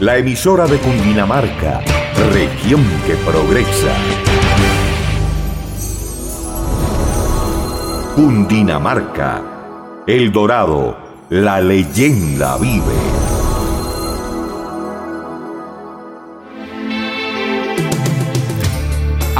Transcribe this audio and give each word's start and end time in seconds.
la 0.00 0.16
emisora 0.16 0.66
de 0.66 0.78
Cundinamarca, 0.78 1.80
región 2.32 2.84
que 3.04 3.14
progresa. 3.16 3.92
Cundinamarca, 8.14 9.42
El 10.06 10.30
Dorado, 10.30 10.96
la 11.30 11.60
leyenda 11.60 12.56
vive. 12.58 13.27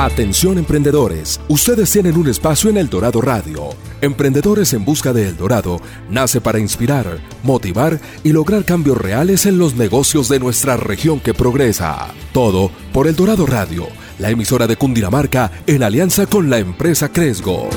Atención 0.01 0.59
emprendedores, 0.59 1.41
ustedes 1.49 1.91
tienen 1.91 2.17
un 2.17 2.29
espacio 2.29 2.71
en 2.71 2.77
El 2.77 2.89
Dorado 2.89 3.21
Radio. 3.21 3.71
Emprendedores 4.01 4.73
en 4.73 4.85
Busca 4.85 5.13
de 5.13 5.27
El 5.27 5.37
Dorado 5.37 5.81
nace 6.09 6.41
para 6.41 6.61
inspirar, 6.61 7.19
motivar 7.43 7.99
y 8.23 8.31
lograr 8.31 8.65
cambios 8.65 8.97
reales 8.97 9.45
en 9.45 9.59
los 9.59 9.75
negocios 9.75 10.29
de 10.29 10.39
nuestra 10.39 10.77
región 10.77 11.19
que 11.19 11.35
progresa. 11.35 12.15
Todo 12.33 12.71
por 12.93 13.09
El 13.09 13.17
Dorado 13.17 13.45
Radio, 13.45 13.89
la 14.21 14.31
emisora 14.31 14.69
de 14.69 14.77
Cundinamarca 14.77 15.51
en 15.67 15.83
alianza 15.83 16.27
con 16.27 16.49
la 16.49 16.59
empresa 16.59 17.11
Cresgo. 17.11 17.69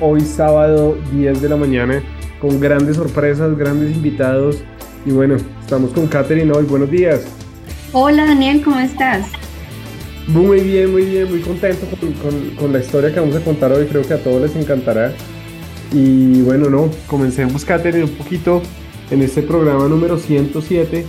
Hoy 0.00 0.22
sábado 0.22 0.96
10 1.12 1.42
de 1.42 1.48
la 1.50 1.56
mañana 1.56 2.02
con 2.40 2.60
grandes 2.60 2.96
sorpresas, 2.96 3.58
grandes 3.58 3.94
invitados 3.94 4.64
y 5.06 5.10
bueno, 5.10 5.36
estamos 5.60 5.90
con 5.92 6.06
Katherine 6.06 6.50
hoy. 6.52 6.64
Buenos 6.64 6.90
días. 6.90 7.22
Hola 7.92 8.26
Daniel, 8.26 8.62
¿cómo 8.62 8.78
estás? 8.78 9.26
Muy 10.26 10.60
bien, 10.60 10.90
muy 10.90 11.04
bien, 11.04 11.30
muy 11.30 11.40
contento 11.40 11.86
con, 12.58 12.72
la 12.72 12.78
historia 12.78 13.12
que 13.12 13.20
vamos 13.20 13.36
a 13.36 13.40
contar 13.40 13.72
hoy. 13.72 13.86
Creo 13.86 14.02
que 14.02 14.14
a 14.14 14.22
todos 14.22 14.40
les 14.40 14.56
encantará. 14.56 15.12
Y 15.92 16.40
bueno, 16.42 16.70
no, 16.70 16.90
comencemos 17.06 17.64
Katherine 17.64 18.04
un 18.04 18.10
poquito 18.10 18.62
en 19.10 19.22
este 19.22 19.42
programa 19.42 19.86
número 19.86 20.18
107. 20.18 21.04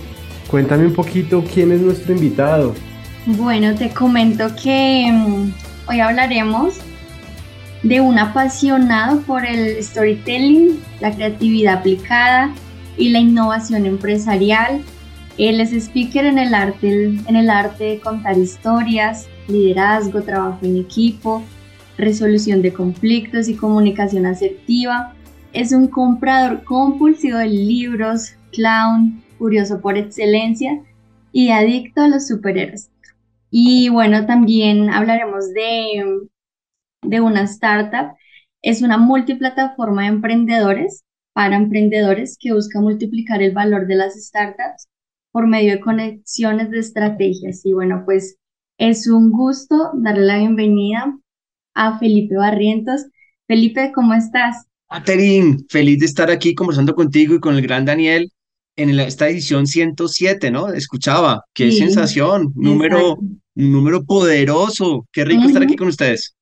Cuéntame 0.48 0.86
un 0.86 0.92
poquito 0.92 1.42
quién 1.52 1.72
es 1.72 1.80
nuestro 1.80 2.12
invitado. 2.12 2.74
Bueno, 3.24 3.74
te 3.74 3.90
comento 3.90 4.48
que 4.62 5.10
mm, 5.10 5.52
hoy 5.88 6.00
hablaremos 6.00 6.74
de 7.82 8.00
un 8.00 8.18
apasionado 8.18 9.20
por 9.22 9.44
el 9.44 9.82
storytelling, 9.82 10.78
la 11.00 11.12
creatividad 11.12 11.78
aplicada 11.78 12.52
y 12.96 13.10
la 13.10 13.20
innovación 13.20 13.86
empresarial. 13.86 14.82
Él 15.38 15.60
es 15.60 15.72
speaker 15.72 16.24
en 16.24 16.38
el 16.38 16.54
arte, 16.54 17.18
en 17.26 17.36
el 17.36 17.50
arte 17.50 17.84
de 17.84 18.00
contar 18.00 18.38
historias, 18.38 19.28
liderazgo, 19.48 20.22
trabajo 20.22 20.58
en 20.62 20.78
equipo, 20.78 21.42
resolución 21.98 22.62
de 22.62 22.72
conflictos 22.72 23.48
y 23.48 23.54
comunicación 23.54 24.26
asertiva. 24.26 25.14
Es 25.52 25.72
un 25.72 25.88
comprador 25.88 26.64
compulsivo 26.64 27.38
de 27.38 27.48
libros, 27.48 28.34
clown, 28.52 29.22
curioso 29.38 29.80
por 29.80 29.96
excelencia 29.98 30.80
y 31.32 31.50
adicto 31.50 32.02
a 32.02 32.08
los 32.08 32.26
superhéroes. 32.26 32.90
Y 33.50 33.88
bueno, 33.90 34.26
también 34.26 34.90
hablaremos 34.90 35.52
de, 35.52 36.28
de 37.02 37.20
una 37.20 37.42
startup. 37.42 38.16
Es 38.62 38.82
una 38.82 38.98
multiplataforma 38.98 40.02
de 40.02 40.08
emprendedores 40.08 41.05
para 41.36 41.56
emprendedores 41.56 42.38
que 42.40 42.54
busca 42.54 42.80
multiplicar 42.80 43.42
el 43.42 43.52
valor 43.52 43.86
de 43.86 43.94
las 43.94 44.14
startups 44.14 44.88
por 45.32 45.46
medio 45.46 45.72
de 45.72 45.80
conexiones 45.80 46.70
de 46.70 46.78
estrategias. 46.78 47.60
Y 47.66 47.74
bueno, 47.74 48.04
pues 48.06 48.38
es 48.78 49.06
un 49.06 49.30
gusto 49.30 49.90
darle 49.96 50.24
la 50.24 50.38
bienvenida 50.38 51.14
a 51.74 51.98
Felipe 51.98 52.36
Barrientos. 52.36 53.02
Felipe, 53.46 53.92
¿cómo 53.94 54.14
estás? 54.14 54.64
Catherine, 54.88 55.58
feliz 55.68 55.98
de 55.98 56.06
estar 56.06 56.30
aquí 56.30 56.54
conversando 56.54 56.94
contigo 56.94 57.34
y 57.34 57.40
con 57.40 57.54
el 57.54 57.60
gran 57.60 57.84
Daniel 57.84 58.32
en 58.74 58.98
esta 58.98 59.28
edición 59.28 59.66
107, 59.66 60.50
¿no? 60.50 60.72
Escuchaba, 60.72 61.44
qué 61.52 61.70
sensación, 61.70 62.50
número, 62.54 63.18
número 63.54 64.04
poderoso, 64.04 65.06
qué 65.12 65.26
rico 65.26 65.42
estar 65.42 65.62
aquí 65.62 65.76
con 65.76 65.88
ustedes. 65.88 66.34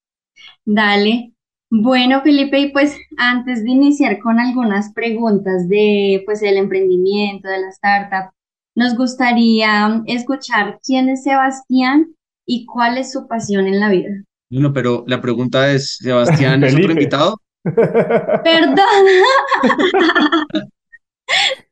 Dale, 0.64 1.33
bueno, 1.82 2.22
Felipe, 2.22 2.58
y 2.60 2.72
pues 2.72 2.96
antes 3.16 3.64
de 3.64 3.70
iniciar 3.70 4.20
con 4.20 4.38
algunas 4.38 4.92
preguntas 4.92 5.68
de 5.68 6.22
pues 6.24 6.40
el 6.42 6.56
emprendimiento, 6.56 7.48
de 7.48 7.60
la 7.62 7.68
startup, 7.70 8.30
nos 8.76 8.96
gustaría 8.96 10.00
escuchar 10.06 10.78
quién 10.84 11.08
es 11.08 11.24
Sebastián 11.24 12.14
y 12.46 12.64
cuál 12.66 12.98
es 12.98 13.10
su 13.10 13.26
pasión 13.26 13.66
en 13.66 13.80
la 13.80 13.88
vida. 13.88 14.10
Bueno, 14.50 14.72
pero 14.72 15.02
la 15.08 15.20
pregunta 15.20 15.72
es, 15.72 15.96
¿Sebastián 16.00 16.62
es 16.62 16.74
otro 16.74 16.92
invitado? 16.92 17.40
Perdona. 17.64 18.84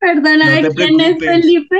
Perdona, 0.00 0.46
¿quién 0.74 1.00
es 1.00 1.18
Felipe? 1.18 1.78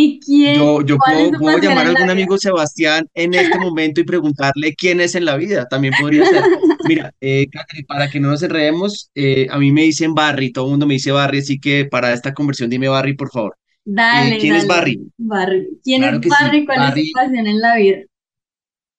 ¿Y 0.00 0.20
quién? 0.20 0.54
Yo, 0.54 0.80
yo 0.82 0.96
puedo, 0.96 1.58
llamar 1.58 1.86
a 1.86 1.88
algún 1.88 2.08
amigo 2.08 2.38
Sebastián 2.38 3.08
en 3.14 3.34
este 3.34 3.58
momento 3.58 4.00
y 4.00 4.04
preguntarle 4.04 4.76
quién 4.76 5.00
es 5.00 5.16
en 5.16 5.24
la 5.24 5.36
vida. 5.36 5.66
También 5.66 5.92
podría 6.00 6.24
ser. 6.24 6.44
Mira, 6.88 7.12
eh, 7.20 7.48
para 7.88 8.08
que 8.08 8.20
no 8.20 8.28
nos 8.28 8.40
enredemos, 8.44 9.10
eh, 9.16 9.48
a 9.50 9.58
mí 9.58 9.72
me 9.72 9.82
dicen 9.82 10.14
Barry, 10.14 10.52
todo 10.52 10.66
el 10.66 10.70
mundo 10.70 10.86
me 10.86 10.94
dice 10.94 11.10
Barry, 11.10 11.40
así 11.40 11.58
que 11.58 11.84
para 11.84 12.12
esta 12.12 12.32
conversión 12.32 12.70
dime 12.70 12.86
Barry, 12.86 13.16
por 13.16 13.32
favor. 13.32 13.56
Eh, 13.58 13.80
dale. 13.86 14.38
¿Quién 14.38 14.54
es 14.54 14.68
Barry? 14.68 15.00
Barry. 15.16 15.66
¿Quién 15.82 16.04
es 16.04 16.20
Barry? 16.28 16.64
¿Cuál 16.64 16.96
es 16.96 17.08
su 17.08 17.12
pasión 17.14 17.46
en 17.48 17.60
la 17.60 17.76
vida? 17.76 17.98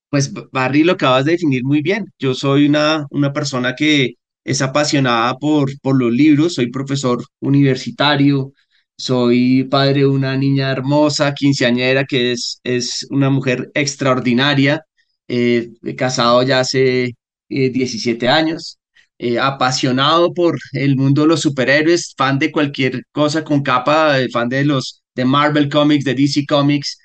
Pues 0.10 0.34
Barry 0.52 0.84
lo 0.84 0.92
acabas 0.92 1.24
de 1.24 1.32
definir 1.32 1.64
muy 1.64 1.82
bien. 1.82 2.08
Yo 2.20 2.34
soy 2.34 2.66
una, 2.66 3.08
una 3.12 3.32
persona 3.32 3.74
que 3.74 4.16
es 4.44 4.62
apasionada 4.62 5.38
por, 5.38 5.72
por 5.80 5.98
los 5.98 6.12
libros, 6.12 6.56
soy 6.56 6.70
profesor 6.70 7.24
universitario, 7.40 8.52
soy 9.00 9.64
padre 9.66 10.02
de 10.02 10.08
una 10.08 10.38
niña 10.38 10.72
hermosa, 10.72 11.34
quinceañera, 11.34 12.06
que 12.06 12.34
es, 12.34 12.60
es 12.64 13.08
una 13.10 13.30
mujer 13.30 13.72
extraordinaria, 13.74 14.84
eh, 15.28 15.70
casado 15.98 16.44
ya 16.44 16.60
hace 16.60 17.16
17 17.50 18.26
eh, 18.26 18.30
años, 18.30 18.78
eh, 19.18 19.40
apasionado 19.40 20.34
por 20.34 20.60
el 20.74 20.96
mundo 20.98 21.22
de 21.24 21.30
los 21.30 21.42
superhéroes, 21.42 22.14
fan 22.18 22.40
de 22.40 22.52
cualquier 22.52 23.04
cosa 23.12 23.44
con 23.44 23.64
capa, 23.64 24.16
fan 24.32 24.50
de 24.50 24.66
los 24.66 25.02
de 25.16 25.26
Marvel 25.26 25.70
Comics, 25.70 26.06
de 26.06 26.16
DC 26.16 26.46
Comics, 26.48 27.00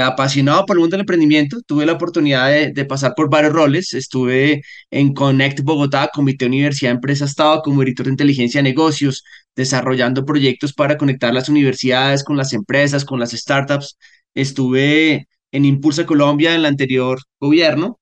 apasionado 0.00 0.64
por 0.66 0.76
el 0.76 0.80
mundo 0.80 0.94
del 0.94 1.02
emprendimiento, 1.02 1.60
tuve 1.66 1.86
la 1.86 1.92
oportunidad 1.92 2.48
de, 2.72 2.84
pasar 2.84 3.14
por 3.16 3.30
varios 3.30 3.52
roles. 3.52 3.94
Estuve 3.94 4.62
en 4.90 5.12
Connect 5.14 5.60
Bogotá, 5.62 6.10
Comité 6.12 6.46
Universidad 6.46 6.92
Empresa 6.92 7.24
Estado, 7.24 7.62
como 7.62 7.80
director 7.80 8.06
de 8.06 8.12
inteligencia 8.12 8.58
de 8.58 8.68
negocios, 8.70 9.24
desarrollando 9.56 10.24
proyectos 10.24 10.72
para 10.72 10.96
conectar 10.96 11.32
las 11.34 11.48
universidades 11.48 12.24
con 12.24 12.36
las 12.36 12.52
empresas, 12.52 13.04
con 13.04 13.18
las 13.20 13.32
startups. 13.32 13.96
Estuve 14.34 15.28
en 15.52 15.64
Impulsa 15.64 16.06
Colombia 16.06 16.50
en 16.50 16.60
el 16.60 16.66
anterior 16.66 17.20
gobierno, 17.40 17.98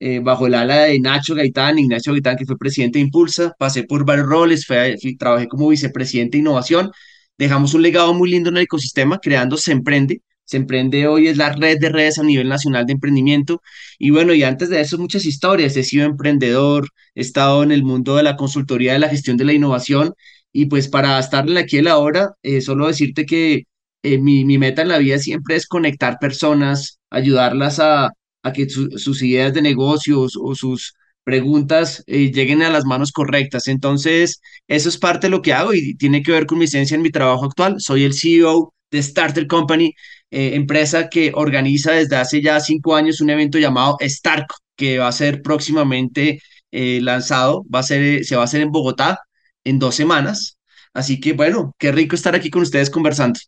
eh, 0.00 0.20
bajo 0.20 0.46
el 0.46 0.54
ala 0.54 0.84
de 0.84 1.00
Nacho 1.00 1.34
Gaitán, 1.34 1.78
Ignacio 1.78 2.12
Gaitán, 2.12 2.36
que 2.36 2.46
fue 2.46 2.56
presidente 2.58 2.98
de 2.98 3.04
Impulsa. 3.04 3.52
Pasé 3.58 3.84
por 3.84 4.04
varios 4.04 4.26
roles, 4.26 4.66
trabajé 5.18 5.48
como 5.48 5.68
vicepresidente 5.68 6.36
de 6.36 6.42
innovación. 6.42 6.90
Dejamos 7.38 7.74
un 7.74 7.82
legado 7.82 8.14
muy 8.14 8.30
lindo 8.30 8.50
en 8.50 8.56
el 8.58 8.64
ecosistema, 8.64 9.18
creando 9.18 9.56
Se 9.56 9.72
Emprende, 9.72 10.22
se 10.44 10.56
emprende 10.58 11.06
hoy 11.06 11.28
es 11.28 11.36
la 11.36 11.52
red 11.52 11.78
de 11.80 11.88
redes 11.88 12.18
a 12.18 12.22
nivel 12.22 12.48
nacional 12.48 12.86
de 12.86 12.92
emprendimiento. 12.94 13.62
Y 13.98 14.10
bueno, 14.10 14.34
y 14.34 14.42
antes 14.42 14.68
de 14.70 14.80
eso, 14.80 14.98
muchas 14.98 15.24
historias. 15.24 15.76
He 15.76 15.84
sido 15.84 16.06
emprendedor, 16.06 16.88
he 17.14 17.22
estado 17.22 17.62
en 17.62 17.72
el 17.72 17.82
mundo 17.82 18.16
de 18.16 18.22
la 18.24 18.36
consultoría 18.36 18.92
de 18.92 18.98
la 18.98 19.08
gestión 19.08 19.36
de 19.36 19.44
la 19.44 19.52
innovación. 19.54 20.14
Y 20.52 20.66
pues 20.66 20.88
para 20.88 21.18
estar 21.18 21.46
aquí 21.58 21.78
en 21.78 21.86
la 21.86 21.98
hora, 21.98 22.32
eh, 22.42 22.60
solo 22.60 22.86
decirte 22.86 23.26
que 23.26 23.64
eh, 24.02 24.18
mi, 24.18 24.44
mi, 24.44 24.58
meta 24.58 24.82
en 24.82 24.88
la 24.88 24.98
vida 24.98 25.18
siempre 25.18 25.56
es 25.56 25.66
conectar 25.66 26.18
personas, 26.20 27.00
ayudarlas 27.10 27.80
a, 27.80 28.10
a 28.42 28.52
que 28.52 28.68
sus 28.68 29.22
ideas 29.22 29.54
de 29.54 29.62
negocios 29.62 30.34
o 30.40 30.54
sus 30.54 30.94
preguntas 31.24 32.04
eh, 32.06 32.30
lleguen 32.32 32.62
a 32.62 32.70
las 32.70 32.84
manos 32.84 33.10
correctas. 33.12 33.68
Entonces, 33.68 34.40
eso 34.68 34.88
es 34.88 34.98
parte 34.98 35.26
de 35.26 35.30
lo 35.32 35.42
que 35.42 35.52
hago 35.54 35.74
y 35.74 35.96
tiene 35.96 36.22
que 36.22 36.32
ver 36.32 36.46
con 36.46 36.58
mi 36.58 36.66
esencia 36.66 36.94
en 36.94 37.02
mi 37.02 37.10
trabajo 37.10 37.46
actual. 37.46 37.76
Soy 37.80 38.04
el 38.04 38.14
CEO 38.14 38.74
de 38.90 39.02
Starter 39.02 39.46
Company, 39.46 39.94
eh, 40.34 40.56
empresa 40.56 41.08
que 41.08 41.32
organiza 41.34 41.92
desde 41.92 42.16
hace 42.16 42.42
ya 42.42 42.58
cinco 42.60 42.96
años 42.96 43.20
un 43.20 43.30
evento 43.30 43.58
llamado 43.58 43.96
Stark, 44.00 44.46
que 44.76 44.98
va 44.98 45.08
a 45.08 45.12
ser 45.12 45.42
próximamente 45.42 46.40
eh, 46.72 47.00
lanzado, 47.02 47.64
va 47.72 47.80
a 47.80 47.82
ser, 47.84 48.24
se 48.24 48.34
va 48.36 48.42
a 48.42 48.44
hacer 48.46 48.62
en 48.62 48.72
Bogotá. 48.72 49.20
en 49.64 49.78
dos 49.78 49.94
semanas. 49.94 50.58
Así 50.92 51.20
que 51.20 51.32
bueno, 51.32 51.74
qué 51.78 51.92
rico 51.92 52.14
estar 52.16 52.34
aquí 52.34 52.50
con 52.50 52.62
ustedes 52.62 52.90
conversando. 52.90 53.38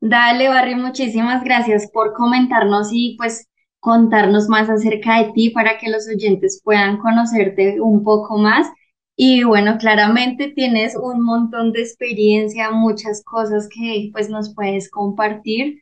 Dale, 0.00 0.48
Barry, 0.48 0.74
muchísimas 0.74 1.44
gracias 1.44 1.90
por 1.92 2.14
comentarnos 2.14 2.88
y 2.92 3.16
pues 3.18 3.48
contarnos 3.80 4.48
más 4.48 4.70
acerca 4.70 5.18
de 5.18 5.32
ti 5.32 5.50
para 5.50 5.78
que 5.78 5.90
los 5.90 6.08
oyentes 6.08 6.60
puedan 6.64 6.98
conocerte 6.98 7.80
un 7.80 8.04
poco 8.04 8.38
más. 8.38 8.68
Y 9.16 9.44
bueno, 9.44 9.76
claramente 9.78 10.52
tienes 10.54 10.96
un 10.96 11.22
montón 11.22 11.72
de 11.72 11.82
experiencia, 11.82 12.70
muchas 12.70 13.22
cosas 13.24 13.68
que 13.68 14.10
pues 14.12 14.30
nos 14.30 14.54
puedes 14.54 14.90
compartir. 14.90 15.80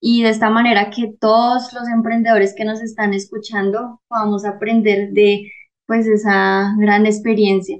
Y 0.00 0.22
de 0.22 0.30
esta 0.30 0.48
manera 0.50 0.90
que 0.90 1.12
todos 1.20 1.72
los 1.72 1.88
emprendedores 1.88 2.54
que 2.56 2.64
nos 2.64 2.80
están 2.80 3.14
escuchando 3.14 4.00
podamos 4.08 4.44
aprender 4.44 5.10
de 5.10 5.50
pues 5.86 6.06
esa 6.06 6.74
gran 6.78 7.06
experiencia. 7.06 7.78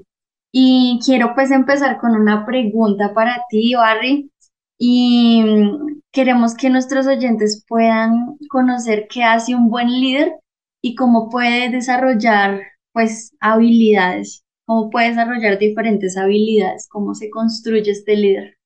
Y 0.51 0.99
quiero 1.05 1.33
pues 1.35 1.51
empezar 1.51 1.97
con 1.99 2.15
una 2.15 2.45
pregunta 2.45 3.13
para 3.13 3.43
ti, 3.49 3.75
Barry, 3.75 4.31
y 4.79 5.43
mm, 5.43 6.01
queremos 6.11 6.55
que 6.55 6.69
nuestros 6.69 7.05
oyentes 7.05 7.63
puedan 7.67 8.37
conocer 8.49 9.07
qué 9.09 9.23
hace 9.23 9.53
un 9.55 9.69
buen 9.69 9.89
líder 9.89 10.35
y 10.81 10.95
cómo 10.95 11.29
puede 11.29 11.69
desarrollar 11.69 12.61
pues 12.93 13.33
habilidades, 13.39 14.43
cómo 14.69 14.91
puede 14.91 15.09
desarrollar 15.09 15.57
diferentes 15.57 16.15
habilidades, 16.15 16.87
cómo 16.87 17.15
se 17.15 17.31
construye 17.31 17.89
este 17.89 18.15
líder. 18.15 18.59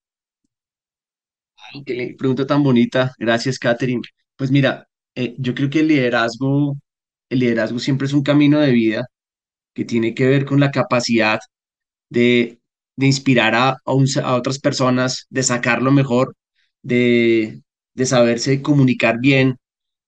pregunta 2.18 2.46
tan 2.46 2.62
bonita. 2.62 3.14
Gracias, 3.18 3.58
Catherine. 3.58 4.02
Pues 4.36 4.52
mira, 4.52 4.86
eh, 5.16 5.34
yo 5.38 5.56
creo 5.56 5.70
que 5.70 5.80
el 5.80 5.88
liderazgo, 5.88 6.76
el 7.30 7.40
liderazgo 7.40 7.80
siempre 7.80 8.08
es 8.08 8.14
un 8.14 8.22
camino 8.22 8.60
de 8.60 8.72
vida 8.74 9.06
que 9.74 9.86
tiene 9.86 10.14
que 10.14 10.28
ver 10.28 10.46
con 10.46 10.60
la 10.60 10.72
capacidad 10.72 11.40
de, 12.10 12.60
inspirar 12.98 13.56
a, 13.56 13.78
otras 13.86 14.60
personas, 14.60 15.26
de 15.30 15.44
sacar 15.44 15.82
lo 15.82 15.92
mejor, 15.94 16.36
de 16.82 17.62
saberse 18.04 18.62
comunicar 18.62 19.20
bien, 19.22 19.58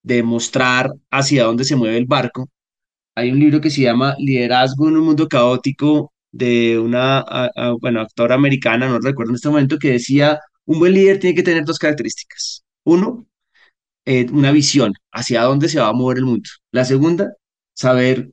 de 0.03 0.23
mostrar 0.23 0.91
hacia 1.09 1.45
dónde 1.45 1.63
se 1.63 1.77
mueve 1.77 1.97
el 1.97 2.05
barco. 2.05 2.49
Hay 3.15 3.31
un 3.31 3.39
libro 3.39 3.61
que 3.61 3.69
se 3.69 3.81
llama 3.81 4.15
Liderazgo 4.19 4.89
en 4.89 4.97
un 4.97 5.05
mundo 5.05 5.27
caótico 5.27 6.13
de 6.31 6.77
una 6.79 7.23
bueno, 7.81 8.01
actora 8.01 8.35
americana, 8.35 8.89
no 8.89 8.99
recuerdo 8.99 9.31
en 9.31 9.35
este 9.35 9.49
momento, 9.49 9.77
que 9.79 9.91
decía, 9.91 10.39
un 10.65 10.79
buen 10.79 10.93
líder 10.93 11.19
tiene 11.19 11.35
que 11.35 11.43
tener 11.43 11.63
dos 11.65 11.79
características. 11.79 12.63
Uno, 12.83 13.27
eh, 14.05 14.27
una 14.31 14.51
visión 14.51 14.93
hacia 15.11 15.43
dónde 15.43 15.69
se 15.69 15.79
va 15.79 15.89
a 15.89 15.93
mover 15.93 16.17
el 16.19 16.25
mundo. 16.25 16.49
La 16.71 16.85
segunda, 16.85 17.33
saber 17.73 18.31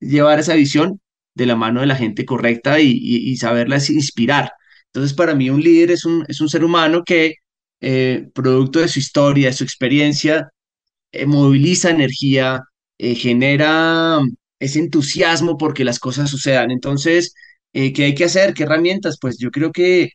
llevar 0.00 0.38
esa 0.40 0.54
visión 0.54 1.00
de 1.34 1.46
la 1.46 1.56
mano 1.56 1.80
de 1.80 1.86
la 1.86 1.96
gente 1.96 2.24
correcta 2.24 2.80
y, 2.80 3.36
saberlas 3.36 3.90
inspirar. 3.90 4.52
Entonces, 4.86 5.14
para 5.14 5.34
mí 5.34 5.50
un 5.50 5.62
líder 5.62 5.92
es 5.92 6.04
un, 6.04 6.24
es 6.28 6.40
un 6.40 6.48
ser 6.48 6.64
humano 6.64 7.04
que, 7.04 7.36
eh, 7.80 8.28
producto 8.34 8.80
de 8.80 8.88
su 8.88 8.98
historia, 8.98 9.48
de 9.48 9.52
su 9.54 9.64
experiencia, 9.64 10.50
eh, 11.12 11.26
moviliza 11.26 11.90
energía, 11.90 12.60
eh, 13.00 13.14
genera 13.14 14.20
ese 14.58 14.78
entusiasmo 14.80 15.56
porque 15.58 15.84
las 15.84 15.98
cosas 15.98 16.30
sucedan. 16.30 16.70
Entonces, 16.70 17.34
¿qué 17.72 18.04
hay 18.04 18.14
que 18.14 18.24
hacer? 18.24 18.54
¿Qué 18.54 18.64
herramientas? 18.64 19.18
Pues 19.20 19.38
yo 19.38 19.50
creo 19.50 19.72
que 19.72 20.10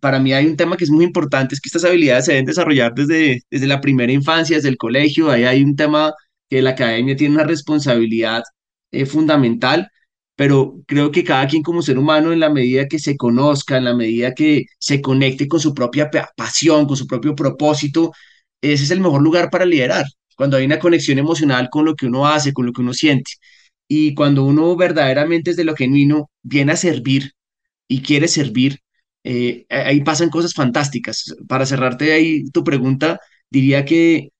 para 0.00 0.18
mí 0.20 0.32
hay 0.32 0.46
un 0.46 0.56
tema 0.56 0.76
que 0.76 0.84
es 0.84 0.90
muy 0.90 1.04
importante, 1.04 1.54
es 1.54 1.60
que 1.60 1.68
estas 1.68 1.84
habilidades 1.84 2.26
se 2.26 2.32
deben 2.32 2.46
desarrollar 2.46 2.94
desde, 2.94 3.42
desde 3.50 3.66
la 3.66 3.80
primera 3.80 4.12
infancia, 4.12 4.56
desde 4.56 4.68
el 4.70 4.76
colegio. 4.78 5.30
Ahí 5.30 5.44
hay 5.44 5.62
un 5.62 5.76
tema 5.76 6.12
que 6.48 6.62
la 6.62 6.70
academia 6.70 7.16
tiene 7.16 7.34
una 7.34 7.44
responsabilidad 7.44 8.42
fundamental 9.06 9.90
pero 10.36 10.82
creo 10.86 11.10
que 11.10 11.24
cada 11.24 11.48
quien 11.48 11.62
como 11.62 11.82
ser 11.82 11.98
humano, 11.98 12.32
en 12.32 12.40
la 12.40 12.50
medida 12.50 12.86
que 12.88 12.98
se 12.98 13.16
conozca, 13.16 13.78
en 13.78 13.84
la 13.84 13.94
medida 13.94 14.34
que 14.34 14.66
se 14.78 15.00
conecte 15.00 15.48
con 15.48 15.60
su 15.60 15.74
propia 15.74 16.10
pasión, 16.36 16.86
con 16.86 16.96
su 16.96 17.06
propio 17.06 17.34
propósito, 17.34 18.12
ese 18.60 18.84
es 18.84 18.90
el 18.90 19.00
mejor 19.00 19.22
lugar 19.22 19.50
para 19.50 19.64
liderar, 19.66 20.04
cuando 20.36 20.56
hay 20.56 20.66
una 20.66 20.78
conexión 20.78 21.18
emocional 21.18 21.68
con 21.70 21.84
lo 21.86 21.94
que 21.96 22.06
uno 22.06 22.26
hace, 22.26 22.52
con 22.52 22.66
lo 22.66 22.72
que 22.72 22.82
uno 22.82 22.94
siente. 22.94 23.32
Y 23.88 24.14
cuando 24.14 24.44
uno 24.44 24.76
verdaderamente 24.76 25.50
es 25.52 25.56
de 25.56 25.64
lo 25.64 25.76
genuino, 25.76 26.30
viene 26.42 26.72
a 26.72 26.76
servir 26.76 27.32
y 27.88 28.02
quiere 28.02 28.28
servir, 28.28 28.80
eh, 29.24 29.66
ahí 29.70 30.02
pasan 30.02 30.30
cosas 30.30 30.54
fantásticas. 30.54 31.34
Para 31.48 31.66
cerrarte 31.66 32.12
ahí 32.12 32.44
tu 32.50 32.64
pregunta, 32.64 33.20
diría 33.50 33.84
que 33.84 34.30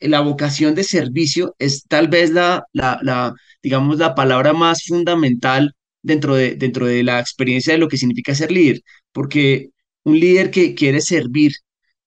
la 0.00 0.20
vocación 0.20 0.74
de 0.74 0.84
servicio 0.84 1.54
es 1.58 1.84
tal 1.84 2.08
vez 2.08 2.30
la, 2.30 2.64
la, 2.72 3.34
digamos, 3.62 3.98
la 3.98 4.14
palabra 4.14 4.52
más 4.52 4.84
fundamental 4.84 5.74
dentro 6.02 6.34
de, 6.34 6.56
dentro 6.56 6.86
de 6.86 7.02
la 7.02 7.20
experiencia 7.20 7.72
de 7.74 7.78
lo 7.78 7.88
que 7.88 7.96
significa 7.98 8.34
ser 8.34 8.52
líder, 8.52 8.80
porque 9.12 9.70
un 10.04 10.18
líder 10.20 10.50
que 10.50 10.74
quiere 10.74 11.00
servir 11.00 11.52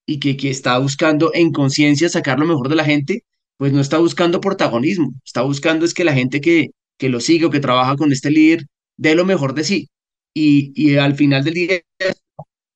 y 0.06 0.20
que, 0.20 0.36
que 0.36 0.50
está 0.50 0.78
buscando 0.78 1.32
en 1.34 1.52
conciencia 1.52 2.08
sacar 2.08 2.38
lo 2.38 2.46
mejor 2.46 2.68
de 2.68 2.76
la 2.76 2.84
gente, 2.84 3.24
pues 3.58 3.72
no 3.74 3.82
está 3.82 3.98
buscando 3.98 4.40
protagonismo, 4.42 5.12
está 5.24 5.42
buscando 5.42 5.86
es 5.86 5.94
que 5.94 6.04
la 6.04 6.14
gente 6.14 6.40
que, 6.42 6.68
que 6.98 7.10
lo 7.10 7.20
sigue 7.20 7.46
o 7.46 7.50
que 7.50 7.60
trabaja 7.60 7.96
con 7.96 8.12
este 8.12 8.30
líder 8.32 8.64
dé 8.98 9.16
lo 9.16 9.26
mejor 9.26 9.54
de 9.54 9.64
sí. 9.64 9.88
Y, 10.34 10.72
y 10.76 10.96
al 10.98 11.16
final 11.16 11.44
del 11.44 11.54
día, 11.54 11.80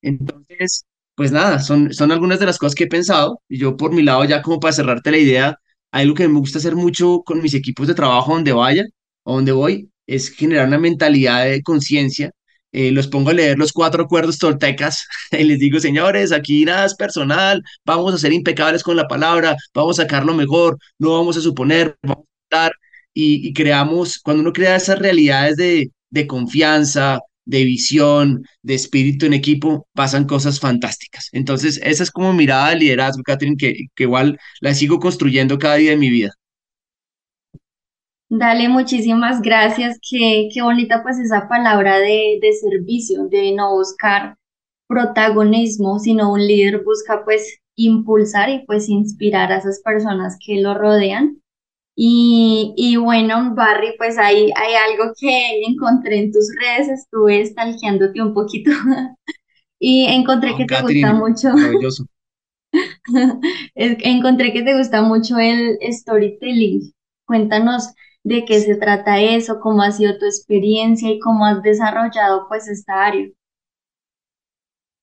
entonces, 0.03 0.85
pues 1.15 1.33
nada, 1.33 1.61
son, 1.61 1.93
son 1.93 2.13
algunas 2.13 2.41
de 2.41 2.47
las 2.47 2.59
cosas 2.59 2.75
que 2.75 2.85
he 2.85 2.87
pensado. 2.89 3.41
Y 3.49 3.59
yo 3.59 3.77
por 3.77 3.93
mi 3.93 4.03
lado, 4.03 4.25
ya 4.25 4.43
como 4.43 4.61
para 4.61 4.73
cerrarte 4.73 5.11
la 5.11 5.19
idea, 5.19 5.57
algo 5.93 6.15
que 6.15 6.29
me 6.29 6.39
gusta 6.39 6.59
hacer 6.59 6.75
mucho 6.77 7.23
con 7.25 7.43
mis 7.43 7.55
equipos 7.55 7.87
de 7.89 7.95
trabajo 7.95 8.33
donde 8.35 8.53
vaya 8.53 8.85
o 9.25 9.35
donde 9.37 9.53
voy, 9.53 9.91
es 10.07 10.31
generar 10.31 10.67
una 10.69 10.79
mentalidad 10.79 11.45
de 11.45 11.63
conciencia. 11.63 12.31
Eh, 12.73 12.91
los 12.91 13.07
pongo 13.07 13.31
a 13.31 13.35
leer 13.35 13.59
los 13.59 13.73
cuatro 13.73 14.05
acuerdos 14.05 14.39
toltecas 14.39 15.07
y 15.31 15.45
les 15.45 15.59
digo, 15.59 15.79
señores, 15.81 16.33
aquí 16.33 16.65
nada 16.65 16.87
es 16.87 16.95
personal, 16.95 17.63
vamos 17.85 18.15
a 18.15 18.19
ser 18.19 18.33
impecables 18.33 18.83
con 18.83 18.97
la 18.97 19.09
palabra, 19.09 19.57
vamos 19.75 19.99
a 19.99 20.03
sacar 20.05 20.25
lo 20.25 20.35
mejor, 20.35 20.79
no 20.99 21.13
vamos 21.13 21.37
a 21.37 21.41
suponer, 21.43 21.97
vamos 22.03 22.25
a 22.51 22.57
dar 22.57 22.73
y, 23.15 23.53
creamos, 23.53 24.19
cuando 24.19 24.43
uno 24.43 24.53
crea 24.53 24.77
esas 24.77 24.99
realidades 24.99 25.57
de, 25.57 25.91
de 26.11 26.27
confianza, 26.27 27.21
de 27.45 27.65
visión, 27.65 28.45
de 28.63 28.75
espíritu 28.75 29.27
en 29.27 29.35
equipo, 29.35 29.87
pasan 29.93 30.27
cosas 30.27 30.61
fantásticas. 30.61 31.29
Entonces, 31.33 31.81
esa 31.83 32.03
es 32.03 32.11
como 32.11 32.33
mirada 32.33 32.71
de 32.71 32.77
liderazgo, 32.77 33.23
Catherine, 33.23 33.57
que, 33.57 33.87
que 33.95 34.05
igual 34.05 34.39
la 34.61 34.75
sigo 34.75 34.99
construyendo 35.01 35.59
cada 35.59 35.77
día 35.77 35.91
de 35.91 35.97
mi 35.97 36.11
vida. 36.11 36.31
Dale, 38.35 38.71
muchísimas 38.71 39.43
gracias. 39.43 39.99
Qué, 40.01 40.49
qué 40.53 40.63
bonita 40.63 41.03
pues 41.03 41.19
esa 41.19 41.49
palabra 41.49 41.99
de, 41.99 42.39
de 42.41 42.53
servicio, 42.55 43.29
de 43.29 43.53
no 43.53 43.75
buscar 43.75 44.39
protagonismo, 44.89 45.99
sino 45.99 46.33
un 46.33 46.47
líder 46.47 46.83
busca 46.83 47.25
pues 47.27 47.59
impulsar 47.77 48.49
y 48.49 48.65
pues 48.65 48.89
inspirar 48.89 49.53
a 49.53 49.59
esas 49.59 49.83
personas 49.83 50.39
que 50.45 50.63
lo 50.63 50.73
rodean 50.73 51.43
y, 51.95 52.73
y, 52.77 52.97
bueno, 52.97 53.55
Barry, 53.55 53.95
pues 53.99 54.17
hay, 54.17 54.51
hay 54.57 54.75
algo 54.91 55.13
que 55.21 55.63
encontré 55.69 56.21
en 56.21 56.33
tus 56.33 56.49
redes, 56.59 56.89
estuve 56.89 57.45
stalkeándote 57.45 58.23
un 58.23 58.33
poquito 58.33 58.71
y 59.79 60.07
encontré 60.07 60.57
que 60.57 60.65
te 60.65 60.81
gusta 60.81 61.13
mucho. 61.13 61.49
encontré 63.75 64.55
que 64.55 64.63
te 64.63 64.79
gusta 64.79 65.03
mucho 65.03 65.39
el 65.39 65.77
storytelling. 65.93 66.95
Cuéntanos 67.27 67.93
de 68.25 68.45
qué 68.45 68.61
se 68.61 68.77
trata 68.77 69.21
eso, 69.21 69.61
cómo 69.61 69.83
ha 69.83 69.93
sido 69.93 70.19
tu 70.19 70.27
experiencia 70.27 71.11
y 71.11 71.19
cómo 71.19 71.45
has 71.45 71.63
desarrollado 71.63 72.47
pues 72.49 72.69
esta 72.69 73.07
área. 73.07 73.29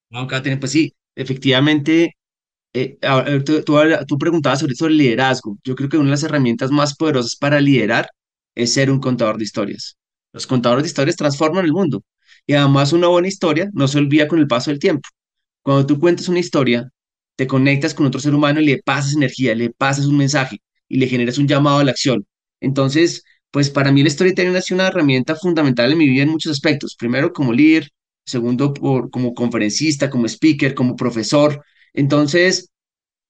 No, 0.09 0.27
Catherine, 0.27 0.59
pues 0.59 0.71
sí, 0.71 0.93
efectivamente 1.15 2.15
eh, 2.73 2.97
tú, 3.45 3.63
tú, 3.63 4.17
preguntabas 4.17 4.59
sobre, 4.59 4.75
sobre 4.75 4.93
liderazgo. 4.93 5.57
Yo 5.63 5.75
creo 5.75 5.89
que 5.89 5.97
una 5.97 6.05
de 6.05 6.11
las 6.11 6.23
herramientas 6.23 6.71
más 6.71 6.95
poderosas 6.95 7.35
para 7.35 7.59
liderar 7.59 8.09
es 8.55 8.73
ser 8.73 8.91
un 8.91 8.99
contador 8.99 9.37
de 9.37 9.43
historias. 9.43 9.97
Los 10.33 10.47
contadores 10.47 10.83
de 10.83 10.89
historias 10.89 11.15
transforman 11.15 11.65
el 11.65 11.73
mundo. 11.73 12.03
Y 12.45 12.53
además 12.53 12.93
una 12.93 13.07
buena 13.07 13.27
historia 13.27 13.69
no 13.73 13.87
se 13.87 13.97
olvida 13.97 14.27
con 14.27 14.39
el 14.39 14.47
paso 14.47 14.71
del 14.71 14.79
tiempo. 14.79 15.07
Cuando 15.63 15.85
tú 15.85 15.99
cuentas 15.99 16.27
una 16.29 16.39
historia, 16.39 16.89
te 17.35 17.47
conectas 17.47 17.93
con 17.93 18.05
otro 18.05 18.19
ser 18.19 18.33
humano 18.33 18.59
y 18.61 18.65
le 18.65 18.81
pasas 18.83 19.13
energía, 19.13 19.55
le 19.55 19.69
pasas 19.71 20.05
un 20.05 20.17
mensaje 20.17 20.61
y 20.87 20.97
le 20.97 21.07
generas 21.07 21.37
un 21.37 21.47
llamado 21.47 21.79
a 21.79 21.83
la 21.83 21.91
acción. 21.91 22.25
Entonces, 22.61 23.23
pues 23.51 23.69
para 23.69 23.91
mí 23.91 24.01
el 24.01 24.11
storytelling 24.11 24.55
ha 24.55 24.61
sido 24.61 24.77
una 24.77 24.87
herramienta 24.87 25.35
fundamental 25.35 25.91
en 25.91 25.97
mi 25.97 26.07
vida 26.09 26.23
en 26.23 26.29
muchos 26.29 26.51
aspectos. 26.51 26.95
Primero 26.97 27.33
como 27.33 27.53
líder, 27.53 27.89
segundo 28.25 28.73
por, 28.73 29.09
como 29.09 29.33
conferencista, 29.33 30.09
como 30.09 30.25
speaker, 30.27 30.73
como 30.75 30.95
profesor, 30.95 31.63
entonces, 31.93 32.69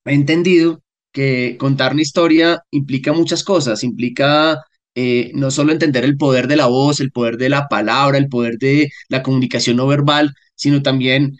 he 0.04 0.14
entendido 0.14 0.82
que 1.12 1.56
contar 1.58 1.92
una 1.92 2.02
historia 2.02 2.62
implica 2.70 3.12
muchas 3.12 3.44
cosas, 3.44 3.84
implica 3.84 4.62
eh, 4.94 5.32
no 5.34 5.50
solo 5.50 5.72
entender 5.72 6.04
el 6.04 6.16
poder 6.16 6.48
de 6.48 6.56
la 6.56 6.66
voz, 6.66 7.00
el 7.00 7.12
poder 7.12 7.36
de 7.36 7.48
la 7.48 7.68
palabra, 7.68 8.18
el 8.18 8.28
poder 8.28 8.58
de 8.58 8.90
la 9.08 9.22
comunicación 9.22 9.76
no 9.76 9.86
verbal, 9.86 10.34
sino 10.54 10.82
también 10.82 11.38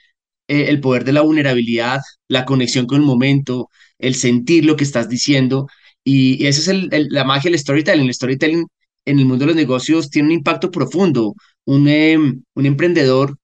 eh, 0.49 0.67
el 0.69 0.81
poder 0.81 1.05
de 1.05 1.13
la 1.13 1.23
vulnerabilidad, 1.23 2.01
la 2.29 2.45
conexión 2.45 2.87
con 2.87 2.99
el 3.01 3.07
momento, 3.07 3.69
el 3.99 4.15
sentir 4.15 4.65
lo 4.65 4.77
que 4.77 4.85
estás 4.85 5.09
diciendo. 5.09 5.67
Y, 6.05 6.47
esa 6.47 6.73
es 6.73 6.89
la 7.11 7.25
magia 7.25 7.51
del 7.51 7.59
storytelling. 7.59 8.07
El 8.07 8.15
storytelling 8.15 8.67
en 9.05 9.19
el 9.19 9.27
mundo 9.27 9.45
de 9.45 9.49
los 9.49 9.57
negocios 9.57 10.11
tiene 10.11 10.29
un 10.29 10.35
impacto 10.35 10.71
profundo, 10.71 11.35
un, 11.65 11.89
em, 11.89 12.43
un 12.55 12.67
emprendedor 12.67 13.37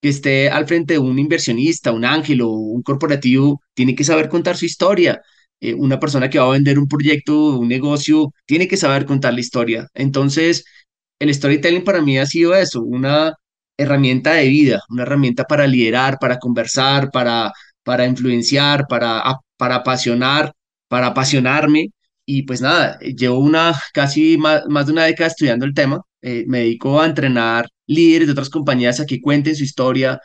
que 0.00 0.08
esté 0.10 0.50
al 0.50 0.66
frente 0.66 0.94
de 0.94 0.98
un 1.00 1.18
inversionista, 1.18 1.92
un 1.92 2.04
ángel 2.04 2.42
o 2.42 2.50
un 2.50 2.82
corporativo, 2.82 3.62
tiene 3.74 3.94
que 3.94 4.04
saber 4.04 4.28
contar 4.28 4.56
su 4.56 4.66
historia. 4.66 5.20
Eh, 5.60 5.74
una 5.74 5.98
persona 5.98 6.28
que 6.30 6.38
va 6.38 6.46
a 6.46 6.50
vender 6.50 6.78
un 6.78 6.88
proyecto, 6.88 7.58
un 7.58 7.68
negocio, 7.68 8.32
tiene 8.46 8.68
que 8.68 8.76
saber 8.76 9.06
contar 9.06 9.34
la 9.34 9.40
historia. 9.40 9.88
Entonces, 9.94 10.64
el 11.18 11.32
storytelling 11.34 11.84
para 11.84 12.02
mí 12.02 12.18
ha 12.18 12.26
sido 12.26 12.54
eso, 12.54 12.82
una 12.82 13.34
herramienta 13.76 14.32
de 14.34 14.48
vida, 14.48 14.80
una 14.90 15.02
herramienta 15.02 15.44
para 15.44 15.66
liderar, 15.66 16.18
para 16.18 16.38
conversar, 16.38 17.10
para, 17.10 17.52
para 17.82 18.06
influenciar, 18.06 18.86
para, 18.88 19.22
para 19.56 19.76
apasionar, 19.76 20.52
para 20.88 21.08
apasionarme. 21.08 21.90
Y 22.26 22.42
pues 22.42 22.60
nada, 22.60 22.98
llevo 23.00 23.38
una 23.38 23.72
casi 23.94 24.36
más, 24.36 24.64
de 24.66 24.92
una 24.92 25.04
década 25.04 25.28
estudiando 25.28 25.64
el 25.64 25.74
tema. 25.74 26.00
Eh, 26.22 26.44
me 26.48 26.60
dedico 26.60 27.00
a 27.00 27.06
entrenar 27.06 27.68
líderes 27.86 28.26
de 28.28 28.32
otras 28.32 28.50
compañías 28.50 28.98
a 29.00 29.06
que 29.06 29.20
cuenten 29.20 29.54
su 29.56 29.62
historia, 29.64 30.18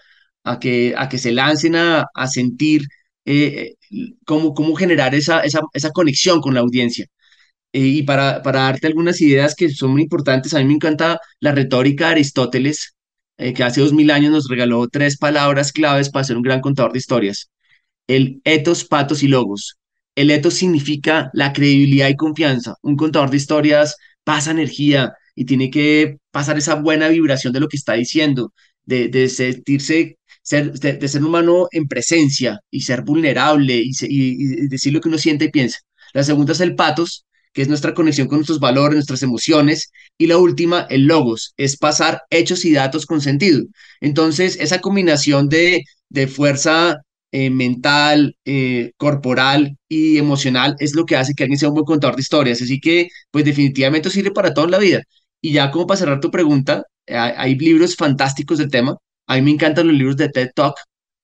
a 0.43 0.59
que, 0.59 0.95
a 0.97 1.07
que 1.09 1.17
se 1.19 1.31
lancen 1.31 1.75
a, 1.75 2.05
a 2.13 2.27
sentir 2.27 2.83
eh, 3.25 3.75
cómo, 4.25 4.53
cómo 4.53 4.75
generar 4.75 5.13
esa, 5.15 5.41
esa, 5.41 5.61
esa 5.73 5.91
conexión 5.91 6.41
con 6.41 6.53
la 6.55 6.61
audiencia. 6.61 7.05
Eh, 7.73 7.81
y 7.81 8.03
para, 8.03 8.41
para 8.43 8.61
darte 8.63 8.87
algunas 8.87 9.21
ideas 9.21 9.55
que 9.55 9.69
son 9.69 9.91
muy 9.91 10.03
importantes, 10.03 10.53
a 10.53 10.59
mí 10.59 10.65
me 10.65 10.73
encanta 10.75 11.19
la 11.39 11.51
retórica 11.53 12.07
de 12.07 12.11
Aristóteles, 12.13 12.95
eh, 13.37 13.53
que 13.53 13.63
hace 13.63 13.81
dos 13.81 13.93
mil 13.93 14.11
años 14.11 14.31
nos 14.31 14.47
regaló 14.49 14.87
tres 14.89 15.17
palabras 15.17 15.71
claves 15.71 16.09
para 16.09 16.25
ser 16.25 16.37
un 16.37 16.43
gran 16.43 16.61
contador 16.61 16.93
de 16.93 16.99
historias. 16.99 17.49
El 18.07 18.41
etos, 18.45 18.85
patos 18.85 19.23
y 19.23 19.27
logos. 19.27 19.77
El 20.15 20.31
etos 20.31 20.55
significa 20.55 21.29
la 21.33 21.53
credibilidad 21.53 22.09
y 22.09 22.15
confianza. 22.15 22.75
Un 22.81 22.97
contador 22.97 23.29
de 23.29 23.37
historias 23.37 23.95
pasa 24.23 24.51
energía 24.51 25.13
y 25.35 25.45
tiene 25.45 25.69
que 25.69 26.17
pasar 26.31 26.57
esa 26.57 26.75
buena 26.75 27.07
vibración 27.07 27.53
de 27.53 27.59
lo 27.59 27.67
que 27.67 27.77
está 27.77 27.93
diciendo, 27.93 28.53
de, 28.85 29.29
sentirse 29.29 30.17
ser, 30.41 30.73
de, 30.73 31.07
ser 31.07 31.23
humano 31.23 31.67
en 31.71 31.87
presencia 31.87 32.59
y 32.69 32.81
ser 32.81 33.03
vulnerable 33.03 33.81
y, 33.83 33.91
y, 34.01 34.67
decir 34.67 34.93
lo 34.93 35.01
que 35.01 35.09
uno 35.09 35.17
siente 35.17 35.45
y 35.45 35.51
piensa. 35.51 35.79
La 36.13 36.23
segunda 36.23 36.53
es 36.53 36.59
el 36.59 36.75
patos, 36.75 37.25
que 37.53 37.61
es 37.61 37.67
nuestra 37.67 37.93
conexión 37.93 38.27
con 38.27 38.37
nuestros 38.37 38.59
valores, 38.59 38.95
nuestras 38.95 39.23
emociones. 39.23 39.91
Y 40.17 40.27
la 40.27 40.37
última, 40.37 40.81
el 40.89 41.05
logos, 41.05 41.53
es 41.57 41.77
pasar 41.77 42.21
hechos 42.29 42.65
y 42.65 42.73
datos 42.73 43.05
con 43.05 43.21
sentido. 43.21 43.63
Entonces, 44.01 44.57
esa 44.59 44.81
combinación 44.81 45.49
de, 45.49 45.83
de 46.09 46.27
fuerza 46.27 47.01
eh, 47.31 47.49
mental, 47.49 48.35
eh, 48.45 48.91
corporal 48.97 49.77
y 49.87 50.17
emocional 50.17 50.75
es 50.79 50.95
lo 50.95 51.05
que 51.05 51.15
hace 51.15 51.33
que 51.33 51.43
alguien 51.43 51.59
sea 51.59 51.69
un 51.69 51.75
buen 51.75 51.85
contador 51.85 52.15
de 52.15 52.21
historias. 52.21 52.61
Así 52.61 52.79
que, 52.79 53.09
pues 53.31 53.45
definitivamente 53.45 54.09
sirve 54.09 54.31
para 54.31 54.53
toda 54.53 54.67
la 54.67 54.79
vida. 54.79 55.01
Y 55.41 55.53
ya 55.53 55.71
como 55.71 55.87
para 55.87 55.99
cerrar 55.99 56.19
tu 56.19 56.31
pregunta, 56.31 56.83
hay, 57.07 57.33
hay 57.37 57.55
libros 57.55 57.95
fantásticos 57.95 58.57
del 58.59 58.69
tema. 58.71 58.97
A 59.27 59.35
mí 59.35 59.41
me 59.43 59.51
encantan 59.51 59.87
los 59.87 59.95
libros 59.95 60.17
de 60.17 60.29
TED 60.29 60.51
Talk, 60.55 60.75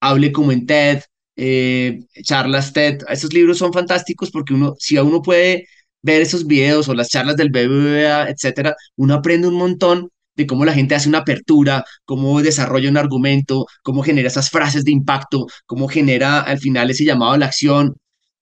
Hable 0.01 0.31
como 0.31 0.51
en 0.51 0.65
TED, 0.65 1.01
eh, 1.35 1.99
charlas 2.23 2.73
TED. 2.73 3.03
Esos 3.09 3.33
libros 3.33 3.57
son 3.59 3.73
fantásticos 3.73 4.31
porque 4.31 4.53
uno, 4.53 4.75
si 4.79 4.97
uno 4.97 5.21
puede 5.21 5.67
ver 6.01 6.21
esos 6.21 6.45
videos 6.47 6.89
o 6.89 6.93
las 6.93 7.09
charlas 7.09 7.37
del 7.37 7.49
BBVA, 7.49 8.29
etcétera, 8.29 8.75
uno 8.95 9.15
aprende 9.15 9.47
un 9.47 9.55
montón 9.55 10.09
de 10.37 10.47
cómo 10.47 10.65
la 10.65 10.73
gente 10.73 10.95
hace 10.95 11.09
una 11.09 11.19
apertura, 11.19 11.83
cómo 12.05 12.41
desarrolla 12.41 12.89
un 12.89 12.97
argumento, 12.97 13.65
cómo 13.83 14.03
genera 14.03 14.29
esas 14.29 14.49
frases 14.49 14.85
de 14.85 14.91
impacto, 14.91 15.47
cómo 15.65 15.87
genera 15.89 16.41
al 16.41 16.59
final 16.59 16.89
ese 16.91 17.05
llamado 17.05 17.33
a 17.33 17.37
la 17.37 17.47
acción, 17.47 17.95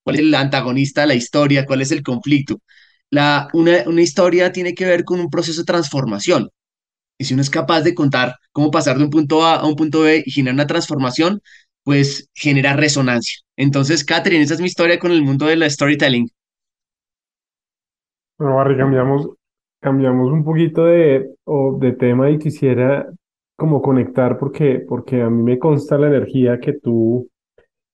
cuál 0.04 0.18
es 0.18 0.22
el 0.24 0.36
antagonista 0.36 1.02
de 1.02 1.08
la 1.08 1.16
historia, 1.16 1.66
cuál 1.66 1.82
es 1.82 1.92
el 1.92 2.04
conflicto. 2.04 2.60
La, 3.10 3.48
una, 3.54 3.84
una 3.88 4.02
historia 4.02 4.52
tiene 4.52 4.74
que 4.76 4.86
ver 4.86 5.04
con 5.06 5.20
un 5.20 5.30
proceso 5.30 5.62
de 5.62 5.66
transformación. 5.66 6.50
Y 7.18 7.26
si 7.26 7.34
uno 7.34 7.42
es 7.44 7.50
capaz 7.50 7.82
de 7.82 7.96
contar 7.96 8.36
cómo 8.52 8.72
pasar 8.72 8.98
de 8.98 9.04
un 9.06 9.10
punto 9.10 9.46
A 9.46 9.56
a 9.56 9.66
un 9.68 9.76
punto 9.76 10.02
B 10.02 10.24
y 10.26 10.32
generar 10.32 10.56
una 10.56 10.68
transformación, 10.68 11.42
pues 11.84 12.30
genera 12.34 12.76
resonancia. 12.76 13.38
Entonces, 13.58 14.04
Catherine, 14.04 14.44
esa 14.44 14.56
es 14.56 14.60
mi 14.62 14.68
historia 14.68 15.00
con 15.00 15.12
el 15.12 15.24
mundo 15.24 15.46
de 15.46 15.56
la 15.58 15.70
storytelling. 15.70 16.30
Bueno, 18.38 18.56
Barry, 18.56 18.78
cambiamos, 18.78 19.28
cambiamos 19.86 20.32
un 20.32 20.44
poquito 20.44 20.86
de, 20.86 21.30
de 21.80 21.92
tema 21.92 22.32
y 22.32 22.40
quisiera 22.40 23.08
como 23.56 23.84
conectar 23.84 24.40
porque, 24.40 24.80
porque 24.80 25.22
a 25.22 25.30
mí 25.30 25.44
me 25.44 25.60
consta 25.60 26.00
la 26.00 26.08
energía 26.08 26.60
que 26.60 26.74
tú, 26.74 27.30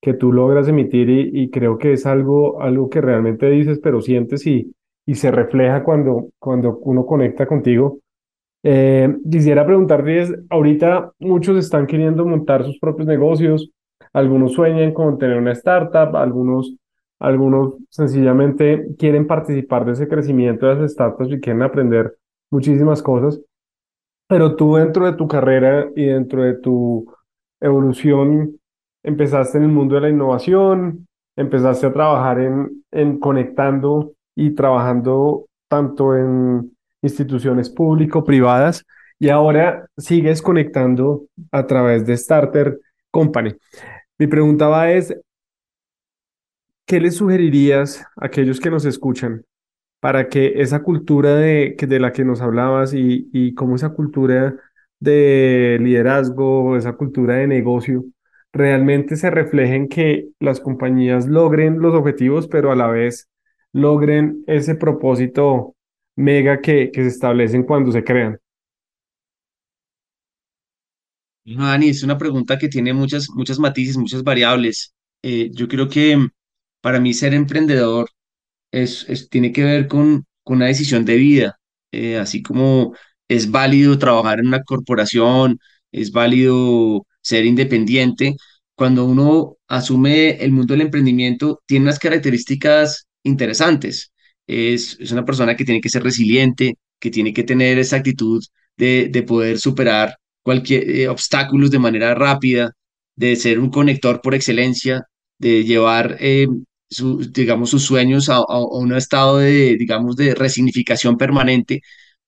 que 0.02 0.14
tú 0.14 0.32
logras 0.32 0.70
emitir 0.70 1.10
y, 1.10 1.50
creo 1.50 1.78
que 1.78 1.92
es 1.92 2.06
algo, 2.06 2.62
algo 2.62 2.90
que 2.90 3.02
realmente 3.02 3.50
dices, 3.50 3.82
pero 3.84 4.00
sientes 4.00 4.48
y, 4.48 4.74
y 5.06 5.16
se 5.16 5.32
refleja 5.32 5.84
cuando, 5.84 6.30
cuando 6.40 6.78
uno 6.78 7.06
conecta 7.06 7.46
contigo. 7.46 8.00
Eh, 8.64 9.14
quisiera 9.30 9.66
preguntarte, 9.66 10.28
ahorita 10.50 11.12
muchos 11.20 11.58
están 11.58 11.88
queriendo 11.88 12.26
montar 12.26 12.64
sus 12.64 12.80
propios 12.80 13.06
negocios, 13.06 13.70
algunos 14.14 14.54
sueñan 14.54 14.94
con 14.94 15.18
tener 15.18 15.38
una 15.38 15.52
startup, 15.52 16.16
algunos, 16.16 16.74
algunos 17.22 17.76
sencillamente 17.90 18.88
quieren 18.98 19.28
participar 19.28 19.86
de 19.86 19.94
ese 19.94 20.08
crecimiento 20.08 20.66
de 20.66 20.76
las 20.76 20.92
startups 20.92 21.32
y 21.32 21.40
quieren 21.40 21.62
aprender 21.62 22.18
muchísimas 22.50 23.02
cosas, 23.02 23.40
pero 24.28 24.56
tú 24.56 24.76
dentro 24.76 25.06
de 25.06 25.14
tu 25.14 25.28
carrera 25.28 25.88
y 25.96 26.06
dentro 26.06 26.44
de 26.44 26.56
tu 26.56 27.06
evolución 27.60 28.60
empezaste 29.04 29.60
en 29.60 29.66
el 29.66 29.70
mundo 29.70 29.96
de 29.96 30.02
la 30.02 30.10
innovación, 30.10 31.08
empezaste 31.36 31.88
a 31.88 31.94
trabajar 31.94 32.40
en, 32.40 32.84
en 32.92 33.20
conectando 33.20 34.14
y 34.36 34.56
trabajando 34.56 35.46
tanto 35.70 36.18
en 36.18 36.76
instituciones 37.04 37.70
público-privadas 37.70 38.86
y 39.20 39.30
ahora 39.30 39.86
sigues 39.98 40.42
conectando 40.42 41.26
a 41.52 41.68
través 41.68 42.06
de 42.08 42.18
Starter 42.18 42.80
Company. 43.12 43.54
Mi 44.18 44.28
pregunta 44.28 44.68
va 44.68 44.92
es, 44.92 45.16
¿qué 46.86 47.00
les 47.00 47.16
sugerirías 47.18 48.02
a 48.18 48.26
aquellos 48.28 48.60
que 48.60 48.70
nos 48.72 48.86
escuchan 48.86 49.44
para 50.00 50.30
que 50.30 50.62
esa 50.62 50.84
cultura 50.84 51.36
de, 51.36 51.76
de 51.80 52.00
la 52.00 52.14
que 52.14 52.26
nos 52.26 52.42
hablabas 52.42 52.94
y, 52.94 53.30
y 53.34 53.54
cómo 53.56 53.76
esa 53.76 53.90
cultura 53.92 54.56
de 55.00 55.78
liderazgo, 55.82 56.78
esa 56.78 56.94
cultura 56.94 57.36
de 57.38 57.48
negocio, 57.48 58.06
realmente 58.54 59.16
se 59.18 59.30
refleje 59.32 59.76
en 59.76 59.90
que 59.90 60.30
las 60.40 60.60
compañías 60.62 61.28
logren 61.28 61.80
los 61.82 61.94
objetivos, 61.96 62.48
pero 62.48 62.72
a 62.72 62.76
la 62.76 62.88
vez 62.88 63.30
logren 63.74 64.44
ese 64.48 64.76
propósito 64.76 65.76
mega 66.16 66.62
que, 66.62 66.92
que 66.92 67.04
se 67.04 67.10
establecen 67.10 67.64
cuando 67.64 67.92
se 67.92 68.04
crean? 68.04 68.40
Dani, 71.46 71.90
es 71.90 72.04
una 72.04 72.18
pregunta 72.18 72.58
que 72.58 72.68
tiene 72.70 72.94
muchas, 72.94 73.28
muchas 73.34 73.60
matices, 73.60 73.98
muchas 73.98 74.24
variables. 74.24 74.94
Eh, 75.24 75.50
yo 75.54 75.68
creo 75.68 75.88
que 75.90 76.18
para 76.82 77.00
mí 77.00 77.14
ser 77.14 77.34
emprendedor 77.34 78.10
es, 78.72 79.06
es- 79.10 79.30
tiene 79.30 79.52
que 79.52 79.64
ver 79.64 79.88
con, 79.88 80.26
una 80.46 80.68
decisión 80.68 81.06
de 81.06 81.16
vida, 81.18 81.60
eh, 81.92 82.18
así 82.18 82.42
como 82.42 82.94
es 83.30 83.52
válido 83.52 83.98
trabajar 84.00 84.40
en 84.40 84.48
una 84.48 84.64
corporación, 84.64 85.60
es 85.92 86.12
válido 86.12 87.06
ser 87.22 87.46
independiente. 87.46 88.36
Cuando 88.76 89.06
uno 89.06 89.58
asume 89.68 90.32
el 90.44 90.52
mundo 90.52 90.74
del 90.74 90.82
emprendimiento, 90.82 91.62
tiene 91.66 91.86
unas 91.86 92.00
características 92.00 93.08
interesantes. 93.24 94.12
Es, 94.48 94.98
es 95.00 95.12
una 95.12 95.24
persona 95.26 95.56
que 95.56 95.64
tiene 95.66 95.82
que 95.82 95.90
ser 95.90 96.04
resiliente, 96.04 96.76
que 97.00 97.12
tiene 97.12 97.34
que 97.34 97.44
tener 97.44 97.78
esa 97.80 97.98
actitud 97.98 98.44
de, 98.78 99.08
de 99.10 99.24
poder 99.24 99.60
superar 99.60 100.18
cualquier 100.42 100.90
eh, 100.90 101.08
obstáculos 101.08 101.72
de 101.72 101.80
manera 101.80 102.14
rápida, 102.16 102.72
de 103.16 103.36
ser 103.36 103.60
un 103.60 103.70
conector 103.70 104.22
por 104.22 104.34
excelencia, 104.36 105.04
de 105.38 105.64
llevar, 105.64 106.18
eh, 106.20 106.48
su- 106.92 107.20
digamos, 107.32 107.72
sus 107.72 107.84
sueños 107.86 108.30
a, 108.30 108.38
a- 108.38 108.66
un 108.66 108.94
estado 108.96 109.40
de, 109.40 109.78
digamos, 109.78 110.18
de 110.18 110.36
resignificación 110.36 111.18
permanente. 111.18 111.82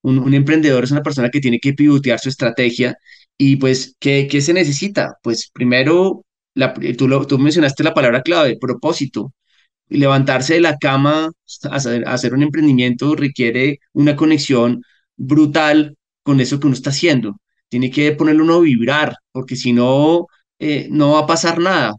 Un, 0.03 0.19
un 0.19 0.33
emprendedor 0.35 0.83
es 0.85 0.91
una 0.91 1.03
persona 1.03 1.29
que 1.31 1.41
tiene 1.41 1.59
que 1.59 1.73
pivotear 1.73 2.19
su 2.19 2.29
estrategia 2.29 2.97
y 3.37 3.57
pues, 3.57 3.95
¿qué, 3.99 4.27
qué 4.29 4.41
se 4.41 4.53
necesita? 4.53 5.15
Pues 5.23 5.49
primero, 5.53 6.25
la, 6.55 6.73
tú, 6.97 7.25
tú 7.27 7.39
mencionaste 7.39 7.83
la 7.83 7.93
palabra 7.93 8.21
clave, 8.23 8.57
propósito 8.59 9.33
levantarse 9.89 10.55
de 10.55 10.61
la 10.61 10.77
cama 10.77 11.31
hacer, 11.71 12.07
hacer 12.07 12.33
un 12.33 12.43
emprendimiento 12.43 13.15
requiere 13.15 13.79
una 13.93 14.15
conexión 14.15 14.81
brutal 15.17 15.97
con 16.23 16.39
eso 16.39 16.59
que 16.59 16.67
uno 16.67 16.75
está 16.75 16.89
haciendo. 16.91 17.37
Tiene 17.69 17.91
que 17.91 18.11
ponerlo 18.13 18.43
uno 18.43 18.55
a 18.55 18.59
vibrar, 18.61 19.15
porque 19.31 19.55
si 19.55 19.73
no, 19.73 20.27
eh, 20.59 20.87
no 20.91 21.13
va 21.13 21.19
a 21.21 21.27
pasar 21.27 21.59
nada. 21.59 21.93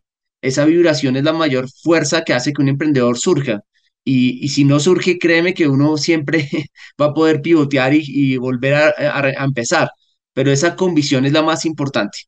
Esa 0.44 0.64
vibración 0.64 1.16
es 1.16 1.24
la 1.24 1.32
mayor 1.32 1.68
fuerza 1.82 2.22
que 2.24 2.34
hace 2.34 2.52
que 2.52 2.62
un 2.62 2.68
emprendedor 2.68 3.18
surja. 3.18 3.60
Y, 4.04 4.44
y 4.44 4.48
si 4.50 4.64
no 4.64 4.80
surge, 4.80 5.18
créeme 5.18 5.54
que 5.54 5.68
uno 5.68 5.96
siempre 5.96 6.48
va 7.00 7.06
a 7.06 7.14
poder 7.14 7.40
pivotear 7.42 7.94
y, 7.94 8.36
volver 8.36 8.74
a, 8.74 8.88
a- 8.98 9.44
empezar. 9.44 9.88
Pero 10.32 10.50
esa 10.52 10.76
convicción 10.76 11.24
es 11.26 11.32
la 11.32 11.42
más 11.42 11.64
importante. 11.64 12.18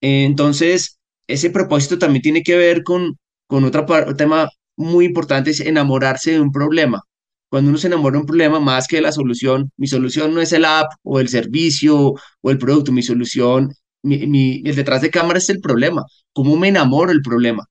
Entonces, 0.00 0.98
ese 1.26 1.50
propósito 1.50 1.98
también 1.98 2.22
tiene 2.22 2.42
que 2.42 2.56
ver 2.56 2.82
con, 2.82 3.18
con 3.46 3.64
otro 3.64 3.86
tema 4.16 4.48
muy 4.76 5.06
importante 5.06 5.50
es 5.50 5.60
enamorarse 5.60 6.32
de 6.32 6.40
un 6.40 6.52
problema. 6.52 7.00
cuando 7.48 7.70
uno 7.70 7.78
se 7.78 7.86
enamora 7.88 8.14
de 8.14 8.20
un 8.20 8.26
problema 8.26 8.60
más 8.60 8.86
que 8.86 8.96
de 8.96 9.02
la 9.02 9.12
solución, 9.12 9.70
mi 9.76 9.86
solución 9.86 10.34
no 10.34 10.40
es 10.40 10.52
el 10.52 10.64
app 10.64 10.92
o 11.02 11.20
el 11.20 11.28
servicio 11.28 12.14
o 12.40 12.50
el 12.50 12.58
producto, 12.58 12.92
mi 12.92 13.02
solución, 13.02 13.72
mi, 14.06 14.62
el 14.64 14.76
detrás 14.76 15.02
de 15.02 15.10
cámara 15.10 15.38
es 15.38 15.48
el 15.50 15.60
problema. 15.60 16.04
¿Cómo 16.32 16.56
me 16.56 16.68
enamoro 16.68 17.10
del 17.12 17.22
problema? 17.22 17.64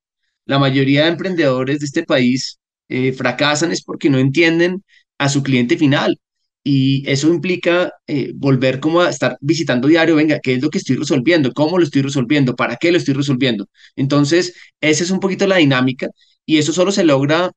La 0.46 0.60
mayoría 0.60 1.04
de 1.04 1.10
emprendedores 1.10 1.80
de 1.80 1.86
este 1.86 2.04
país 2.04 2.60
eh, 2.89 3.13
fracasan 3.13 3.72
es 3.72 3.84
porque 3.84 4.10
no 4.10 4.20
entienden 4.20 4.84
a 5.18 5.30
su 5.30 5.44
cliente 5.44 5.77
final. 5.77 6.20
Y 6.63 7.08
eso 7.10 7.27
implica 7.30 7.92
eh, 8.08 8.32
volver 8.36 8.80
como 8.80 9.01
a 9.01 9.10
estar 9.10 9.38
visitando 9.39 9.88
diario, 9.88 10.15
venga, 10.15 10.39
¿qué 10.42 10.56
es 10.56 10.63
lo 10.63 10.70
que 10.72 10.80
estoy 10.80 10.96
resolviendo? 10.96 11.51
¿Cómo 11.54 11.77
lo 11.77 11.84
estoy 11.84 12.01
resolviendo? 12.01 12.56
¿Para 12.56 12.75
qué 12.77 12.92
lo 12.92 12.98
estoy 12.98 13.13
resolviendo? 13.13 13.68
Entonces, 13.96 14.54
esa 14.82 15.04
es 15.04 15.12
un 15.12 15.20
poquito 15.20 15.46
la 15.48 15.58
dinámica 15.58 16.08
y 16.46 16.58
eso 16.58 16.74
solo 16.74 16.92
se 16.92 17.04
logra 17.04 17.51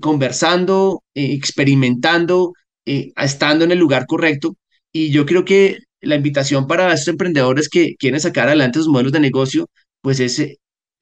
conversando, 0.00 1.02
eh, 1.14 1.32
experimentando, 1.32 2.52
eh, 2.86 3.12
estando 3.16 3.64
en 3.64 3.72
el 3.72 3.78
lugar 3.78 4.06
correcto. 4.06 4.56
Y 4.92 5.10
yo 5.10 5.26
creo 5.26 5.44
que 5.44 5.78
la 6.00 6.16
invitación 6.16 6.66
para 6.66 6.92
estos 6.92 7.08
emprendedores 7.08 7.68
que 7.68 7.96
quieren 7.96 8.20
sacar 8.20 8.48
adelante 8.48 8.78
sus 8.78 8.88
modelos 8.88 9.12
de 9.12 9.20
negocio, 9.20 9.68
pues 10.00 10.20
es 10.20 10.38
eh, 10.38 10.58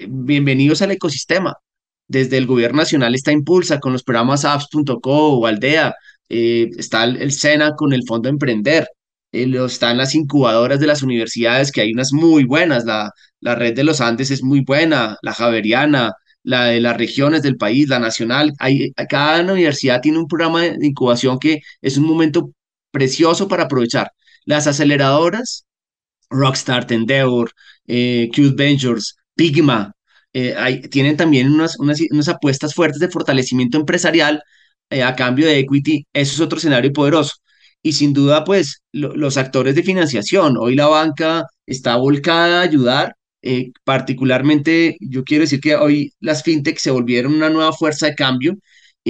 bienvenidos 0.08 0.82
al 0.82 0.92
ecosistema. 0.92 1.54
Desde 2.08 2.38
el 2.38 2.46
gobierno 2.46 2.78
nacional 2.78 3.14
está 3.14 3.32
Impulsa 3.32 3.80
con 3.80 3.92
los 3.92 4.02
programas 4.02 4.44
apps.co 4.44 5.38
o 5.38 5.46
Aldea, 5.46 5.94
está 6.28 7.04
el, 7.04 7.32
SENA 7.32 7.74
con 7.76 7.92
el 7.92 8.02
Fondo 8.06 8.28
Emprender, 8.28 8.88
están 9.32 9.98
las 9.98 10.14
incubadoras 10.14 10.80
de 10.80 10.86
las 10.86 11.02
universidades, 11.02 11.70
que 11.70 11.82
hay 11.82 11.92
unas 11.92 12.12
muy 12.12 12.44
buenas, 12.44 12.84
la, 12.84 13.10
la 13.40 13.54
red 13.54 13.74
de 13.74 13.84
los 13.84 14.00
Andes 14.00 14.30
es 14.30 14.42
muy 14.42 14.60
buena, 14.60 15.16
la 15.22 15.34
Javeriana, 15.34 16.12
la 16.42 16.66
de 16.66 16.80
las 16.80 16.96
regiones 16.96 17.42
del 17.42 17.56
país, 17.56 17.88
la 17.88 17.98
nacional. 17.98 18.52
Hay, 18.58 18.92
cada 19.08 19.42
universidad 19.52 20.00
tiene 20.00 20.18
un 20.18 20.26
programa 20.28 20.62
de 20.62 20.86
incubación 20.86 21.38
que 21.38 21.60
es 21.82 21.96
un 21.98 22.04
momento 22.06 22.50
precioso 22.90 23.48
para 23.48 23.64
aprovechar. 23.64 24.10
Las 24.48 24.66
aceleradoras, 24.66 25.66
Rockstart, 26.30 26.90
Endeavor, 26.92 27.52
eh, 27.86 28.30
Ventures, 28.56 29.16
Pigma, 29.34 29.92
eh, 30.32 30.88
tienen 30.90 31.16
también 31.18 31.52
unas, 31.52 31.78
unas, 31.78 32.00
unas, 32.10 32.28
apuestas 32.28 32.74
fuertes 32.74 33.00
de 33.00 33.10
fortalecimiento 33.10 33.78
empresarial 33.78 34.42
eh, 34.90 35.02
a 35.02 35.14
cambio 35.16 35.46
de 35.46 35.58
equity. 35.58 36.06
Eso 36.14 36.34
es 36.34 36.40
otro 36.40 36.58
escenario 36.58 36.92
poderoso. 36.92 37.34
Y 37.82 37.92
sin 37.92 38.14
duda, 38.14 38.44
pues 38.44 38.82
los 38.92 39.36
actores 39.36 39.74
de 39.74 39.82
financiación. 39.82 40.56
Hoy 40.58 40.74
la 40.74 40.86
banca 40.86 41.44
está 41.66 41.96
volcada 41.96 42.60
a 42.60 42.62
ayudar 42.64 43.14
eh, 43.42 43.72
particularmente, 43.84 44.96
yo 45.00 45.24
quiero 45.24 45.42
decir 45.42 45.60
que 45.60 45.76
hoy 45.76 46.12
las 46.20 46.42
fintech 46.42 46.78
se 46.78 46.90
volvieron 46.90 47.34
una 47.34 47.50
nueva 47.50 47.72
fuerza 47.72 48.06
de 48.06 48.14
cambio 48.14 48.54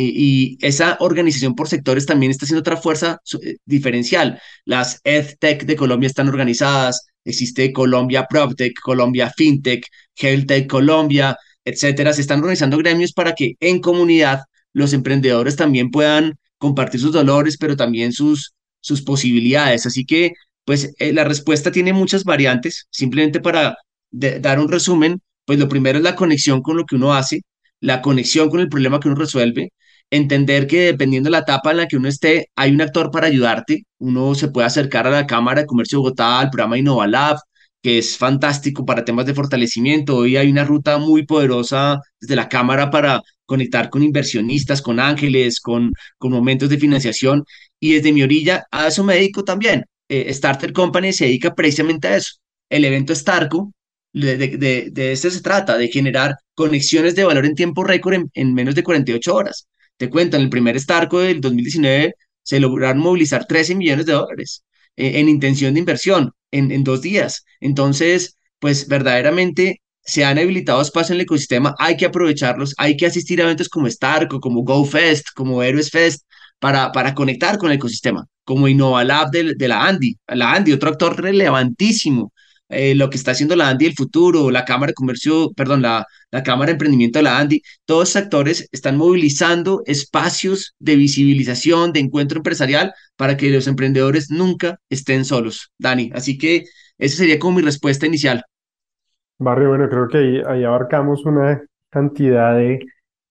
y, 0.01 0.59
esa 0.61 0.97
organización 1.01 1.55
por 1.55 1.69
sectores 1.69 2.07
también 2.07 2.31
está 2.31 2.47
siendo 2.47 2.61
otra 2.61 2.77
fuerza 2.77 3.21
eh, 3.43 3.57
diferencial. 3.65 4.41
Las 4.65 5.01
EdTech 5.05 5.65
de 5.65 5.77
Colombia 5.77 6.07
están 6.07 6.29
organizadas, 6.29 7.07
existe 7.25 7.73
Colombia 7.73 8.27
PropTech, 8.29 8.73
Colombia 8.81 9.33
FinTech, 9.37 9.85
HealthTech 10.17 10.69
Colombia, 10.69 11.37
etcétera. 11.65 12.13
Se 12.13 12.21
están 12.21 12.41
organizando 12.41 12.79
gremios 12.79 13.13
para 13.13 13.35
que 13.35 13.55
en 13.61 13.81
comunidad 13.81 14.41
los 14.73 14.93
emprendedores 14.93 15.57
también 15.57 15.91
puedan 15.91 16.39
compartir 16.59 17.01
sus 17.01 17.13
dolores, 17.13 17.57
pero 17.59 17.77
también 17.77 18.13
sus, 18.13 18.55
sus 18.81 19.03
posibilidades. 19.03 19.87
Así 19.87 20.05
que, 20.05 20.33
pues, 20.65 20.95
eh, 20.99 21.13
la 21.13 21.25
respuesta 21.25 21.71
tiene 21.73 21.93
muchas 21.93 22.25
variantes. 22.25 22.87
Simplemente 22.91 23.41
para 23.41 23.77
dar 24.11 24.59
un 24.61 24.69
resumen, 24.69 25.21
pues 25.45 25.59
lo 25.59 25.69
primero 25.69 25.99
es 25.99 26.05
la 26.05 26.15
conexión 26.17 26.63
con 26.63 26.77
lo 26.77 26.85
que 26.85 26.97
uno 26.97 27.15
hace, 27.15 27.43
la 27.81 28.03
conexión 28.03 28.51
con 28.51 28.61
el 28.61 28.69
problema 28.69 29.01
que 29.01 29.09
uno 29.09 29.17
resuelve, 29.17 29.71
entender 30.11 30.67
que 30.67 30.81
dependiendo 30.81 31.29
de 31.29 31.33
la 31.33 31.39
etapa 31.41 31.71
en 31.71 31.79
la 31.79 31.87
que 31.87 31.97
uno 31.97 32.09
esté, 32.09 32.51
hay 32.57 32.73
un 32.73 32.81
actor 32.81 33.11
para 33.11 33.27
ayudarte. 33.27 33.85
Uno 33.99 34.35
se 34.35 34.49
puede 34.49 34.67
acercar 34.67 35.07
a 35.07 35.11
la 35.11 35.27
Cámara 35.27 35.63
de 35.63 35.67
Comercio 35.67 35.99
de 35.99 36.03
Bogotá, 36.03 36.41
al 36.41 36.51
programa 36.51 36.79
InnovaLab, 36.79 37.39
que 37.83 37.99
es 37.99 38.17
fantástico 38.17 38.85
para 38.85 39.05
temas 39.05 39.27
de 39.27 39.35
fortalecimiento. 39.35 40.17
Hoy 40.17 40.37
hay 40.37 40.51
una 40.51 40.65
ruta 40.65 40.99
muy 40.99 41.27
poderosa 41.27 42.01
desde 42.21 42.37
la 42.37 42.49
Cámara 42.49 42.91
para 42.91 43.23
conectar 43.47 43.91
con 43.91 44.03
inversionistas, 44.03 44.83
con 44.83 45.01
ángeles, 45.01 45.61
con, 45.61 45.93
con 46.19 46.33
momentos 46.33 46.69
de 46.69 46.79
financiación. 46.79 47.45
Y 47.81 47.95
desde 47.95 48.13
mi 48.13 48.23
orilla, 48.23 48.67
a 48.71 48.89
eso 48.89 49.05
me 49.05 49.15
dedico 49.15 49.45
también. 49.45 49.85
Eh, 50.09 50.33
Starter 50.33 50.73
Company 50.73 51.13
se 51.13 51.27
dedica 51.27 51.55
precisamente 51.55 52.09
a 52.09 52.17
eso. 52.17 52.35
El 52.71 52.85
evento 52.85 53.15
Starco 53.15 53.73
de, 54.13 54.37
de, 54.37 54.91
de, 54.91 55.13
este 55.13 55.31
se 55.31 55.41
trata, 55.43 55.77
de 55.77 55.89
generar 55.89 56.37
conexiones 56.55 57.15
de 57.15 57.25
valor 57.25 57.47
en 57.47 57.55
tiempo 57.55 57.85
récord 57.85 58.15
en, 58.33 58.55
menos 58.55 58.75
de 58.75 58.83
48 58.83 59.35
horas. 59.35 59.67
Te 59.99 60.11
cuento, 60.11 60.37
en 60.37 60.45
el 60.45 60.51
primer 60.51 60.79
Starco 60.81 61.21
del 61.21 61.41
2019 61.41 62.15
se 62.43 62.61
lograron 62.61 62.99
movilizar 63.03 63.47
13 63.47 63.75
millones 63.75 64.07
de 64.07 64.13
dólares 64.15 64.65
eh, 64.97 65.21
en 65.21 65.29
intención 65.29 65.75
de 65.75 65.81
inversión 65.81 66.33
en, 66.51 66.71
en 66.71 66.85
dos 66.85 67.03
días. 67.03 67.45
Entonces, 67.61 68.37
pues 68.59 68.89
verdaderamente 68.89 69.83
se 70.03 70.25
han 70.25 70.39
habilitado 70.39 70.81
espacios 70.81 71.11
en 71.11 71.17
el 71.17 71.23
ecosistema, 71.23 71.75
hay 71.79 71.97
que 71.97 72.07
aprovecharlos, 72.07 72.75
hay 72.79 72.97
que 72.97 73.07
asistir 73.07 73.41
a 73.41 73.45
eventos 73.45 73.69
como 73.69 73.91
Starco, 73.91 74.41
como 74.41 74.63
GoFest, 74.63 75.29
como 75.35 75.63
Héroes 75.63 75.91
Fest, 75.91 76.25
para, 76.59 76.93
para 76.93 77.15
conectar 77.15 77.59
con 77.59 77.71
el 77.71 77.77
ecosistema, 77.77 78.25
como 78.45 78.69
InnovaLab 78.69 79.31
de, 79.31 79.55
de 79.55 79.69
la 79.69 79.85
Andy. 79.87 80.17
La 80.29 80.53
Andy, 80.53 80.73
otro 80.73 80.91
actor 80.91 81.21
relevantísimo 81.21 82.33
eh, 82.69 82.95
lo 82.95 83.11
que 83.11 83.17
está 83.17 83.33
haciendo 83.33 83.57
la 83.57 83.69
Andy 83.69 83.87
el 83.87 83.95
futuro, 83.95 84.51
la 84.51 84.65
Cámara 84.65 84.91
de 84.91 84.95
Comercio, 84.95 85.53
perdón, 85.55 85.83
la, 85.83 86.07
la 86.31 86.43
Cámara 86.43 86.67
de 86.67 86.73
Emprendimiento 86.73 87.19
de 87.19 87.23
la 87.25 87.39
Andy, 87.39 87.63
todos 87.85 88.11
esos 88.11 88.23
actores 88.23 88.69
están 88.73 88.97
movilizando 88.97 89.83
espacios 89.87 90.75
de 90.79 90.97
visibilización, 90.97 91.93
de 91.93 92.01
encuentro 92.01 92.39
empresarial 92.39 92.93
para 93.17 93.37
que 93.37 93.51
los 93.51 93.67
emprendedores 93.67 94.31
nunca 94.31 94.79
estén 94.91 95.25
solos, 95.25 95.73
Dani. 95.79 96.11
Así 96.15 96.39
que 96.39 96.65
esa 96.99 97.17
sería 97.17 97.39
como 97.39 97.57
mi 97.59 97.63
respuesta 97.63 98.07
inicial. 98.07 98.43
Barrio, 99.39 99.69
bueno, 99.69 99.89
creo 99.89 100.09
que 100.09 100.19
ahí, 100.19 100.43
ahí 100.47 100.65
abarcamos 100.65 101.25
una 101.25 101.63
cantidad 101.91 102.57
de, 102.57 102.81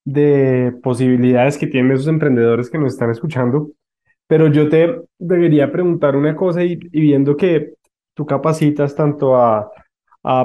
de 0.06 0.74
posibilidades 0.82 1.58
que 1.58 1.68
tienen 1.68 1.92
esos 1.92 2.08
emprendedores 2.08 2.70
que 2.70 2.78
nos 2.78 2.94
están 2.94 3.12
escuchando. 3.12 3.72
Pero 4.28 4.48
yo 4.52 4.70
te 4.70 5.02
debería 5.20 5.72
preguntar 5.72 6.16
una 6.16 6.36
cosa 6.36 6.64
y 6.64 6.78
viendo 6.92 7.38
que 7.38 7.74
tú 8.18 8.26
capacitas 8.26 8.96
tanto 8.96 9.38
a, 9.38 9.72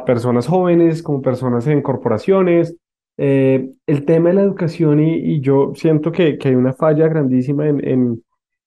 personas 0.06 0.46
jóvenes 0.46 1.02
como 1.02 1.20
personas 1.20 1.66
en 1.66 1.82
corporaciones. 1.82 2.76
Eh, 3.16 3.72
el 3.84 4.04
tema 4.04 4.28
de 4.28 4.36
la 4.36 4.42
educación 4.42 5.00
y, 5.00 5.40
yo 5.40 5.72
siento 5.74 6.12
que, 6.12 6.38
hay 6.40 6.54
una 6.54 6.72
falla 6.72 7.08
grandísima 7.08 7.66
en, 7.66 7.84
en, 7.88 8.22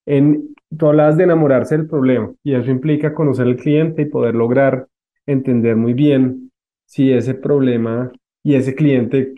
en, 0.06 0.56
tú 0.70 1.16
de 1.16 1.24
enamorarse 1.24 1.78
del 1.78 1.88
problema 1.88 2.34
y 2.44 2.54
eso 2.54 2.70
implica 2.70 3.14
conocer 3.14 3.48
al 3.48 3.56
cliente 3.56 4.02
y 4.02 4.06
poder 4.06 4.36
lograr 4.36 4.88
entender 5.26 5.78
muy 5.78 5.94
bien 5.94 6.52
si 6.86 7.14
ese 7.14 7.34
problema 7.34 8.12
y 8.44 8.56
ese 8.56 8.76
cliente, 8.76 9.36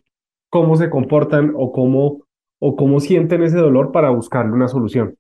cómo 0.50 0.78
se 0.78 0.90
comportan 0.90 1.54
o 1.56 1.72
cómo, 1.72 2.24
o 2.60 2.76
cómo 2.76 3.00
sienten 3.00 3.44
ese 3.44 3.58
dolor 3.58 3.92
para 3.92 4.10
buscarle 4.10 4.54
una 4.54 4.68
solución 4.68 5.16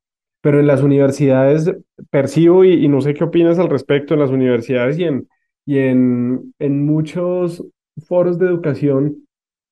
pero 0.47 0.61
en 0.61 0.67
las 0.67 0.81
universidades 0.81 1.69
percibo, 2.09 2.63
y, 2.63 2.87
no 2.87 3.01
sé 3.01 3.13
qué 3.13 3.25
opinas 3.25 3.59
al 3.59 3.69
respecto, 3.69 4.13
en 4.13 4.21
las 4.21 4.29
universidades 4.29 4.97
y 4.97 5.03
en, 5.03 5.27
y 5.65 5.79
en, 5.79 6.53
en 6.57 6.85
muchos 6.85 7.65
foros 8.07 8.39
de 8.39 8.45
educación 8.45 9.27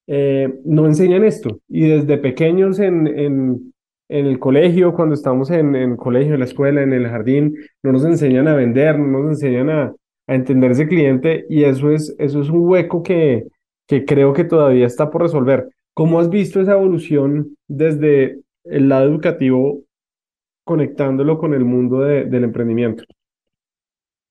eh, 0.06 0.54
no 0.66 0.86
enseñan 0.86 1.24
esto. 1.24 1.62
Y 1.70 1.88
desde 1.88 2.18
pequeños 2.18 2.80
en, 2.80 3.08
en, 3.08 3.74
en 4.10 4.26
el 4.26 4.38
colegio, 4.38 4.94
cuando 4.94 5.16
estamos 5.16 5.50
en, 5.50 5.78
en 5.78 5.96
colegio, 5.96 6.34
en 6.34 6.42
la 6.42 6.46
escuela, 6.46 6.84
en 6.84 6.92
el 6.92 7.08
jardín, 7.08 7.56
no 7.82 7.94
nos 7.94 8.04
enseñan 8.04 8.50
a 8.50 8.56
vender, 8.56 9.00
no 9.00 9.20
nos 9.20 9.42
enseñan 9.42 9.70
a, 9.70 9.96
a 10.28 10.36
entender 10.36 10.72
ese 10.72 10.90
cliente 10.90 11.46
y 11.48 11.64
eso 11.64 11.90
es, 11.90 12.14
eso 12.20 12.42
es 12.42 12.50
un 12.50 12.68
hueco 12.68 13.02
que, 13.02 13.46
que 13.88 14.04
creo 14.04 14.34
que 14.34 14.44
todavía 14.44 14.88
está 14.88 15.10
por 15.10 15.22
resolver. 15.22 15.70
¿Cómo 15.94 16.20
has 16.20 16.30
visto 16.30 16.60
esa 16.60 16.74
evolución 16.74 17.56
desde 17.70 18.42
el 18.66 18.90
lado 18.90 19.08
educativo 19.08 19.85
conectándolo 20.66 21.38
con 21.38 21.54
el 21.54 21.64
mundo 21.66 22.02
del 22.02 22.44
emprendimiento? 22.44 23.06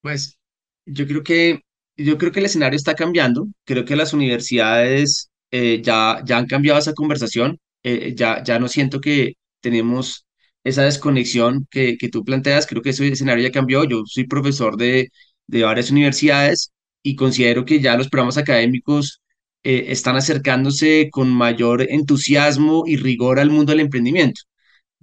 Pues 0.00 0.38
yo 0.86 1.06
creo 1.06 1.22
que, 1.22 1.60
yo 1.96 2.18
creo 2.18 2.32
que 2.32 2.40
el 2.40 2.46
escenario 2.46 2.76
está 2.76 2.94
cambiando. 2.94 3.46
Creo 3.64 3.84
que 3.84 3.96
las 3.96 4.12
universidades 4.12 5.30
eh, 5.50 5.80
ya, 5.82 6.22
ya 6.24 6.38
han 6.38 6.46
cambiado 6.46 6.78
esa 6.78 6.94
conversación. 6.94 7.58
Eh, 7.82 8.14
ya, 8.16 8.42
ya 8.42 8.58
no 8.58 8.68
siento 8.68 9.00
que 9.00 9.34
tenemos 9.60 10.26
esa 10.64 10.82
desconexión 10.84 11.66
que, 11.70 11.96
que 11.98 12.08
tú 12.08 12.24
planteas. 12.24 12.66
Creo 12.66 12.82
que 12.82 12.90
ese 12.90 13.08
escenario 13.08 13.44
ya 13.44 13.52
cambió. 13.52 13.84
Yo 13.84 14.02
soy 14.06 14.26
profesor 14.26 14.76
de, 14.76 15.08
de 15.46 15.62
varias 15.64 15.90
universidades 15.90 16.72
y 17.02 17.16
considero 17.16 17.64
que 17.64 17.80
ya 17.80 17.96
los 17.96 18.08
programas 18.08 18.38
académicos 18.38 19.22
eh, 19.62 19.86
están 19.88 20.16
acercándose 20.16 21.08
con 21.10 21.30
mayor 21.30 21.82
entusiasmo 21.90 22.84
y 22.86 22.96
rigor 22.96 23.38
al 23.38 23.50
mundo 23.50 23.72
del 23.72 23.80
emprendimiento. 23.80 24.42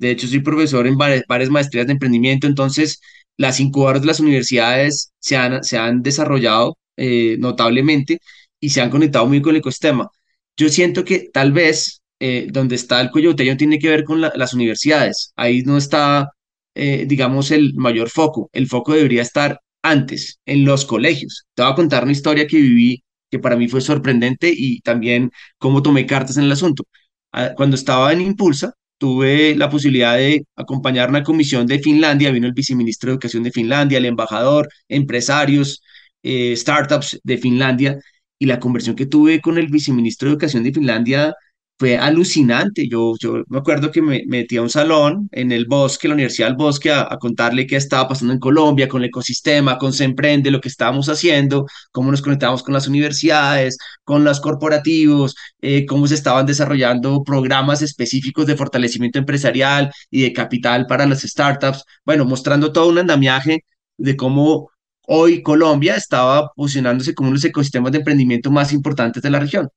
De 0.02 0.12
hecho, 0.12 0.28
soy 0.28 0.42
profesor 0.42 0.88
en 0.88 0.98
varias, 0.98 1.50
maestrías 1.52 1.88
de 1.88 1.94
emprendimiento, 1.94 2.48
entonces 2.48 3.02
las 3.38 3.60
incubadoras 3.60 4.02
de 4.02 4.08
las 4.08 4.20
universidades 4.20 5.14
se 5.20 5.38
han, 5.38 5.64
se 5.64 5.78
han 5.78 6.02
desarrollado 6.04 6.78
eh, 6.98 7.38
notablemente 7.40 8.20
y 8.60 8.70
se 8.72 8.82
han 8.82 8.90
conectado 8.90 9.28
muy 9.28 9.42
con 9.42 9.52
el 9.52 9.60
ecosistema. 9.62 10.10
Yo 10.58 10.70
siento 10.70 11.06
que 11.06 11.30
tal 11.34 11.52
vez 11.52 12.02
eh, 12.20 12.48
donde 12.52 12.76
está 12.76 13.02
el 13.02 13.10
no 13.14 13.58
tiene 13.58 13.80
que 13.80 13.90
ver 13.90 14.04
con 14.04 14.22
las 14.22 14.54
universidades. 14.54 15.34
Ahí 15.36 15.64
no 15.64 15.78
está, 15.78 16.30
eh, 16.76 17.06
digamos, 17.08 17.52
el 17.52 17.74
mayor 17.76 18.10
foco. 18.10 18.50
El 18.54 18.68
foco 18.68 18.94
debería 18.94 19.22
estar 19.24 19.60
antes, 19.84 20.40
en 20.46 20.66
los 20.66 20.86
colegios. 20.86 21.46
Te 21.56 21.64
voy 21.64 21.72
a 21.72 21.76
contar 21.76 22.04
una 22.04 22.12
historia 22.12 22.48
que 22.48 22.58
viví 22.58 23.04
que 23.30 23.40
para 23.40 23.56
mí 23.56 23.68
fue 23.68 23.82
sorprendente 23.82 24.52
y 24.56 24.82
también 24.82 25.32
cómo 25.58 25.82
tomé 25.82 26.06
cartas 26.06 26.38
en 26.38 26.44
el 26.46 26.52
asunto. 26.52 26.84
Ah, 27.32 27.52
cuando 27.56 27.76
estaba 27.76 28.12
en 28.14 28.22
Impulsa, 28.22 28.74
tuve 29.02 29.56
la 29.56 29.68
posibilidad 29.68 30.16
de 30.16 30.46
acompañar 30.56 31.10
una 31.10 31.24
comisión 31.24 31.66
de 31.66 31.80
Finlandia, 31.80 32.30
vino 32.30 32.46
el 32.46 32.54
viceministro 32.54 33.08
de 33.10 33.14
Educación 33.14 33.42
de 33.42 33.52
Finlandia, 33.52 33.98
el 33.98 34.06
embajador, 34.06 34.70
empresarios, 34.88 35.82
eh, 36.22 36.56
startups 36.56 37.20
de 37.24 37.38
Finlandia, 37.40 37.98
y 38.38 38.46
la 38.46 38.60
conversión 38.60 38.96
que 38.96 39.08
tuve 39.08 39.42
con 39.42 39.58
el 39.58 39.70
viceministro 39.70 40.28
de 40.30 40.34
Educación 40.34 40.64
de 40.64 40.72
Finlandia 40.74 41.34
fue 41.82 41.98
alucinante. 41.98 42.88
Yo, 42.88 43.15
yo 43.20 43.44
me 43.48 43.58
acuerdo 43.58 43.91
que 43.91 44.04
me, 44.04 44.24
metí 44.28 44.58
a 44.58 44.62
un 44.62 44.70
salón 44.70 45.28
en 45.32 45.52
el 45.52 45.65
bosque, 45.65 46.08
la 46.08 46.13
Universidad 46.13 46.48
del 46.50 46.56
Bosque, 46.56 46.91
a, 46.91 47.17
contarle 47.20 47.65
qué 47.65 47.76
estaba 47.76 48.08
pasando 48.08 48.34
en 48.34 48.39
Colombia, 48.39 48.88
con 48.88 49.02
el 49.02 49.10
ecosistema, 49.10 49.80
con 49.80 49.91
Se 49.91 50.04
Emprende, 50.04 50.52
lo 50.52 50.62
que 50.62 50.70
estábamos 50.70 51.10
haciendo, 51.10 51.65
cómo 51.91 52.12
nos 52.12 52.22
conectábamos 52.22 52.62
con 52.62 52.76
las 52.76 52.88
universidades, 52.88 53.78
con 54.04 54.24
los 54.24 54.39
corporativos, 54.39 55.36
eh, 55.62 55.88
cómo 55.88 56.06
se 56.08 56.13
estaban 56.15 56.46
desarrollando 56.46 57.24
programas 57.24 57.82
específicos 57.82 58.46
de 58.46 58.56
fortalecimiento 58.56 59.17
empresarial 59.17 59.91
y 60.12 60.22
de 60.22 60.34
capital 60.34 60.86
para 60.86 61.08
las 61.08 61.22
startups. 61.22 61.84
Bueno, 62.06 62.26
mostrando 62.26 62.72
todo 62.72 62.89
un 62.89 63.00
andamiaje 63.00 63.65
de 63.98 64.15
cómo 64.15 64.70
hoy 65.08 65.41
Colombia 65.41 65.96
estaba 65.96 66.52
posicionándose 66.56 67.15
como 67.15 67.30
uno 67.30 67.36
de 67.36 67.38
los 67.39 67.46
ecosistemas 67.46 67.91
de 67.91 68.00
emprendimiento 68.00 68.52
más 68.52 68.72
importantes 68.72 69.24
de 69.24 69.32
la 69.32 69.39
región. 69.39 69.67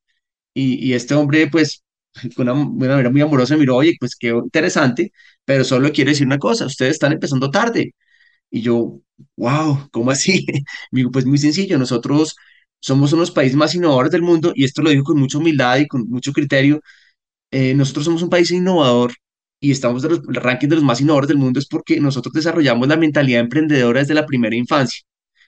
Y, 0.55 0.87
y, 0.87 0.95
este 0.95 1.15
hombre, 1.15 1.49
pues, 1.49 1.85
con 2.37 2.49
una, 2.49 2.65
manera 2.65 3.11
muy 3.11 3.21
amorosa 3.21 3.57
miró, 3.57 3.77
oye, 3.77 3.97
pues 3.99 4.17
qué 4.17 4.29
interesante, 4.29 5.13
pero 5.45 5.65
solo 5.65 5.91
quiero 5.93 6.11
decir 6.11 6.27
una 6.27 6.39
cosa, 6.39 6.67
ustedes 6.67 6.93
están 6.95 7.13
empezando 7.13 7.51
tarde. 7.51 7.95
Y 8.51 8.63
yo, 8.63 9.01
wow, 9.37 9.89
¿cómo 9.93 10.11
así? 10.11 10.47
digo, 10.93 11.11
pues 11.11 11.27
muy 11.27 11.39
sencillo, 11.39 11.79
nosotros 11.79 12.37
somos 12.81 13.13
unos 13.13 13.31
países 13.31 13.57
más 13.57 13.75
innovadores 13.75 14.13
del 14.13 14.23
mundo 14.23 14.53
y 14.55 14.65
esto 14.65 14.83
lo 14.83 14.91
digo 14.91 15.05
con 15.05 15.19
mucha 15.19 15.39
humildad 15.39 15.79
y 15.79 15.89
con 15.89 16.09
mucho 16.09 16.33
criterio. 16.33 16.81
Eh, 17.51 17.75
nosotros 17.75 18.07
somos 18.07 18.23
un 18.23 18.31
país 18.31 18.51
innovador 18.51 19.15
y 19.61 19.73
estamos 19.73 20.05
en 20.05 20.13
el 20.13 20.35
ranking 20.37 20.69
de 20.69 20.77
los 20.77 20.85
más 20.85 21.01
innovadores 21.01 21.29
del 21.29 21.39
mundo 21.39 21.61
es 21.61 21.67
porque 21.67 22.01
nosotros 22.01 22.35
desarrollamos 22.35 22.89
la 22.89 22.97
mentalidad 22.97 23.41
emprendedora 23.41 24.01
desde 24.01 24.15
la 24.15 24.27
primera 24.27 24.57
infancia. 24.57 25.03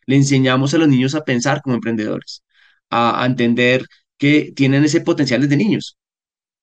Le 0.06 0.16
enseñamos 0.16 0.74
a 0.74 0.78
los 0.78 0.88
niños 0.88 1.14
a 1.14 1.24
pensar 1.24 1.62
como 1.62 1.76
emprendedores, 1.76 2.42
a, 2.90 3.22
a 3.22 3.26
entender 3.26 3.86
que 4.18 4.52
tienen 4.56 4.84
ese 4.84 5.00
potencial 5.02 5.42
desde 5.42 5.56
niños 5.56 5.98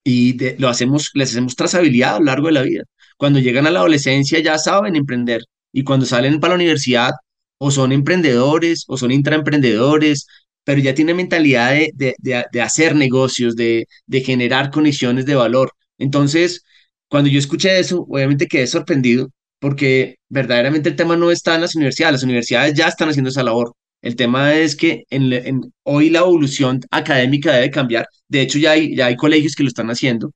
y 0.04 0.38
lo 0.60 0.70
hacemos, 0.70 1.12
les 1.13 1.32
hacemos 1.32 1.56
trazabilidad 1.56 2.16
a 2.16 2.20
lo 2.20 2.26
largo 2.26 2.48
de 2.48 2.54
la 2.54 2.62
vida. 2.63 2.84
Cuando 3.18 3.39
llegan 3.39 3.68
a 3.68 3.72
la 3.72 3.80
adolescencia 3.80 4.39
ya 4.39 4.58
saben 4.58 4.96
emprender 4.96 5.44
y 5.72 5.84
cuando 5.84 6.06
salen 6.06 6.39
para 6.39 6.52
la 6.54 6.56
universidad 6.56 7.12
o 7.58 7.72
son 7.72 7.92
emprendedores 7.92 8.86
o 8.88 8.98
son 8.98 9.12
intraemprendedores, 9.12 10.28
pero 10.63 10.80
ya 10.82 10.94
tienen 10.94 11.18
mentalidad 11.18 11.72
de, 11.72 12.16
de, 12.18 12.46
de, 12.52 12.62
hacer 12.62 12.96
negocios, 12.96 13.56
de, 13.56 13.88
de 14.06 14.22
generar 14.22 14.72
conexiones 14.72 15.26
de 15.26 15.36
valor. 15.36 15.72
Entonces, 15.98 16.63
cuando 17.08 17.30
yo 17.30 17.39
escuché 17.39 17.80
eso, 17.80 18.06
obviamente 18.10 18.48
quedé 18.48 18.68
sorprendido 18.68 19.30
porque 19.60 20.18
verdaderamente 20.30 20.89
el 20.89 20.96
tema 20.96 21.16
no 21.16 21.32
está 21.32 21.56
en 21.56 21.62
las 21.62 21.76
universidades, 21.76 22.13
las 22.13 22.24
universidades 22.24 22.74
ya 22.74 22.88
están 22.88 23.10
haciendo 23.10 23.30
esa 23.30 23.44
labor. 23.44 23.74
El 24.04 24.16
tema 24.18 24.54
es 24.56 24.76
que 24.76 25.06
en, 25.10 25.74
hoy 25.84 26.10
la 26.10 26.20
evolución 26.20 26.82
académica 26.92 27.54
debe 27.54 27.72
cambiar. 27.72 28.08
De 28.28 28.42
hecho, 28.42 28.60
ya 28.60 28.72
hay, 28.72 28.96
ya 28.96 29.08
hay 29.08 29.16
colegios 29.16 29.56
que 29.56 29.63
lo 29.63 29.70
están 29.70 29.89
haciendo, 29.89 30.34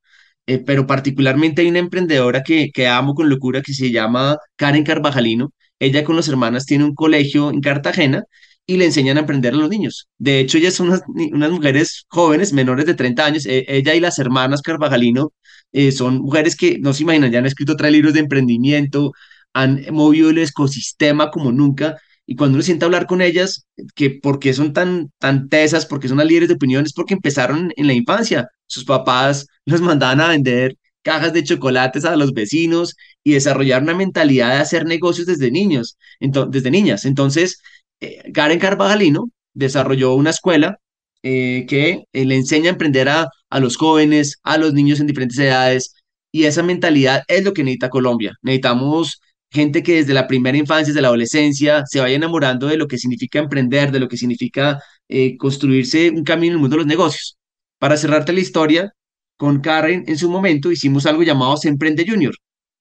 eh, 0.48 0.60
pero 0.60 0.88
particularmente 0.88 1.62
hay 1.62 1.70
una 1.70 1.80
emprendedora 1.80 2.44
que, 2.44 2.72
amo 2.88 3.14
con 3.14 3.30
locura 3.30 3.62
que 3.62 3.74
se 3.74 3.92
llama 3.92 4.38
Karen 4.56 4.84
Carvajalino. 4.86 5.52
Ella 5.80 6.04
con 6.06 6.16
las 6.16 6.28
hermanas 6.30 6.66
tiene 6.66 6.86
un 6.86 6.96
colegio 6.96 7.52
en 7.52 7.62
Cartagena 7.62 8.24
y 8.66 8.78
le 8.78 8.86
enseñan 8.86 9.18
a 9.18 9.22
aprender 9.22 9.54
a 9.54 9.58
los 9.58 9.70
niños. 9.70 10.08
De 10.18 10.40
hecho, 10.40 10.58
ellas 10.58 10.74
son 10.76 10.88
unas, 11.34 11.52
mujeres 11.52 12.06
jóvenes, 12.10 12.54
menores 12.54 12.86
de 12.86 12.94
30 12.96 13.26
años. 13.26 13.46
E, 13.46 13.66
ella 13.68 13.96
y 13.96 14.00
las 14.00 14.20
hermanas 14.20 14.62
Carvajalino 14.62 15.34
eh, 15.74 15.92
son 15.92 16.20
mujeres 16.20 16.56
que 16.56 16.80
no 16.80 16.94
se 16.94 17.04
imaginan, 17.04 17.32
ya 17.32 17.40
han 17.40 17.46
escrito 17.46 17.76
tres 17.76 17.92
libros 17.92 18.14
de 18.14 18.22
emprendimiento, 18.22 19.12
han 19.54 19.86
movido 19.92 20.30
el 20.30 20.38
ecosistema 20.40 21.32
como 21.32 21.52
nunca 21.52 21.98
y 22.28 22.36
cuando 22.36 22.56
uno 22.56 22.63
sienta 22.63 22.86
hablar 22.86 23.08
con 23.08 23.22
ellas, 23.22 23.66
que 23.96 24.10
por 24.12 24.40
qué 24.40 24.54
son 24.54 24.74
tan, 24.74 25.12
tan 25.18 25.48
tesas, 25.48 25.86
porque 25.86 26.10
son 26.10 26.18
las 26.18 26.28
líderes 26.28 26.50
de 26.50 26.56
opinión, 26.56 26.86
es 26.86 26.94
porque 26.94 27.13
empezaron 27.13 27.72
en 27.78 27.88
la 27.88 27.94
infancia. 27.94 28.50
Sus 28.68 28.84
papás 28.84 29.48
los 29.66 29.82
mandaban 29.82 30.20
a 30.22 30.28
vender 30.28 30.76
cajas 31.04 31.32
de 31.32 31.44
chocolates 31.44 32.04
a 32.04 32.18
los 32.18 32.34
vecinos 32.34 32.96
y 33.24 33.32
desarrollar 33.32 33.82
una 33.82 33.94
mentalidad 33.96 34.50
de 34.50 34.58
hacer 34.58 34.86
negocios 34.86 35.26
desde 35.26 35.52
niños, 35.52 35.98
desde 36.20 36.70
niñas. 36.70 37.06
Entonces, 37.06 37.62
eh, 38.02 38.30
Karen 38.34 38.60
Carvajalino 38.60 39.30
desarrolló 39.54 40.13
una 40.16 40.32
escuela 40.32 40.80
eh, 41.24 41.66
que 41.70 42.04
eh, 42.12 42.26
le 42.26 42.36
enseña 42.36 42.70
a 42.70 42.74
emprender 42.74 43.08
a, 43.08 43.30
a 43.50 43.60
los 43.62 43.78
jóvenes, 43.78 44.40
a 44.44 44.58
los 44.58 44.74
niños 44.74 45.00
en 45.00 45.08
diferentes 45.08 45.40
edades, 45.40 45.94
y 46.32 46.44
esa 46.44 46.62
mentalidad 46.62 47.24
es 47.30 47.46
lo 47.46 47.54
que 47.54 47.63
necesita 47.63 47.90
Colombia. 47.90 48.34
Necesitamos 48.42 49.22
gente 49.50 49.84
que 49.84 49.96
desde 49.96 50.14
la 50.14 50.28
primera 50.28 50.58
infancia, 50.58 50.88
desde 50.88 51.02
la 51.02 51.08
adolescencia, 51.10 51.84
se 51.86 52.00
vaya 52.00 52.16
enamorando 52.16 52.68
de 52.68 52.78
lo 52.78 52.88
que 52.88 52.98
significa 52.98 53.40
emprender, 53.40 53.92
de 53.92 54.00
lo 54.00 54.08
que 54.08 54.18
significa 54.18 54.82
eh, 55.08 55.38
construirse 55.38 56.10
un 56.12 56.24
camino 56.24 56.54
en 56.54 56.58
el 56.58 56.62
mundo 56.62 56.76
de 56.76 56.82
los 56.84 56.88
negocios. 56.88 57.38
Para 57.80 57.98
cerrarte 57.98 58.34
la 58.34 58.40
historia, 58.42 58.94
con 59.38 59.62
Karen 59.62 60.04
en 60.08 60.18
su 60.18 60.30
momento 60.30 60.72
hicimos 60.72 61.06
algo 61.06 61.24
llamado 61.24 61.58
Se 61.58 61.70
Emprende 61.70 62.06
Junior. 62.08 62.36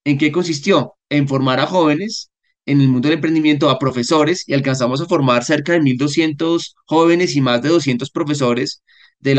¿En 0.05 0.18
qué 0.18 0.33
consistió? 0.33 0.94
En 1.11 1.29
formar 1.29 1.61
a 1.61 1.66
jóvenes 1.66 2.31
en 2.66 2.81
el 2.81 2.88
mundo 2.88 3.09
del 3.09 3.16
emprendimiento, 3.16 3.70
a 3.70 3.79
profesores, 3.79 4.44
y 4.48 4.55
alcanzamos 4.55 5.00
a 5.00 5.07
formar 5.07 5.44
cerca 5.44 5.72
de 5.72 5.81
1.200 5.81 6.74
jóvenes 6.87 7.37
y 7.37 7.40
más 7.40 7.62
de 7.62 7.68
200 7.68 8.11
profesores 8.11 8.83
del 9.20 9.38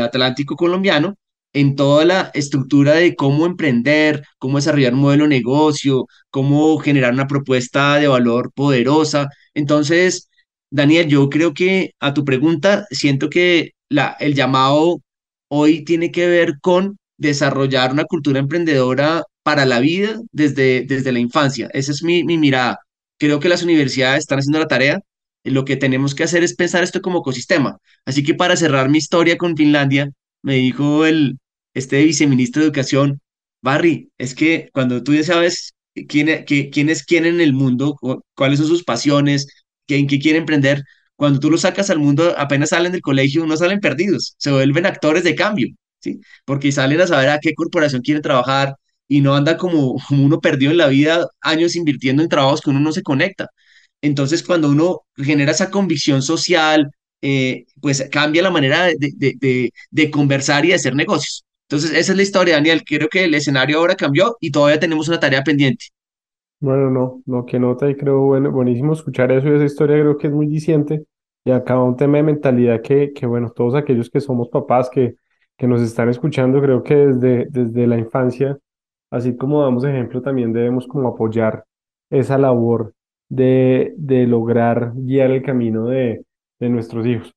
Atlántico 0.00 0.56
colombiano 0.56 1.16
en 1.52 1.76
toda 1.76 2.04
la 2.04 2.30
estructura 2.34 2.94
de 2.94 3.14
cómo 3.16 3.46
emprender, 3.46 4.24
cómo 4.38 4.58
desarrollar 4.58 4.94
un 4.94 5.00
modelo 5.00 5.24
de 5.24 5.30
negocio, 5.30 6.06
cómo 6.30 6.78
generar 6.78 7.12
una 7.12 7.26
propuesta 7.26 7.96
de 7.98 8.08
valor 8.08 8.52
poderosa. 8.52 9.28
Entonces, 9.54 10.28
Daniel, 10.70 11.08
yo 11.08 11.28
creo 11.28 11.54
que 11.54 11.92
a 12.00 12.14
tu 12.14 12.24
pregunta, 12.24 12.86
siento 12.90 13.28
que 13.30 13.72
la, 13.88 14.16
el 14.20 14.34
llamado 14.34 15.00
hoy 15.48 15.84
tiene 15.84 16.12
que 16.12 16.26
ver 16.28 16.54
con 16.60 16.98
desarrollar 17.16 17.92
una 17.92 18.04
cultura 18.04 18.38
emprendedora 18.38 19.24
para 19.42 19.66
la 19.66 19.80
vida 19.80 20.20
desde, 20.32 20.84
desde 20.86 21.12
la 21.12 21.18
infancia. 21.18 21.68
Esa 21.72 21.92
es 21.92 22.02
mi, 22.02 22.24
mi 22.24 22.38
mirada. 22.38 22.78
Creo 23.18 23.40
que 23.40 23.48
las 23.48 23.62
universidades 23.62 24.20
están 24.20 24.38
haciendo 24.38 24.60
la 24.60 24.68
tarea. 24.68 25.00
Lo 25.44 25.64
que 25.64 25.76
tenemos 25.76 26.14
que 26.14 26.24
hacer 26.24 26.42
es 26.44 26.54
pensar 26.54 26.84
esto 26.84 27.00
como 27.00 27.20
ecosistema. 27.20 27.78
Así 28.04 28.22
que 28.22 28.34
para 28.34 28.56
cerrar 28.56 28.88
mi 28.90 28.98
historia 28.98 29.36
con 29.36 29.56
Finlandia, 29.56 30.10
me 30.42 30.54
dijo 30.54 31.04
el, 31.06 31.38
este 31.74 32.02
viceministro 32.04 32.62
de 32.62 32.66
Educación, 32.68 33.20
Barry, 33.62 34.10
es 34.18 34.34
que 34.34 34.70
cuando 34.72 35.02
tú 35.02 35.14
ya 35.14 35.24
sabes 35.24 35.74
quién, 36.08 36.44
quién 36.44 36.88
es 36.90 37.04
quién 37.04 37.26
en 37.26 37.40
el 37.40 37.52
mundo, 37.52 37.96
cuáles 38.34 38.58
son 38.58 38.68
sus 38.68 38.84
pasiones, 38.84 39.46
en 39.88 40.06
qué 40.06 40.18
quiere 40.18 40.38
emprender, 40.38 40.82
cuando 41.16 41.40
tú 41.40 41.50
los 41.50 41.62
sacas 41.62 41.90
al 41.90 41.98
mundo, 41.98 42.34
apenas 42.38 42.70
salen 42.70 42.92
del 42.92 43.02
colegio, 43.02 43.46
no 43.46 43.56
salen 43.56 43.80
perdidos, 43.80 44.34
se 44.38 44.50
vuelven 44.52 44.86
actores 44.86 45.24
de 45.24 45.34
cambio, 45.34 45.68
¿sí? 46.00 46.20
Porque 46.44 46.72
salen 46.72 47.00
a 47.00 47.06
saber 47.06 47.30
a 47.30 47.38
qué 47.40 47.54
corporación 47.54 48.02
quiere 48.02 48.20
trabajar 48.20 48.74
y 49.08 49.20
no 49.20 49.34
anda 49.34 49.56
como, 49.56 49.96
uno 50.10 50.40
perdido 50.40 50.72
en 50.72 50.78
la 50.78 50.88
vida, 50.88 51.26
años 51.40 51.76
invirtiendo 51.76 52.22
en 52.22 52.28
trabajos 52.28 52.60
que 52.62 52.70
uno 52.70 52.80
no 52.80 52.92
se 52.92 53.02
conecta. 53.02 53.48
Entonces, 54.02 54.42
cuando 54.42 54.70
uno 54.70 55.00
genera 55.16 55.52
esa 55.52 55.70
convicción 55.70 56.22
social, 56.22 56.90
eh, 57.22 57.66
pues 57.80 58.08
cambia 58.10 58.42
la 58.42 58.50
manera 58.50 58.86
de, 58.86 60.10
conversar 60.10 60.64
y 60.64 60.68
de 60.68 60.74
hacer 60.74 60.94
negocios. 60.94 61.44
Entonces, 61.70 61.92
esa 61.92 62.12
es 62.12 62.16
la 62.16 62.22
historia, 62.22 62.54
Daniel. 62.56 62.82
Creo 62.84 63.08
que 63.08 63.24
el 63.24 63.34
escenario 63.34 63.78
ahora 63.78 63.94
cambió 63.96 64.36
y 64.40 64.50
todavía 64.50 64.80
tenemos 64.80 65.08
una 65.08 65.20
tarea 65.20 65.42
pendiente. 65.44 65.86
Bueno, 66.60 66.90
no, 66.90 67.22
no, 67.24 67.46
que 67.46 67.58
nota 67.58 67.88
y 67.88 67.96
creo 67.96 68.20
bueno, 68.20 68.50
buenísimo 68.50 68.92
escuchar 68.92 69.32
eso 69.32 69.48
y 69.48 69.54
esa 69.56 69.64
historia 69.64 69.96
creo 69.98 70.18
que 70.18 70.26
es 70.26 70.32
muy 70.32 70.46
diciente 70.46 71.06
y 71.44 71.50
acá 71.52 71.80
un 71.82 71.96
tema 71.96 72.18
de 72.18 72.22
mentalidad 72.24 72.82
que, 72.82 73.12
que 73.14 73.24
bueno, 73.26 73.50
todos 73.50 73.74
aquellos 73.74 74.10
que 74.10 74.20
somos 74.20 74.50
papás 74.50 74.90
que, 74.90 75.14
que 75.56 75.66
nos 75.66 75.80
están 75.80 76.10
escuchando, 76.10 76.60
creo 76.60 76.82
que 76.82 76.94
desde, 76.94 77.46
desde 77.50 77.86
la 77.86 77.96
infancia, 77.98 78.58
así 79.10 79.36
como 79.36 79.62
damos 79.62 79.84
ejemplo, 79.84 80.20
también 80.20 80.52
debemos 80.52 80.86
como 80.86 81.08
apoyar 81.08 81.64
esa 82.10 82.36
labor 82.36 82.92
de, 83.30 83.94
de 83.96 84.26
lograr 84.26 84.92
guiar 84.94 85.30
el 85.30 85.42
camino 85.42 85.86
de, 85.86 86.24
de 86.58 86.68
nuestros 86.68 87.06
hijos. 87.06 87.32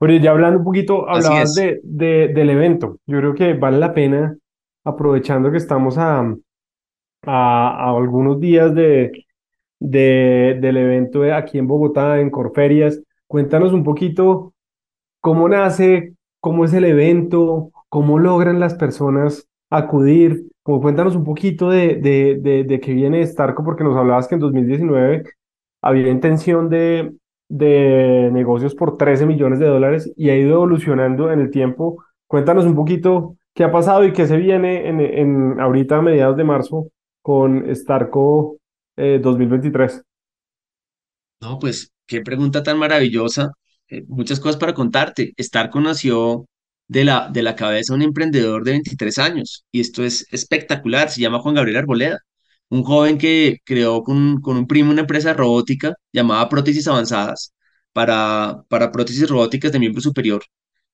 Oye, 0.00 0.20
ya 0.20 0.32
hablando 0.32 0.58
un 0.58 0.64
poquito, 0.64 1.08
hablabas 1.08 1.54
de, 1.54 1.80
de, 1.82 2.28
del 2.28 2.50
evento. 2.50 2.98
Yo 3.06 3.18
creo 3.18 3.34
que 3.34 3.54
vale 3.54 3.78
la 3.78 3.94
pena, 3.94 4.36
aprovechando 4.84 5.50
que 5.50 5.56
estamos 5.58 5.96
a, 5.98 6.34
a, 7.22 7.90
algunos 7.96 8.40
días 8.40 8.74
de, 8.74 9.12
de, 9.80 10.58
del 10.60 10.76
evento 10.76 11.22
aquí 11.34 11.58
en 11.58 11.66
Bogotá, 11.66 12.20
en 12.20 12.30
Corferias, 12.30 13.00
cuéntanos 13.26 13.72
un 13.72 13.84
poquito 13.84 14.54
cómo 15.20 15.48
nace, 15.48 16.14
cómo 16.40 16.64
es 16.64 16.72
el 16.74 16.84
evento, 16.84 17.70
¿cómo 17.88 18.18
logran 18.18 18.60
las 18.60 18.74
personas 18.74 19.48
acudir? 19.70 20.46
Como 20.62 20.80
cuéntanos 20.80 21.16
un 21.16 21.24
poquito 21.24 21.70
de, 21.70 21.96
de, 21.96 22.38
de, 22.40 22.64
de 22.64 22.80
qué 22.80 22.92
viene 22.92 23.26
Starco, 23.26 23.64
porque 23.64 23.84
nos 23.84 23.96
hablabas 23.96 24.28
que 24.28 24.34
en 24.34 24.40
2019 24.40 25.24
había 25.82 26.08
intención 26.08 26.68
de, 26.68 27.12
de 27.48 28.30
negocios 28.32 28.74
por 28.74 28.96
13 28.96 29.26
millones 29.26 29.58
de 29.58 29.66
dólares 29.66 30.12
y 30.16 30.30
ha 30.30 30.36
ido 30.36 30.54
evolucionando 30.54 31.30
en 31.32 31.40
el 31.40 31.50
tiempo. 31.50 32.02
Cuéntanos 32.26 32.64
un 32.64 32.74
poquito 32.74 33.36
qué 33.54 33.64
ha 33.64 33.72
pasado 33.72 34.04
y 34.04 34.12
qué 34.12 34.26
se 34.26 34.36
viene 34.36 34.88
en, 34.88 35.00
en 35.00 35.60
ahorita 35.60 35.98
a 35.98 36.02
mediados 36.02 36.36
de 36.36 36.44
marzo 36.44 36.88
con 37.22 37.64
Starco 37.74 38.58
2023. 38.96 39.96
Eh, 39.96 40.02
no, 41.40 41.58
pues 41.58 41.92
qué 42.06 42.22
pregunta 42.22 42.62
tan 42.62 42.78
maravillosa. 42.78 43.50
Eh, 43.88 44.04
muchas 44.08 44.40
cosas 44.40 44.56
para 44.56 44.74
contarte. 44.74 45.34
Starco 45.38 45.80
nació 45.80 46.46
de 46.88 47.04
la, 47.04 47.28
de 47.30 47.42
la 47.42 47.56
cabeza 47.56 47.92
de 47.92 47.96
un 47.98 48.02
emprendedor 48.02 48.64
de 48.64 48.72
23 48.72 49.18
años 49.18 49.64
y 49.70 49.80
esto 49.80 50.04
es 50.04 50.26
espectacular. 50.32 51.10
Se 51.10 51.20
llama 51.20 51.40
Juan 51.40 51.54
Gabriel 51.54 51.78
Arboleda, 51.78 52.18
un 52.70 52.82
joven 52.84 53.18
que 53.18 53.58
creó 53.64 54.02
con, 54.02 54.40
con 54.40 54.56
un 54.56 54.66
primo 54.66 54.90
una 54.90 55.02
empresa 55.02 55.32
robótica 55.34 55.94
llamada 56.12 56.48
Prótesis 56.48 56.88
Avanzadas 56.88 57.52
para, 57.92 58.62
para 58.68 58.92
prótesis 58.92 59.28
robóticas 59.28 59.72
de 59.72 59.78
miembro 59.78 60.02
superior. 60.02 60.42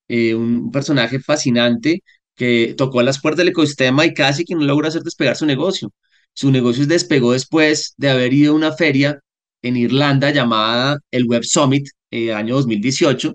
Eh, 0.09 0.35
un 0.35 0.71
personaje 0.71 1.21
fascinante 1.21 2.03
que 2.35 2.75
tocó 2.77 3.03
las 3.03 3.21
puertas 3.21 3.39
del 3.39 3.49
ecosistema 3.49 4.05
y 4.07 4.15
casi 4.15 4.45
que 4.45 4.55
no 4.55 4.63
logró 4.63 4.89
hacer 4.89 5.03
despegar 5.03 5.37
su 5.37 5.47
negocio. 5.47 5.91
Su 6.35 6.51
negocio 6.51 6.87
despegó 6.87 7.33
después 7.33 7.95
de 7.97 8.11
haber 8.11 8.33
ido 8.33 8.53
a 8.53 8.57
una 8.57 8.73
feria 8.73 9.21
en 9.63 9.77
Irlanda 9.77 10.31
llamada 10.31 10.99
el 11.11 11.27
Web 11.27 11.45
Summit, 11.45 11.89
eh, 12.11 12.33
año 12.35 12.57
2018, 12.57 13.35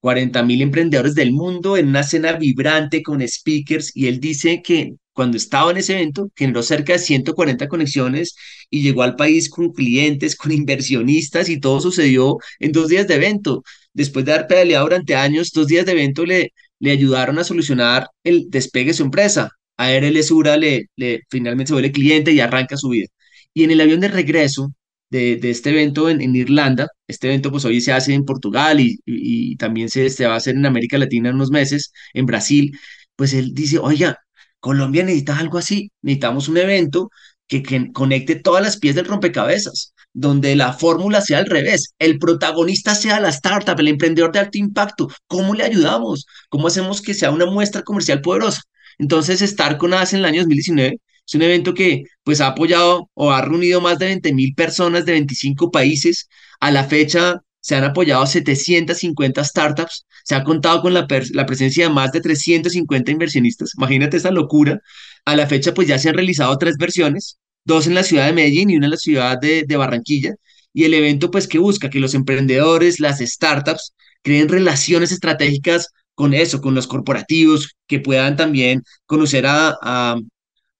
40 0.00 0.42
mil 0.44 0.62
emprendedores 0.62 1.14
del 1.14 1.32
mundo 1.32 1.76
en 1.76 1.88
una 1.88 2.02
cena 2.02 2.32
vibrante 2.32 3.02
con 3.02 3.26
speakers 3.26 3.92
y 3.94 4.06
él 4.08 4.20
dice 4.20 4.62
que 4.62 4.94
cuando 5.12 5.36
estaba 5.36 5.70
en 5.70 5.78
ese 5.78 5.94
evento 5.94 6.30
generó 6.34 6.62
cerca 6.62 6.94
de 6.94 6.98
140 6.98 7.68
conexiones 7.68 8.34
y 8.70 8.82
llegó 8.82 9.02
al 9.02 9.16
país 9.16 9.50
con 9.50 9.72
clientes, 9.72 10.36
con 10.36 10.52
inversionistas 10.52 11.48
y 11.48 11.60
todo 11.60 11.80
sucedió 11.80 12.38
en 12.58 12.72
dos 12.72 12.88
días 12.88 13.06
de 13.06 13.16
evento. 13.16 13.62
Después 13.92 14.24
de 14.24 14.32
haber 14.32 14.46
pedaleado 14.46 14.84
durante 14.84 15.16
años, 15.16 15.50
dos 15.52 15.66
días 15.66 15.84
de 15.84 15.92
evento 15.92 16.24
le, 16.24 16.52
le 16.78 16.90
ayudaron 16.92 17.38
a 17.38 17.44
solucionar 17.44 18.08
el 18.24 18.48
despegue 18.50 18.88
de 18.88 18.94
su 18.94 19.02
empresa. 19.04 19.50
A 19.76 19.92
él 19.92 20.22
Sura 20.22 20.56
le, 20.56 20.86
le 20.96 21.22
finalmente 21.28 21.68
se 21.68 21.74
vuelve 21.74 21.92
cliente 21.92 22.32
y 22.32 22.40
arranca 22.40 22.76
su 22.76 22.90
vida. 22.90 23.08
Y 23.54 23.64
en 23.64 23.72
el 23.72 23.80
avión 23.80 24.00
de 24.00 24.08
regreso, 24.08 24.72
de, 25.10 25.38
este 25.50 25.70
evento 25.70 26.08
en, 26.08 26.34
Irlanda. 26.34 26.88
Este 27.10 27.28
evento 27.28 27.50
pues 27.50 27.64
hoy 27.64 27.80
se 27.80 27.92
hace 27.92 28.14
en 28.14 28.24
Portugal 28.24 28.78
y, 28.80 29.56
también 29.56 29.88
se, 29.90 30.08
va 30.26 30.34
a 30.34 30.36
hacer 30.36 30.54
en 30.56 30.66
América 30.66 30.98
Latina 30.98 31.28
en 31.30 31.36
unos 31.36 31.50
meses, 31.50 31.92
en 32.14 32.26
Brasil. 32.26 32.78
Pues 33.16 33.34
él 33.34 33.52
dice, 33.54 33.78
oiga, 33.78 34.18
Colombia 34.60 35.04
necesita 35.04 35.38
algo 35.38 35.58
así, 35.58 35.90
necesitamos 36.02 36.48
un 36.48 36.58
evento 36.58 37.10
que, 37.48 37.62
conecte 37.92 38.36
todas 38.36 38.62
las 38.62 38.78
piezas 38.78 38.96
del 38.96 39.06
rompecabezas, 39.06 39.94
donde 40.12 40.56
la 40.56 40.72
fórmula 40.72 41.20
sea 41.20 41.38
al 41.38 41.46
revés, 41.46 41.94
el 41.98 42.18
protagonista 42.18 42.94
sea 42.94 43.20
la 43.20 43.30
startup, 43.30 43.78
el 43.80 43.88
emprendedor 43.88 44.32
de 44.32 44.40
alto 44.40 44.58
impacto. 44.58 45.08
¿Cómo 45.26 45.54
le 45.54 45.64
ayudamos? 45.64 46.26
¿Cómo 46.48 46.68
hacemos 46.68 47.02
que 47.02 47.14
sea 47.14 47.30
una 47.32 47.46
muestra 47.46 47.82
comercial 47.82 48.20
poderosa? 48.20 48.62
Entonces, 48.98 49.40
Starco 49.40 49.88
nace 49.88 50.16
en 50.16 50.20
el 50.20 50.26
año 50.26 50.40
2019 50.42 50.98
es 51.26 51.34
un 51.34 51.42
evento 51.42 51.74
que 51.74 52.04
pues 52.24 52.40
ha 52.40 52.48
apoyado 52.48 53.10
o 53.14 53.30
ha 53.30 53.42
reunido 53.42 53.80
más 53.80 53.98
de 53.98 54.06
20 54.06 54.32
mil 54.34 54.54
personas 54.54 55.04
de 55.04 55.12
25 55.12 55.70
países. 55.70 56.28
A 56.60 56.70
la 56.70 56.84
fecha 56.84 57.40
se 57.60 57.76
han 57.76 57.84
apoyado 57.84 58.26
750 58.26 59.44
startups. 59.44 60.06
Se 60.24 60.34
ha 60.34 60.44
contado 60.44 60.82
con 60.82 60.94
la, 60.94 61.06
la 61.32 61.46
presencia 61.46 61.88
de 61.88 61.94
más 61.94 62.12
de 62.12 62.20
350 62.20 63.10
inversionistas. 63.10 63.72
Imagínate 63.76 64.16
esa 64.16 64.30
locura. 64.30 64.80
A 65.24 65.36
la 65.36 65.46
fecha 65.46 65.74
pues 65.74 65.88
ya 65.88 65.98
se 65.98 66.08
han 66.08 66.14
realizado 66.14 66.56
tres 66.58 66.76
versiones, 66.78 67.38
dos 67.64 67.86
en 67.86 67.94
la 67.94 68.02
ciudad 68.02 68.26
de 68.26 68.32
Medellín 68.32 68.70
y 68.70 68.76
una 68.76 68.86
en 68.86 68.92
la 68.92 68.96
ciudad 68.96 69.38
de, 69.40 69.64
de 69.66 69.76
Barranquilla. 69.76 70.34
Y 70.72 70.84
el 70.84 70.94
evento 70.94 71.30
pues 71.30 71.48
que 71.48 71.58
busca 71.58 71.90
que 71.90 72.00
los 72.00 72.14
emprendedores, 72.14 73.00
las 73.00 73.18
startups, 73.20 73.92
creen 74.22 74.48
relaciones 74.48 75.12
estratégicas 75.12 75.88
con 76.14 76.34
eso, 76.34 76.60
con 76.60 76.74
los 76.74 76.86
corporativos, 76.86 77.76
que 77.86 78.00
puedan 78.00 78.36
también 78.36 78.82
conocer 79.06 79.46
a, 79.46 80.16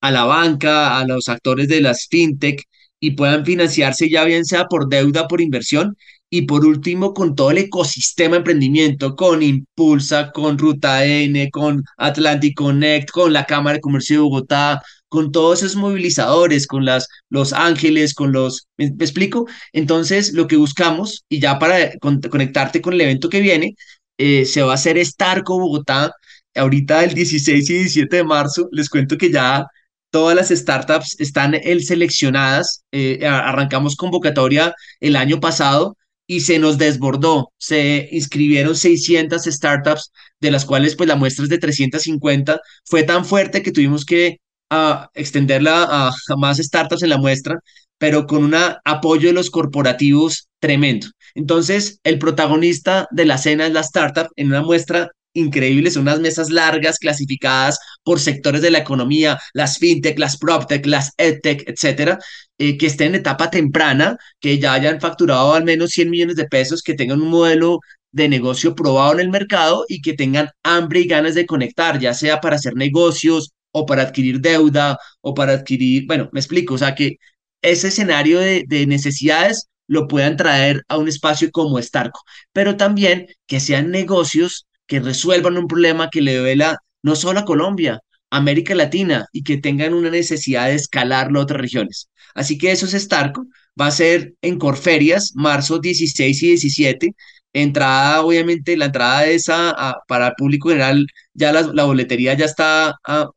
a 0.01 0.11
la 0.11 0.25
banca, 0.25 0.99
a 0.99 1.05
los 1.05 1.29
actores 1.29 1.67
de 1.67 1.81
las 1.81 2.07
fintech 2.07 2.63
y 2.99 3.11
puedan 3.11 3.45
financiarse 3.45 4.09
ya 4.09 4.23
bien 4.25 4.45
sea 4.45 4.65
por 4.65 4.89
deuda, 4.89 5.27
por 5.27 5.41
inversión 5.41 5.97
y 6.29 6.43
por 6.43 6.65
último 6.65 7.13
con 7.13 7.35
todo 7.35 7.51
el 7.51 7.57
ecosistema 7.59 8.37
emprendimiento, 8.37 9.15
con 9.15 9.43
Impulsa, 9.43 10.31
con 10.31 10.57
Ruta 10.57 11.05
N, 11.05 11.49
con 11.51 11.83
Atlantic 11.97 12.55
Connect, 12.55 13.11
con 13.11 13.33
la 13.33 13.45
Cámara 13.45 13.75
de 13.75 13.81
Comercio 13.81 14.17
de 14.17 14.21
Bogotá, 14.21 14.81
con 15.09 15.31
todos 15.33 15.61
esos 15.61 15.75
movilizadores, 15.75 16.67
con 16.67 16.85
las, 16.85 17.07
los 17.29 17.51
ángeles, 17.51 18.13
con 18.13 18.31
los... 18.31 18.67
¿me, 18.77 18.85
explico? 18.85 19.45
Entonces, 19.73 20.31
lo 20.33 20.47
que 20.47 20.55
buscamos, 20.55 21.25
y 21.27 21.41
ya 21.41 21.59
para 21.59 21.91
conectarte 21.99 22.81
con 22.81 22.93
el 22.93 23.01
evento 23.01 23.29
que 23.29 23.41
viene, 23.41 23.75
eh, 24.17 24.45
se 24.45 24.61
va 24.61 24.71
a 24.71 24.75
hacer 24.75 25.03
Starco 25.05 25.59
Bogotá, 25.59 26.13
ahorita 26.55 27.03
el 27.03 27.13
16 27.13 27.69
y 27.69 27.73
17 27.73 28.17
de 28.17 28.23
marzo, 28.23 28.69
les 28.71 28.89
cuento 28.89 29.17
que 29.17 29.31
ya 29.31 29.65
Todas 30.11 30.35
las 30.35 30.49
startups 30.49 31.15
están 31.19 31.55
el 31.55 31.83
seleccionadas. 31.83 32.83
Eh, 32.91 33.25
arrancamos 33.25 33.95
convocatoria 33.95 34.75
el 34.99 35.15
año 35.15 35.39
pasado 35.39 35.97
y 36.27 36.41
se 36.41 36.59
nos 36.59 36.77
desbordó. 36.77 37.51
Se 37.57 38.09
inscribieron 38.11 38.75
600 38.75 39.43
startups, 39.43 40.11
de 40.39 40.51
las 40.51 40.65
cuales 40.65 40.95
pues 40.95 41.07
la 41.09 41.15
muestra 41.15 41.43
es 41.43 41.49
de 41.49 41.57
350. 41.57 42.59
Fue 42.85 43.03
tan 43.03 43.25
fuerte 43.25 43.63
que 43.63 43.71
tuvimos 43.71 44.05
que 44.05 44.37
uh, 44.71 45.05
extenderla 45.13 45.83
a, 45.83 46.09
a 46.09 46.35
más 46.37 46.57
startups 46.57 47.03
en 47.03 47.09
la 47.09 47.17
muestra, 47.17 47.59
pero 47.97 48.27
con 48.27 48.43
un 48.43 48.55
apoyo 48.85 49.29
de 49.29 49.33
los 49.33 49.49
corporativos 49.49 50.47
tremendo. 50.59 51.07
Entonces, 51.35 51.99
el 52.03 52.19
protagonista 52.19 53.07
de 53.11 53.25
la 53.25 53.37
cena 53.37 53.67
es 53.67 53.73
la 53.73 53.81
startup 53.81 54.27
en 54.35 54.47
una 54.47 54.61
muestra 54.61 55.11
increíbles, 55.33 55.95
unas 55.95 56.19
mesas 56.19 56.49
largas 56.49 56.99
clasificadas 56.99 57.79
por 58.03 58.19
sectores 58.19 58.61
de 58.61 58.71
la 58.71 58.79
economía, 58.79 59.39
las 59.53 59.77
fintech, 59.77 60.19
las 60.19 60.37
proptech, 60.37 60.85
las 60.85 61.13
edtech, 61.17 61.63
etcétera, 61.67 62.19
eh, 62.57 62.77
que 62.77 62.87
estén 62.87 63.09
en 63.09 63.21
etapa 63.21 63.49
temprana, 63.49 64.17
que 64.39 64.59
ya 64.59 64.73
hayan 64.73 64.99
facturado 65.01 65.53
al 65.53 65.63
menos 65.63 65.91
100 65.91 66.09
millones 66.09 66.35
de 66.35 66.47
pesos, 66.47 66.81
que 66.83 66.93
tengan 66.93 67.21
un 67.21 67.29
modelo 67.29 67.79
de 68.11 68.27
negocio 68.29 68.75
probado 68.75 69.13
en 69.13 69.21
el 69.21 69.29
mercado 69.29 69.85
y 69.87 70.01
que 70.01 70.13
tengan 70.13 70.49
hambre 70.63 71.01
y 71.01 71.07
ganas 71.07 71.35
de 71.35 71.45
conectar, 71.45 71.99
ya 71.99 72.13
sea 72.13 72.41
para 72.41 72.57
hacer 72.57 72.75
negocios 72.75 73.51
o 73.71 73.85
para 73.85 74.03
adquirir 74.03 74.41
deuda 74.41 74.97
o 75.21 75.33
para 75.33 75.53
adquirir, 75.53 76.05
bueno, 76.07 76.29
me 76.33 76.39
explico, 76.41 76.73
o 76.75 76.77
sea, 76.77 76.93
que 76.95 77.17
ese 77.61 77.87
escenario 77.87 78.39
de, 78.39 78.63
de 78.67 78.85
necesidades 78.85 79.67
lo 79.87 80.07
puedan 80.07 80.37
traer 80.37 80.83
a 80.87 80.97
un 80.97 81.07
espacio 81.07 81.51
como 81.51 81.81
Starco, 81.81 82.21
pero 82.53 82.77
también 82.77 83.27
que 83.47 83.59
sean 83.59 83.91
negocios 83.91 84.67
que 84.91 84.99
resuelvan 84.99 85.57
un 85.57 85.67
problema 85.69 86.09
que 86.09 86.19
le 86.19 86.35
duela 86.35 86.77
no 87.01 87.15
solo 87.15 87.39
a 87.39 87.45
Colombia, 87.45 88.01
América 88.29 88.75
Latina 88.75 89.25
y 89.31 89.43
que 89.43 89.55
tengan 89.55 89.93
una 89.93 90.09
necesidad 90.09 90.67
de 90.67 90.75
escalarlo 90.75 91.39
a 91.39 91.43
otras 91.43 91.61
regiones. 91.61 92.09
Así 92.35 92.57
que 92.57 92.71
eso 92.71 92.85
es 92.85 92.91
Starco. 93.01 93.45
Va 93.79 93.87
a 93.87 93.91
ser 93.91 94.33
en 94.41 94.59
Corferias, 94.59 95.31
marzo 95.33 95.79
16 95.79 96.43
y 96.43 96.47
17. 96.47 97.15
Entrada, 97.53 98.21
obviamente, 98.21 98.75
la 98.75 98.87
entrada 98.87 99.21
de 99.21 99.35
esa 99.35 99.95
para 100.09 100.27
el 100.27 100.33
público 100.37 100.67
general, 100.67 101.07
ya 101.33 101.53
la, 101.53 101.85
boletería 101.85 102.33
ya 102.33 102.45
está 102.45 102.89
a, 102.89 103.21
a 103.21 103.27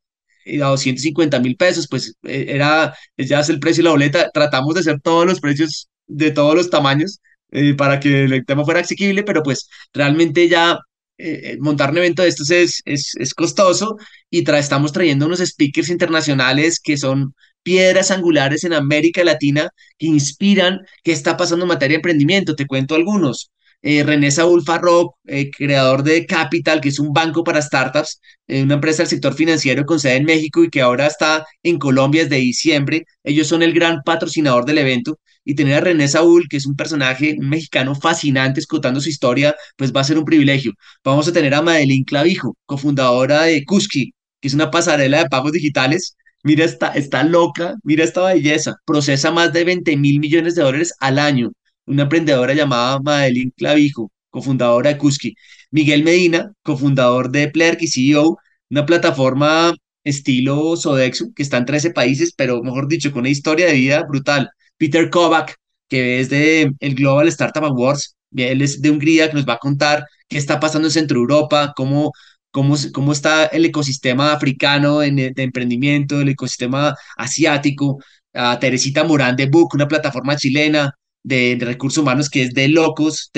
250 0.44 1.38
mil 1.38 1.56
pesos, 1.56 1.86
pues 1.88 2.16
eh, 2.24 2.46
era, 2.48 2.96
ya 3.16 3.38
es 3.40 3.48
el 3.48 3.60
precio 3.60 3.82
de 3.82 3.84
la 3.84 3.90
boleta. 3.92 4.28
Tratamos 4.34 4.74
de 4.74 4.80
hacer 4.80 5.00
todos 5.00 5.24
los 5.24 5.38
precios 5.38 5.88
de 6.08 6.32
todos 6.32 6.56
los 6.56 6.68
tamaños 6.68 7.20
eh, 7.52 7.74
para 7.74 8.00
que 8.00 8.24
el 8.24 8.44
tema 8.44 8.64
fuera 8.64 8.80
asequible, 8.80 9.22
pero 9.22 9.44
pues 9.44 9.68
realmente 9.92 10.48
ya 10.48 10.80
eh, 11.16 11.52
eh, 11.52 11.56
montar 11.60 11.90
un 11.92 11.98
evento 11.98 12.22
de 12.22 12.28
estos 12.28 12.50
es, 12.50 12.82
es, 12.84 13.34
costoso 13.34 13.96
y 14.30 14.48
estamos 14.50 14.92
trayendo 14.92 15.26
unos 15.26 15.38
speakers 15.38 15.88
internacionales 15.88 16.80
que 16.80 16.96
son 16.96 17.34
piedras 17.62 18.10
angulares 18.10 18.64
en 18.64 18.72
América 18.72 19.22
Latina 19.22 19.70
que 19.96 20.06
inspiran 20.06 20.80
qué 21.04 21.12
está 21.12 21.36
pasando 21.36 21.64
en 21.64 21.68
materia 21.68 21.94
de 21.94 21.96
emprendimiento. 21.96 22.56
Te 22.56 22.66
cuento 22.66 22.96
algunos. 22.96 23.50
Eh, 23.82 24.02
René 24.02 24.30
Saúl 24.30 24.64
Farrock, 24.64 25.16
creador 25.56 26.02
de 26.02 26.26
Capital, 26.26 26.80
que 26.80 26.88
es 26.88 26.98
un 26.98 27.12
banco 27.12 27.44
para 27.44 27.60
startups, 27.62 28.20
una 28.48 28.74
empresa 28.74 29.02
del 29.02 29.10
sector 29.10 29.34
financiero 29.34 29.84
con 29.84 30.00
sede 30.00 30.16
en 30.16 30.24
México 30.24 30.64
y 30.64 30.70
que 30.70 30.80
ahora 30.80 31.06
está 31.06 31.46
en 31.62 31.78
Colombia 31.78 32.24
desde 32.24 32.36
diciembre. 32.36 33.04
Ellos 33.22 33.46
son 33.46 33.62
el 33.62 33.74
gran 33.74 34.02
patrocinador 34.02 34.64
del 34.64 34.78
evento 34.78 35.18
y 35.44 35.54
tener 35.54 35.74
a 35.76 35.80
René 35.80 36.08
Saúl, 36.08 36.48
que 36.48 36.56
es 36.56 36.66
un 36.66 36.76
personaje 36.76 37.36
mexicano 37.40 37.94
fascinante, 37.94 38.60
escutando 38.60 39.00
su 39.00 39.08
historia, 39.08 39.54
pues 39.76 39.92
va 39.94 40.00
a 40.00 40.04
ser 40.04 40.18
un 40.18 40.24
privilegio. 40.24 40.72
Vamos 41.04 41.28
a 41.28 41.32
tener 41.32 41.54
a 41.54 41.62
Madeline 41.62 42.04
Clavijo, 42.04 42.56
cofundadora 42.66 43.42
de 43.42 43.64
Kuski, 43.64 44.12
que 44.40 44.48
es 44.48 44.54
una 44.54 44.70
pasarela 44.70 45.18
de 45.22 45.28
pagos 45.28 45.52
digitales. 45.52 46.16
Mira, 46.42 46.64
está, 46.64 46.88
está 46.94 47.22
loca, 47.24 47.74
mira 47.82 48.04
esta 48.04 48.24
belleza. 48.24 48.74
Procesa 48.84 49.30
más 49.30 49.52
de 49.52 49.64
20 49.64 49.96
mil 49.96 50.20
millones 50.20 50.54
de 50.54 50.62
dólares 50.62 50.94
al 51.00 51.18
año. 51.18 51.52
Una 51.86 52.02
emprendedora 52.04 52.54
llamada 52.54 53.00
Madeline 53.00 53.52
Clavijo, 53.56 54.10
cofundadora 54.30 54.90
de 54.90 54.98
Kuski. 54.98 55.34
Miguel 55.70 56.04
Medina, 56.04 56.52
cofundador 56.62 57.30
de 57.30 57.48
Plerk 57.48 57.82
y 57.82 57.88
CEO, 57.88 58.38
una 58.70 58.86
plataforma 58.86 59.74
estilo 60.04 60.76
Sodexo, 60.76 61.32
que 61.34 61.42
está 61.42 61.56
en 61.58 61.64
13 61.66 61.90
países, 61.90 62.32
pero 62.36 62.62
mejor 62.62 62.88
dicho, 62.88 63.10
con 63.12 63.20
una 63.20 63.30
historia 63.30 63.66
de 63.66 63.72
vida 63.74 64.04
brutal. 64.08 64.50
Peter 64.78 65.10
Kovac, 65.10 65.56
que 65.88 66.20
es 66.20 66.30
de 66.30 66.72
el 66.80 66.94
Global 66.94 67.28
Startup 67.28 67.64
Awards, 67.64 68.16
él 68.36 68.62
es 68.62 68.80
de 68.82 68.90
Hungría, 68.90 69.28
que 69.28 69.34
nos 69.34 69.46
va 69.48 69.54
a 69.54 69.58
contar 69.58 70.06
qué 70.28 70.38
está 70.38 70.60
pasando 70.60 70.88
en 70.88 70.92
Centro 70.92 71.18
Europa, 71.18 71.72
cómo, 71.76 72.12
cómo, 72.50 72.76
cómo 72.92 73.12
está 73.12 73.46
el 73.46 73.64
ecosistema 73.64 74.32
africano 74.32 75.02
en, 75.02 75.16
de 75.16 75.42
emprendimiento, 75.42 76.20
el 76.20 76.30
ecosistema 76.30 76.94
asiático. 77.16 77.98
A 78.36 78.58
Teresita 78.58 79.04
Morán 79.04 79.36
de 79.36 79.46
Book, 79.46 79.74
una 79.74 79.86
plataforma 79.86 80.36
chilena 80.36 80.92
de, 81.22 81.56
recursos 81.60 82.02
humanos 82.02 82.28
que 82.28 82.42
es 82.42 82.54
de 82.54 82.68
locos, 82.68 83.30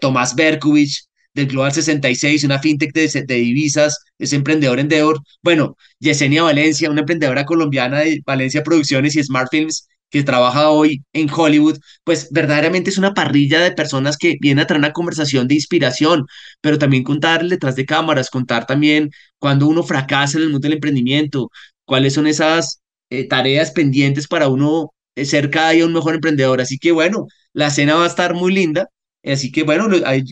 Tomás 0.00 0.34
Berkovich, 0.34 1.04
del 1.34 1.48
Global 1.48 1.72
66, 1.72 2.44
una 2.44 2.60
fintech 2.60 2.92
de, 2.92 3.08
de 3.26 3.34
divisas, 3.34 3.98
es 4.18 4.32
emprendedor 4.32 4.78
en 4.78 4.88
Deor. 4.88 5.20
Bueno, 5.42 5.76
Yesenia 5.98 6.44
Valencia, 6.44 6.90
una 6.90 7.00
emprendedora 7.00 7.44
colombiana 7.44 8.00
de 8.00 8.22
Valencia 8.24 8.62
Producciones 8.62 9.16
y 9.16 9.22
Smart 9.24 9.48
Films, 9.50 9.88
que 10.20 10.24
trabaja 10.24 10.70
hoy 10.70 11.02
en 11.12 11.28
Hollywood, 11.30 11.78
pues 12.04 12.28
verdaderamente 12.30 12.90
es 12.90 12.98
una 12.98 13.14
parrilla 13.14 13.60
de 13.60 13.72
personas 13.72 14.16
que 14.16 14.36
vienen 14.40 14.62
a 14.62 14.66
traer 14.66 14.78
una 14.78 14.92
conversación 14.92 15.48
de 15.48 15.54
inspiración, 15.56 16.26
pero 16.60 16.78
también 16.78 17.02
contar 17.04 17.44
detrás 17.46 17.76
de 17.76 17.84
cámaras, 17.86 18.30
contar 18.30 18.66
también 18.66 19.10
cuando 19.38 19.66
uno 19.66 19.82
fracasa 19.82 20.38
en 20.38 20.44
el 20.44 20.50
mundo 20.50 20.66
del 20.66 20.74
emprendimiento, 20.74 21.50
cuáles 21.84 22.14
son 22.14 22.26
esas 22.26 22.80
eh, 23.10 23.26
tareas 23.28 23.70
pendientes 23.72 24.28
para 24.28 24.48
uno 24.48 24.90
eh, 25.16 25.24
ser 25.24 25.50
cada 25.50 25.70
día 25.70 25.86
un 25.86 25.92
mejor 25.92 26.14
emprendedor. 26.14 26.60
Así 26.60 26.78
que 26.78 26.92
bueno, 26.92 27.26
la 27.52 27.70
cena 27.70 27.94
va 27.96 28.04
a 28.04 28.08
estar 28.08 28.34
muy 28.34 28.52
linda. 28.52 28.88
Así 29.24 29.50
que 29.50 29.62
bueno, 29.62 29.86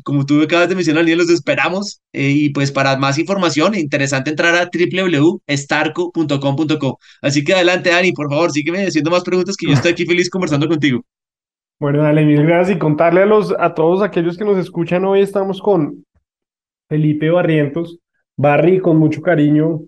como 0.05 0.27
tú 0.27 0.43
acabas 0.43 0.69
de 0.69 0.75
mencionar, 0.75 1.05
los 1.05 1.31
esperamos. 1.31 2.03
Eh, 2.13 2.31
y 2.31 2.51
pues 2.51 2.71
para 2.71 2.99
más 2.99 3.19
información, 3.19 3.75
interesante 3.75 4.29
entrar 4.31 4.55
a 4.55 4.69
www.starco.com.co. 4.71 6.99
Así 7.23 7.43
que 7.45 7.55
adelante, 7.55 7.89
Dani, 7.91 8.13
por 8.13 8.29
favor, 8.29 8.53
sígueme 8.53 8.87
haciendo 8.87 9.11
más 9.11 9.25
preguntas 9.25 9.57
que 9.57 9.67
yo 9.67 9.73
estoy 9.73 9.93
aquí 9.93 10.05
feliz 10.05 10.29
conversando 10.29 10.69
contigo. 10.69 11.03
Bueno, 11.81 12.03
dale, 12.03 12.23
mil 12.25 12.47
gracias 12.47 12.77
y 12.77 12.79
contarle 12.79 13.23
a, 13.23 13.27
los, 13.27 13.53
a 13.59 13.75
todos 13.75 14.03
aquellos 14.03 14.39
que 14.39 14.45
nos 14.45 14.59
escuchan 14.59 15.05
hoy, 15.05 15.21
estamos 15.21 15.61
con 15.61 16.05
Felipe 16.89 17.29
Barrientos. 17.31 17.99
Barry, 18.37 18.79
con 18.81 18.99
mucho 18.99 19.21
cariño, 19.21 19.81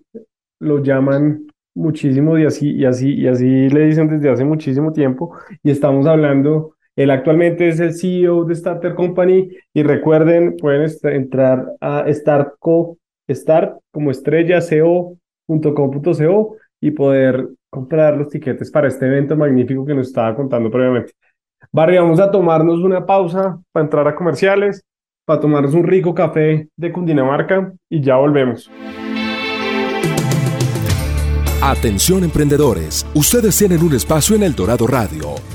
lo 0.59 0.83
llaman 0.83 1.47
muchísimo 1.73 2.37
y 2.37 2.45
así, 2.45 2.71
y 2.71 2.85
así, 2.85 3.13
y 3.13 3.27
así 3.27 3.69
le 3.69 3.85
dicen 3.85 4.07
desde 4.07 4.29
hace 4.29 4.43
muchísimo 4.43 4.91
tiempo. 4.91 5.35
Y 5.63 5.71
estamos 5.71 6.05
hablando 6.05 6.74
él 6.95 7.11
actualmente 7.11 7.67
es 7.67 7.79
el 7.79 7.93
CEO 7.93 8.45
de 8.45 8.55
Starter 8.55 8.95
Company 8.95 9.49
y 9.73 9.83
recuerden, 9.83 10.55
pueden 10.57 10.89
entrar 11.03 11.73
a 11.81 12.05
Startco, 12.07 12.97
Start 13.29 13.79
como 13.91 14.11
estrella 14.11 14.59
co.com.co 14.59 16.57
y 16.79 16.91
poder 16.91 17.49
comprar 17.69 18.15
los 18.15 18.29
tiquetes 18.29 18.71
para 18.71 18.87
este 18.87 19.07
evento 19.07 19.35
magnífico 19.35 19.85
que 19.85 19.95
nos 19.95 20.07
estaba 20.07 20.35
contando 20.35 20.71
previamente. 20.71 21.11
Barry, 21.71 21.97
vamos 21.97 22.19
a 22.19 22.31
tomarnos 22.31 22.79
una 22.79 23.05
pausa 23.05 23.59
para 23.71 23.83
entrar 23.83 24.07
a 24.07 24.15
comerciales, 24.15 24.83
para 25.25 25.41
tomarnos 25.41 25.73
un 25.73 25.83
rico 25.83 26.13
café 26.13 26.69
de 26.77 26.91
Cundinamarca 26.91 27.73
y 27.89 28.01
ya 28.01 28.15
volvemos. 28.15 28.71
Atención 31.61 32.23
emprendedores, 32.23 33.05
ustedes 33.15 33.57
tienen 33.57 33.81
un 33.81 33.95
espacio 33.95 34.35
en 34.35 34.43
El 34.43 34.53
Dorado 34.53 34.85
Radio. 34.85 35.54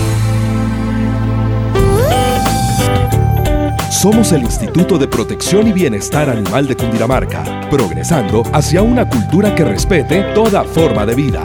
Somos 4.01 4.31
el 4.31 4.41
Instituto 4.41 4.97
de 4.97 5.07
Protección 5.07 5.67
y 5.67 5.73
Bienestar 5.73 6.27
Animal 6.27 6.67
de 6.67 6.75
Cundinamarca, 6.75 7.69
progresando 7.69 8.41
hacia 8.51 8.81
una 8.81 9.07
cultura 9.07 9.53
que 9.53 9.63
respete 9.63 10.23
toda 10.33 10.63
forma 10.63 11.05
de 11.05 11.13
vida. 11.13 11.43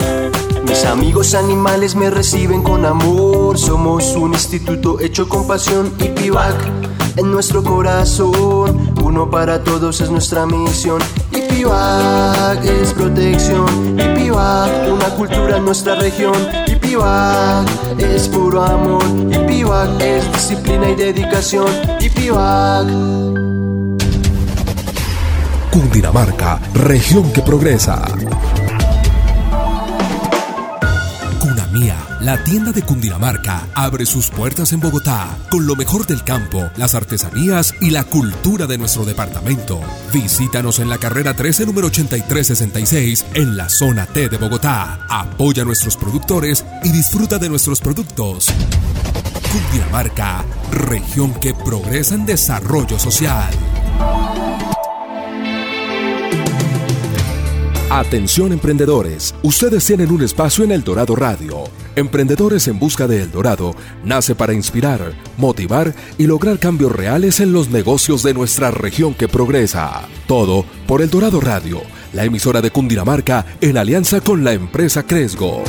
Mis 0.66 0.87
amigos 0.87 1.35
animales 1.35 1.95
me 1.95 2.09
reciben 2.09 2.62
con 2.62 2.87
amor. 2.87 3.59
Somos 3.59 4.16
un 4.16 4.33
instituto 4.33 4.99
hecho 5.01 5.29
con 5.29 5.47
pasión 5.47 5.92
y 5.99 6.09
pivac 6.09 6.57
en 7.16 7.31
nuestro 7.31 7.62
corazón. 7.62 8.90
Uno 9.05 9.29
para 9.29 9.62
todos 9.62 10.01
es 10.01 10.11
nuestra 10.11 10.47
misión. 10.47 11.03
Y 11.33 11.42
pivac 11.42 12.64
es 12.64 12.95
protección. 12.95 14.01
Y 14.01 14.19
pivac, 14.19 14.71
una 14.90 15.14
cultura 15.14 15.59
en 15.59 15.64
nuestra 15.66 15.97
región. 15.97 16.33
Pivac 16.96 17.68
es 18.00 18.28
puro 18.28 18.62
amor. 18.62 19.04
Y 19.30 19.38
pivac 19.46 20.00
es 20.00 20.32
disciplina 20.32 20.90
y 20.90 20.94
dedicación. 20.94 21.68
Y 22.00 22.09
pivac. 22.09 22.87
Cundinamarca, 25.70 26.59
región 26.72 27.30
que 27.32 27.42
progresa. 27.42 28.02
La 32.27 32.43
tienda 32.43 32.73
de 32.73 32.83
Cundinamarca, 32.83 33.69
abre 33.73 34.05
sus 34.05 34.31
puertas 34.31 34.73
en 34.73 34.81
Bogotá 34.81 35.39
con 35.49 35.65
lo 35.65 35.77
mejor 35.77 36.09
del 36.09 36.25
campo, 36.25 36.69
las 36.77 36.97
artesanías 36.97 37.73
y 37.81 37.91
la 37.91 38.03
cultura 38.03 38.67
de 38.67 38.77
nuestro 38.79 39.05
departamento. 39.05 39.81
Visítanos 40.12 40.81
en 40.81 40.89
la 40.89 40.99
carrera 40.99 41.35
13, 41.35 41.67
número 41.67 41.87
8366, 41.87 43.27
en 43.35 43.57
la 43.57 43.69
zona 43.69 44.07
T 44.07 44.29
de 44.29 44.39
Bogotá. 44.39 45.07
Apoya 45.09 45.62
a 45.62 45.65
nuestros 45.65 45.97
productores 45.97 46.65
y 46.83 46.91
disfruta 46.91 47.39
de 47.39 47.49
nuestros 47.49 47.81
productos. 47.81 48.49
Cundinamarca, 49.53 50.45
región 50.73 51.33
que 51.35 51.55
progresa 51.55 52.17
en 52.17 52.27
desarrollo 52.27 52.99
social. 52.99 53.55
Atención 57.89 58.53
emprendedores, 58.53 59.33
ustedes 59.45 59.87
tienen 59.87 60.11
un 60.11 60.23
espacio 60.23 60.65
en 60.65 60.73
El 60.73 60.83
Dorado 60.83 61.15
Radio. 61.15 61.86
Emprendedores 61.96 62.68
en 62.68 62.78
Busca 62.78 63.06
de 63.06 63.22
El 63.22 63.30
Dorado 63.30 63.74
nace 64.04 64.35
para 64.35 64.52
inspirar, 64.52 65.14
motivar 65.38 65.94
y 66.18 66.26
lograr 66.26 66.59
cambios 66.59 66.92
reales 66.92 67.40
en 67.40 67.54
los 67.54 67.70
negocios 67.70 68.22
de 68.22 68.35
nuestra 68.35 68.70
región 68.70 69.14
que 69.14 69.28
progresa. 69.28 70.06
Todo 70.26 70.66
por 70.87 71.00
El 71.00 71.09
Dorado 71.09 71.40
Radio, 71.40 71.80
la 72.12 72.24
emisora 72.24 72.61
de 72.61 72.70
Cundinamarca 72.70 73.46
en 73.62 73.78
alianza 73.78 74.20
con 74.20 74.44
la 74.44 74.52
empresa 74.52 75.04
Cresgo. 75.06 75.64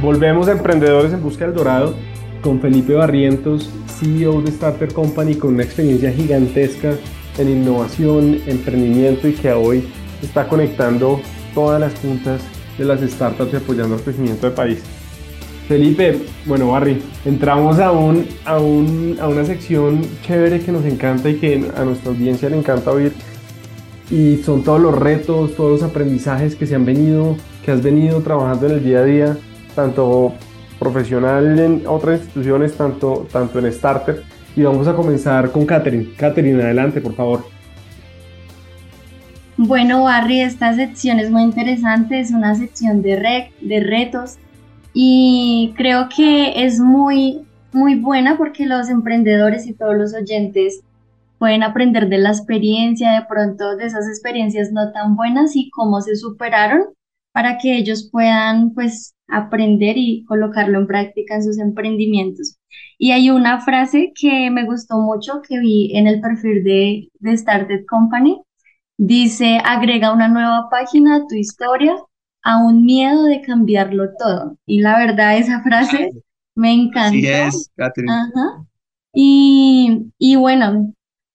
Volvemos 0.00 0.48
a 0.48 0.52
Emprendedores 0.52 1.12
en 1.12 1.22
Busca 1.22 1.44
del 1.44 1.54
Dorado 1.54 1.94
con 2.40 2.62
Felipe 2.62 2.94
Barrientos, 2.94 3.68
CEO 4.00 4.40
de 4.40 4.52
Starter 4.52 4.94
Company, 4.94 5.34
con 5.34 5.52
una 5.52 5.64
experiencia 5.64 6.10
gigantesca 6.12 6.94
en 7.38 7.48
innovación, 7.48 8.40
emprendimiento 8.46 9.28
y 9.28 9.32
que 9.32 9.52
hoy 9.52 9.84
está 10.22 10.48
conectando 10.48 11.20
todas 11.54 11.80
las 11.80 11.92
puntas 11.94 12.40
de 12.78 12.84
las 12.84 13.00
startups 13.00 13.52
y 13.52 13.56
apoyando 13.56 13.96
el 13.96 14.02
crecimiento 14.02 14.46
del 14.46 14.54
país. 14.54 14.82
Felipe, 15.68 16.20
bueno 16.44 16.70
Barry, 16.70 17.02
entramos 17.24 17.78
a, 17.80 17.90
un, 17.90 18.26
a, 18.44 18.58
un, 18.58 19.18
a 19.20 19.26
una 19.26 19.44
sección 19.44 20.00
chévere 20.22 20.60
que 20.60 20.70
nos 20.70 20.84
encanta 20.84 21.28
y 21.28 21.36
que 21.36 21.68
a 21.76 21.84
nuestra 21.84 22.10
audiencia 22.10 22.48
le 22.48 22.58
encanta 22.58 22.92
oír 22.92 23.12
y 24.10 24.36
son 24.44 24.62
todos 24.62 24.80
los 24.80 24.96
retos, 24.96 25.56
todos 25.56 25.80
los 25.80 25.82
aprendizajes 25.82 26.54
que 26.54 26.66
se 26.66 26.76
han 26.76 26.84
venido, 26.84 27.36
que 27.64 27.72
has 27.72 27.82
venido 27.82 28.20
trabajando 28.20 28.66
en 28.66 28.72
el 28.72 28.84
día 28.84 29.00
a 29.00 29.04
día, 29.04 29.38
tanto 29.74 30.34
profesional 30.78 31.58
en 31.58 31.82
otras 31.86 32.20
instituciones, 32.20 32.74
tanto, 32.74 33.26
tanto 33.32 33.58
en 33.58 33.72
Starter. 33.72 34.22
Y 34.56 34.62
vamos 34.62 34.88
a 34.88 34.96
comenzar 34.96 35.52
con 35.52 35.66
Catherine. 35.66 36.08
Catherine, 36.16 36.62
adelante, 36.62 37.00
por 37.02 37.14
favor. 37.14 37.44
Bueno, 39.58 40.04
Barry, 40.04 40.40
esta 40.40 40.74
sección 40.74 41.20
es 41.20 41.30
muy 41.30 41.42
interesante, 41.42 42.20
es 42.20 42.30
una 42.30 42.54
sección 42.54 43.02
de, 43.02 43.50
de 43.60 43.80
retos 43.80 44.36
y 44.92 45.74
creo 45.76 46.08
que 46.14 46.64
es 46.64 46.80
muy, 46.80 47.46
muy 47.72 47.96
buena 47.96 48.36
porque 48.36 48.66
los 48.66 48.88
emprendedores 48.88 49.66
y 49.66 49.74
todos 49.74 49.94
los 49.96 50.14
oyentes 50.14 50.80
pueden 51.38 51.62
aprender 51.62 52.08
de 52.08 52.18
la 52.18 52.30
experiencia, 52.30 53.12
de 53.12 53.26
pronto 53.26 53.76
de 53.76 53.86
esas 53.86 54.08
experiencias 54.08 54.72
no 54.72 54.92
tan 54.92 55.16
buenas 55.16 55.54
y 55.54 55.70
cómo 55.70 56.00
se 56.00 56.16
superaron 56.16 56.84
para 57.32 57.58
que 57.58 57.76
ellos 57.76 58.08
puedan 58.10 58.72
pues 58.72 59.14
aprender 59.28 59.96
y 59.98 60.24
colocarlo 60.24 60.78
en 60.78 60.86
práctica 60.86 61.34
en 61.34 61.44
sus 61.44 61.58
emprendimientos. 61.58 62.56
Y 62.98 63.12
hay 63.12 63.30
una 63.30 63.60
frase 63.60 64.12
que 64.14 64.50
me 64.50 64.64
gustó 64.64 64.98
mucho 64.98 65.42
que 65.46 65.58
vi 65.58 65.96
en 65.96 66.06
el 66.06 66.20
perfil 66.20 66.64
de, 66.64 67.08
de 67.18 67.36
Started 67.36 67.84
Company. 67.86 68.40
Dice, 68.96 69.60
agrega 69.64 70.12
una 70.12 70.28
nueva 70.28 70.68
página 70.70 71.16
a 71.16 71.26
tu 71.26 71.34
historia, 71.34 71.94
a 72.42 72.58
un 72.58 72.84
miedo 72.84 73.24
de 73.24 73.42
cambiarlo 73.42 74.10
todo. 74.18 74.56
Y 74.64 74.80
la 74.80 74.98
verdad, 74.98 75.36
esa 75.36 75.62
frase 75.62 76.12
me 76.54 76.72
encanta. 76.72 77.08
Así 77.08 77.26
es, 77.26 77.70
Catherine. 77.76 78.12
Ajá. 78.12 78.64
Y, 79.12 80.12
y 80.18 80.36
bueno, 80.36 80.92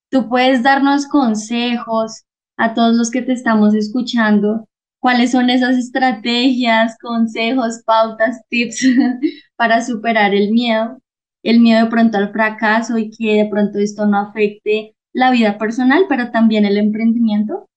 tú 0.09 0.29
puedes 0.29 0.63
darnos 0.63 1.07
consejos 1.07 2.23
a 2.57 2.73
todos 2.73 2.95
los 2.95 3.09
que 3.09 3.21
te 3.21 3.33
estamos 3.33 3.73
escuchando. 3.73 4.67
¿Cuáles 4.99 5.31
son 5.31 5.49
esas 5.49 5.77
estrategias, 5.77 6.95
consejos, 7.01 7.81
pautas, 7.85 8.41
tips 8.49 8.85
para 9.55 9.83
superar 9.83 10.35
el 10.35 10.51
miedo? 10.51 11.00
El 11.43 11.59
miedo 11.59 11.83
de 11.85 11.89
pronto 11.89 12.17
al 12.17 12.31
fracaso 12.31 12.97
y 12.97 13.09
que 13.09 13.43
de 13.43 13.49
pronto 13.49 13.79
esto 13.79 14.05
no 14.05 14.19
afecte 14.19 14.95
la 15.13 15.31
vida 15.31 15.57
personal, 15.57 16.05
pero 16.07 16.31
también 16.31 16.65
el 16.65 16.77
emprendimiento. 16.77 17.67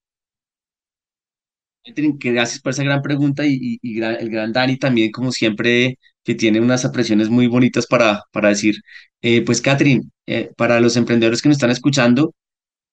Gracias 1.87 2.61
por 2.61 2.73
esa 2.73 2.83
gran 2.83 3.03
pregunta 3.03 3.45
y, 3.47 3.79
el 3.83 4.31
gran 4.31 4.53
Dani 4.53 4.79
también, 4.79 5.11
como 5.11 5.31
siempre, 5.33 5.99
que 6.23 6.35
tiene 6.35 6.61
unas 6.61 6.85
expresiones 6.85 7.29
muy 7.29 7.47
bonitas 7.47 7.87
para, 7.87 8.23
para 8.33 8.49
decir. 8.49 8.77
Eh, 9.21 9.43
pues, 9.43 9.61
Catherine, 9.61 10.05
eh, 10.27 10.51
para 10.57 10.81
los 10.81 10.97
emprendedores 10.97 11.43
que 11.43 11.49
nos 11.49 11.57
están 11.57 11.71
escuchando, 11.71 12.35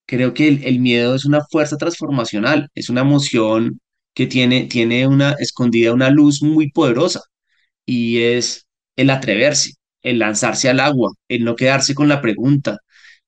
creo 0.06 0.34
que 0.34 0.48
el, 0.50 0.80
miedo 0.80 1.16
es 1.16 1.26
una 1.26 1.42
fuerza 1.50 1.78
transformacional, 1.78 2.70
es 2.76 2.90
una 2.90 3.02
emoción 3.02 3.80
que 4.14 4.28
tiene, 4.28 4.66
tiene 4.66 5.08
una 5.08 5.34
escondida 5.40 5.94
una 5.94 6.10
luz 6.10 6.44
muy 6.44 6.72
poderosa 6.72 7.22
y 7.86 8.20
es 8.24 8.68
el 8.98 9.10
atreverse, 9.10 9.74
el 10.02 10.20
lanzarse 10.20 10.70
al 10.70 10.80
agua, 10.80 11.14
el 11.28 11.44
no 11.44 11.56
quedarse 11.56 11.94
con 11.96 12.08
la 12.10 12.22
pregunta. 12.22 12.78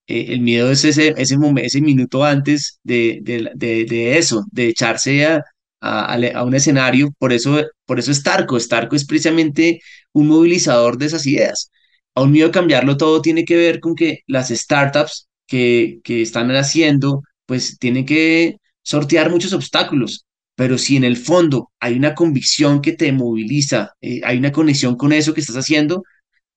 Eh, 0.06 0.26
el 0.30 0.40
miedo 0.40 0.70
es 0.70 0.84
ese, 0.84 1.14
ese, 1.16 1.38
momento, 1.38 1.66
ese 1.66 1.80
minuto 1.80 2.24
antes 2.24 2.80
de, 2.82 3.20
de, 3.22 3.50
de 3.86 4.18
eso, 4.18 4.44
de 4.52 4.68
echarse 4.68 5.26
a, 5.26 5.42
a, 5.80 6.44
un 6.44 6.54
escenario. 6.54 7.10
Por 7.18 7.32
eso, 7.32 7.62
por 7.86 7.98
eso 7.98 8.10
es 8.10 8.18
Starco. 8.18 8.58
Starco 8.58 8.96
es 8.96 9.06
precisamente 9.06 9.80
un 10.12 10.28
movilizador 10.28 10.98
de 10.98 11.06
esas 11.06 11.26
ideas. 11.26 11.70
A 12.14 12.22
un 12.22 12.32
miedo 12.32 12.50
cambiarlo 12.50 12.96
todo 12.96 13.20
tiene 13.22 13.44
que 13.44 13.56
ver 13.56 13.80
con 13.80 13.94
que 13.94 14.20
las 14.26 14.48
startups 14.50 15.28
que, 15.46 16.00
que 16.04 16.22
están 16.22 16.50
haciendo, 16.52 17.22
pues 17.46 17.78
tienen 17.78 18.06
que 18.06 18.56
sortear 18.82 19.30
muchos 19.30 19.52
obstáculos. 19.52 20.24
Pero 20.54 20.78
si 20.78 20.96
en 20.96 21.04
el 21.04 21.16
fondo 21.16 21.70
hay 21.80 21.94
una 21.96 22.14
convicción 22.14 22.80
que 22.80 22.92
te 22.92 23.12
moviliza, 23.12 23.90
eh, 24.00 24.20
hay 24.24 24.38
una 24.38 24.52
conexión 24.52 24.96
con 24.96 25.12
eso 25.12 25.34
que 25.34 25.40
estás 25.40 25.56
haciendo, 25.56 26.04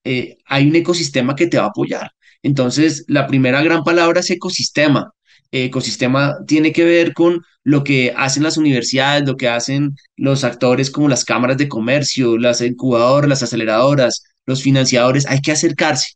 eh, 0.08 0.38
hay 0.46 0.68
un 0.68 0.76
ecosistema 0.76 1.36
que 1.36 1.48
te 1.48 1.58
va 1.58 1.66
a 1.66 1.68
apoyar. 1.70 2.12
Entonces, 2.44 3.06
la 3.08 3.28
primera 3.28 3.62
gran 3.62 3.84
palabra 3.84 4.22
es 4.22 4.30
ecosistema 4.30 5.12
ecosistema 5.52 6.38
tiene 6.46 6.72
que 6.72 6.86
ver 6.86 7.14
con 7.14 7.44
lo 7.64 7.84
que 7.84 8.14
hacen 8.16 8.44
las 8.44 8.58
universidades, 8.58 9.28
lo 9.28 9.36
que 9.36 9.50
hacen 9.50 9.96
los 10.16 10.44
actores 10.44 10.92
como 10.92 11.10
las 11.10 11.26
cámaras 11.26 11.58
de 11.58 11.68
comercio, 11.68 12.38
las 12.38 12.62
incubadoras, 12.62 13.30
las 13.30 13.44
aceleradoras, 13.44 14.24
los 14.46 14.62
financiadores. 14.62 15.26
Hay 15.28 15.42
que 15.42 15.52
acercarse. 15.52 16.14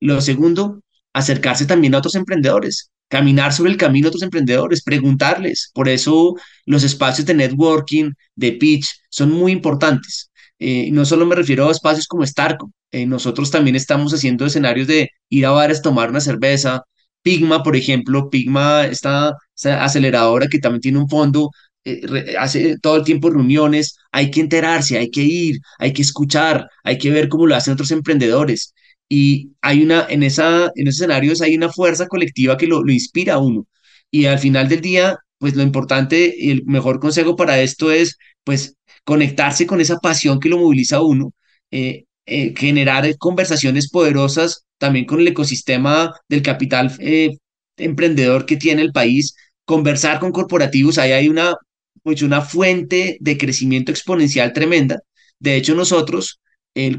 Lo 0.00 0.20
segundo, 0.20 0.80
acercarse 1.12 1.66
también 1.66 1.94
a 1.94 1.98
otros 1.98 2.14
emprendedores, 2.14 2.90
caminar 3.08 3.52
sobre 3.52 3.70
el 3.70 3.76
camino 3.76 4.08
a 4.08 4.10
otros 4.10 4.22
emprendedores, 4.22 4.82
preguntarles. 4.82 5.70
Por 5.74 5.88
eso 5.88 6.34
los 6.66 6.82
espacios 6.82 7.26
de 7.26 7.34
networking, 7.34 8.12
de 8.34 8.52
pitch, 8.52 8.88
son 9.08 9.30
muy 9.30 9.52
importantes. 9.52 10.30
Eh, 10.64 10.90
no 10.92 11.04
solo 11.04 11.26
me 11.26 11.34
refiero 11.34 11.68
a 11.68 11.72
espacios 11.72 12.06
como 12.06 12.24
Starco, 12.24 12.72
eh, 12.92 13.04
nosotros 13.04 13.50
también 13.50 13.74
estamos 13.74 14.14
haciendo 14.14 14.46
escenarios 14.46 14.86
de 14.86 15.10
ir 15.28 15.44
a 15.46 15.50
bares, 15.50 15.82
tomar 15.82 16.08
una 16.10 16.20
cerveza, 16.20 16.84
Pigma, 17.22 17.64
por 17.64 17.74
ejemplo, 17.76 18.30
Pigma, 18.30 18.86
esta, 18.86 19.36
aceleradora 19.64 20.46
que 20.48 20.60
también 20.60 20.80
tiene 20.82 20.98
un 20.98 21.08
fondo, 21.08 21.50
eh, 21.84 22.36
hace 22.38 22.78
todo 22.78 22.96
el 22.96 23.02
tiempo 23.04 23.28
reuniones, 23.30 23.96
hay 24.12 24.30
que 24.30 24.40
enterarse, 24.40 24.98
hay 24.98 25.10
que 25.10 25.22
ir, 25.22 25.56
hay 25.80 25.92
que 25.92 26.02
escuchar, 26.02 26.68
hay 26.84 26.96
que 26.98 27.10
ver 27.10 27.28
cómo 27.28 27.46
lo 27.48 27.56
hacen 27.56 27.72
otros 27.74 27.90
emprendedores. 27.90 28.72
Y 29.08 29.50
hay 29.62 29.82
una, 29.82 30.06
en, 30.08 30.22
esa, 30.22 30.70
en 30.76 30.86
esos 30.88 31.00
escenarios 31.00 31.42
hay 31.42 31.56
una 31.56 31.70
fuerza 31.72 32.06
colectiva 32.06 32.56
que 32.56 32.68
lo, 32.68 32.82
lo 32.84 32.92
inspira 32.92 33.34
a 33.34 33.38
uno. 33.38 33.66
Y 34.12 34.26
al 34.26 34.38
final 34.38 34.68
del 34.68 34.80
día, 34.80 35.18
pues 35.38 35.56
lo 35.56 35.62
importante 35.64 36.32
y 36.38 36.50
el 36.52 36.64
mejor 36.66 37.00
consejo 37.00 37.34
para 37.36 37.60
esto 37.60 37.90
es, 37.90 38.16
pues, 38.44 38.76
conectarse 39.04 39.66
con 39.66 39.80
esa 39.80 39.98
pasión 39.98 40.40
que 40.40 40.48
lo 40.48 40.58
moviliza 40.58 40.96
a 40.96 41.02
uno, 41.02 41.32
eh, 41.70 42.04
eh, 42.26 42.54
generar 42.56 43.16
conversaciones 43.18 43.90
poderosas 43.90 44.64
también 44.78 45.06
con 45.06 45.20
el 45.20 45.28
ecosistema 45.28 46.14
del 46.28 46.42
capital 46.42 46.94
eh, 47.00 47.36
emprendedor 47.76 48.46
que 48.46 48.56
tiene 48.56 48.82
el 48.82 48.92
país, 48.92 49.34
conversar 49.64 50.20
con 50.20 50.32
corporativos, 50.32 50.98
ahí 50.98 51.12
hay 51.12 51.28
una, 51.28 51.54
pues 52.02 52.22
una 52.22 52.42
fuente 52.42 53.16
de 53.20 53.38
crecimiento 53.38 53.90
exponencial 53.92 54.52
tremenda. 54.52 55.00
De 55.38 55.56
hecho, 55.56 55.74
nosotros, 55.74 56.40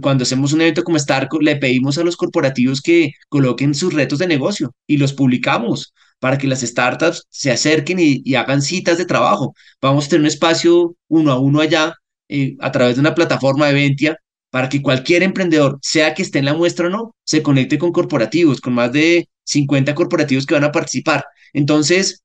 cuando 0.01 0.23
hacemos 0.23 0.53
un 0.53 0.61
evento 0.61 0.83
como 0.83 0.99
Starco, 0.99 1.39
le 1.39 1.55
pedimos 1.55 1.97
a 1.97 2.03
los 2.03 2.15
corporativos 2.15 2.81
que 2.81 3.13
coloquen 3.29 3.73
sus 3.73 3.93
retos 3.93 4.19
de 4.19 4.27
negocio 4.27 4.73
y 4.87 4.97
los 4.97 5.13
publicamos 5.13 5.93
para 6.19 6.37
que 6.37 6.47
las 6.47 6.61
startups 6.61 7.25
se 7.29 7.51
acerquen 7.51 7.97
y, 7.99 8.35
hagan 8.35 8.61
citas 8.61 8.97
de 8.97 9.05
trabajo. 9.05 9.53
Vamos 9.81 10.05
a 10.05 10.09
tener 10.09 10.21
un 10.21 10.27
espacio 10.27 10.95
uno 11.09 11.31
a 11.33 11.39
uno 11.39 11.59
allá 11.59 11.95
eh, 12.29 12.55
a 12.61 12.71
través 12.71 12.95
de 12.95 13.01
una 13.01 13.13
plataforma 13.13 13.67
de 13.67 13.73
Ventia 13.73 14.17
para 14.49 14.69
que 14.69 14.81
cualquier 14.81 15.23
emprendedor, 15.23 15.79
sea 15.81 16.13
que 16.13 16.21
esté 16.21 16.39
en 16.39 16.45
la 16.45 16.53
muestra 16.53 16.87
o 16.87 16.89
no, 16.89 17.15
se 17.25 17.43
conecte 17.43 17.77
con 17.77 17.91
corporativos, 17.91 18.61
con 18.61 18.73
más 18.73 18.93
de 18.93 19.27
50 19.43 19.95
corporativos 19.95 20.45
que 20.45 20.53
van 20.53 20.63
a 20.63 20.71
participar. 20.71 21.25
Entonces, 21.51 22.23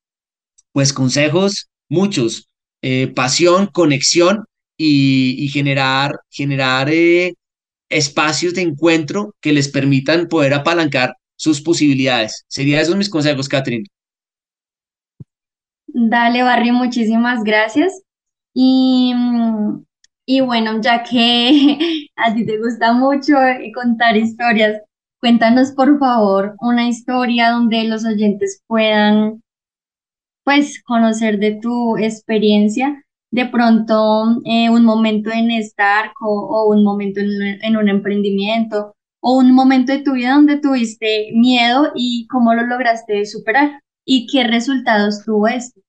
pues 0.71 0.93
consejos, 0.93 1.69
muchos, 1.89 2.47
eh, 2.81 3.07
pasión, 3.13 3.67
conexión 3.67 4.45
y, 4.77 5.49
generar, 5.51 6.15
generar 6.29 6.89
eh, 6.89 7.33
espacios 7.89 8.53
de 8.53 8.61
encuentro 8.61 9.35
que 9.41 9.53
les 9.53 9.67
permitan 9.67 10.27
poder 10.27 10.53
apalancar 10.53 11.15
sus 11.35 11.61
posibilidades. 11.61 12.45
Serían 12.47 12.81
esos 12.81 12.95
mis 12.95 13.09
consejos, 13.09 13.49
Catherine. 13.49 13.85
Dale, 15.87 16.43
Barry, 16.43 16.71
muchísimas 16.71 17.43
gracias. 17.43 18.01
Y 18.53 19.13
y 20.31 20.41
bueno, 20.41 20.79
ya 20.79 21.01
que 21.01 22.09
a 22.15 22.35
ti 22.35 22.45
te 22.45 22.59
gusta 22.59 22.93
mucho 22.93 23.35
eh, 23.41 23.71
contar 23.73 24.15
historias, 24.15 24.79
cuéntanos 25.19 25.71
por 25.71 25.97
favor 25.97 26.55
una 26.61 26.87
historia 26.87 27.49
donde 27.49 27.85
los 27.85 28.05
oyentes 28.05 28.61
puedan 28.67 29.41
pues 30.43 30.83
conocer 30.83 31.39
de 31.39 31.59
tu 31.59 31.97
experiencia, 31.97 33.03
de 33.31 33.45
pronto 33.45 34.41
eh, 34.45 34.69
un 34.69 34.85
momento 34.85 35.29
en 35.31 35.51
estar 35.51 36.11
o, 36.21 36.67
un 36.69 36.83
momento 36.83 37.19
en, 37.19 37.29
en 37.61 37.77
un 37.77 37.89
emprendimiento 37.89 38.93
o 39.21 39.37
un 39.37 39.53
momento 39.53 39.91
de 39.91 39.99
tu 39.99 40.13
vida 40.13 40.33
donde 40.33 40.59
tuviste 40.59 41.31
miedo 41.33 41.91
y 41.95 42.27
cómo 42.27 42.53
lo 42.53 42.65
lograste 42.65 43.25
superar 43.25 43.81
y 44.05 44.27
qué 44.27 44.45
resultados 44.45 45.23
tuvo 45.23 45.47
esto. 45.47 45.81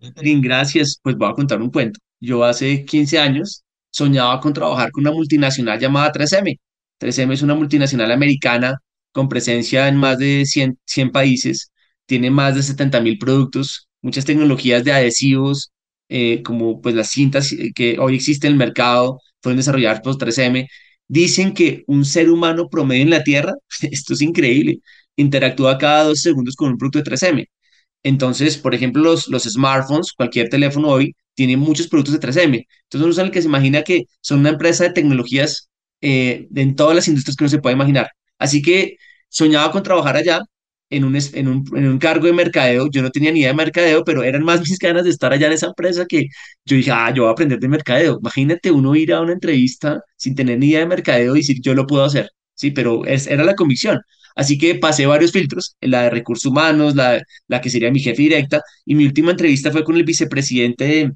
Gracias, 0.00 0.98
pues 1.02 1.16
voy 1.16 1.30
a 1.30 1.34
contar 1.34 1.60
un 1.60 1.70
cuento. 1.70 1.98
Yo 2.20 2.44
hace 2.44 2.84
15 2.84 3.18
años 3.18 3.64
soñaba 3.90 4.40
con 4.40 4.52
trabajar 4.52 4.90
con 4.92 5.02
una 5.02 5.12
multinacional 5.12 5.78
llamada 5.78 6.12
3M. 6.12 6.58
3M 6.98 7.32
es 7.32 7.42
una 7.42 7.54
multinacional 7.54 8.10
americana 8.12 8.78
con 9.12 9.28
presencia 9.28 9.88
en 9.88 9.96
más 9.96 10.18
de 10.18 10.44
100, 10.46 10.78
100 10.84 11.10
países, 11.10 11.72
tiene 12.06 12.30
más 12.30 12.54
de 12.54 12.62
70 12.62 13.00
mil 13.00 13.18
productos, 13.18 13.88
muchas 14.02 14.24
tecnologías 14.24 14.84
de 14.84 14.92
adhesivos, 14.92 15.72
eh, 16.08 16.42
como 16.42 16.80
pues 16.80 16.94
las 16.94 17.10
cintas 17.10 17.54
que 17.74 17.98
hoy 17.98 18.16
existen 18.16 18.48
en 18.48 18.52
el 18.54 18.58
mercado, 18.58 19.20
fueron 19.42 19.58
desarrolladas 19.58 20.00
por 20.00 20.16
3M. 20.16 20.68
Dicen 21.06 21.54
que 21.54 21.84
un 21.86 22.04
ser 22.04 22.30
humano 22.30 22.68
promedio 22.68 23.02
en 23.02 23.10
la 23.10 23.22
Tierra, 23.24 23.54
esto 23.90 24.14
es 24.14 24.20
increíble, 24.22 24.80
interactúa 25.16 25.78
cada 25.78 26.04
dos 26.04 26.20
segundos 26.20 26.54
con 26.56 26.70
un 26.70 26.78
producto 26.78 26.98
de 26.98 27.04
3M. 27.04 27.46
Entonces, 28.02 28.56
por 28.58 28.74
ejemplo, 28.74 29.02
los, 29.02 29.28
los 29.28 29.44
smartphones, 29.44 30.12
cualquier 30.12 30.48
teléfono 30.48 30.88
hoy, 30.88 31.14
tiene 31.34 31.56
muchos 31.56 31.88
productos 31.88 32.14
de 32.14 32.20
3M. 32.20 32.66
Entonces 32.84 33.16
uno 33.16 33.26
el 33.26 33.30
que 33.32 33.42
se 33.42 33.48
imagina 33.48 33.82
que 33.82 34.04
son 34.20 34.40
una 34.40 34.50
empresa 34.50 34.84
de 34.84 34.92
tecnologías 34.92 35.68
eh, 36.00 36.48
en 36.54 36.74
todas 36.76 36.96
las 36.96 37.08
industrias 37.08 37.36
que 37.36 37.44
uno 37.44 37.50
se 37.50 37.60
puede 37.60 37.74
imaginar. 37.74 38.10
Así 38.38 38.62
que 38.62 38.96
soñaba 39.28 39.70
con 39.72 39.82
trabajar 39.82 40.16
allá 40.16 40.40
en 40.90 41.04
un, 41.04 41.16
en, 41.16 41.48
un, 41.48 41.64
en 41.76 41.86
un 41.88 41.98
cargo 41.98 42.26
de 42.26 42.32
mercadeo. 42.32 42.88
Yo 42.90 43.02
no 43.02 43.10
tenía 43.10 43.32
ni 43.32 43.40
idea 43.40 43.50
de 43.50 43.54
mercadeo, 43.56 44.04
pero 44.04 44.22
eran 44.22 44.42
más 44.44 44.60
mis 44.68 44.78
ganas 44.78 45.04
de 45.04 45.10
estar 45.10 45.32
allá 45.32 45.46
en 45.48 45.52
esa 45.54 45.66
empresa 45.68 46.06
que 46.06 46.26
yo 46.64 46.76
dije, 46.76 46.90
ah, 46.92 47.12
yo 47.14 47.22
voy 47.24 47.28
a 47.30 47.32
aprender 47.32 47.58
de 47.58 47.68
mercadeo. 47.68 48.18
Imagínate 48.20 48.70
uno 48.70 48.94
ir 48.96 49.12
a 49.12 49.20
una 49.20 49.32
entrevista 49.32 50.00
sin 50.16 50.34
tener 50.34 50.58
ni 50.58 50.68
idea 50.68 50.80
de 50.80 50.86
mercadeo 50.86 51.34
y 51.36 51.40
decir, 51.40 51.58
yo 51.60 51.74
lo 51.74 51.86
puedo 51.86 52.04
hacer. 52.04 52.30
Sí, 52.54 52.70
pero 52.70 53.04
es, 53.06 53.26
era 53.26 53.44
la 53.44 53.54
convicción. 53.54 54.00
Así 54.34 54.56
que 54.58 54.74
pasé 54.76 55.06
varios 55.06 55.32
filtros, 55.32 55.76
la 55.80 56.02
de 56.04 56.10
recursos 56.10 56.46
humanos, 56.46 56.94
la, 56.94 57.20
la 57.48 57.60
que 57.60 57.70
sería 57.70 57.90
mi 57.90 58.00
jefe 58.00 58.22
directa, 58.22 58.62
y 58.84 58.94
mi 58.94 59.04
última 59.04 59.32
entrevista 59.32 59.72
fue 59.72 59.82
con 59.84 59.96
el 59.96 60.04
vicepresidente 60.04 60.84
de, 60.84 61.12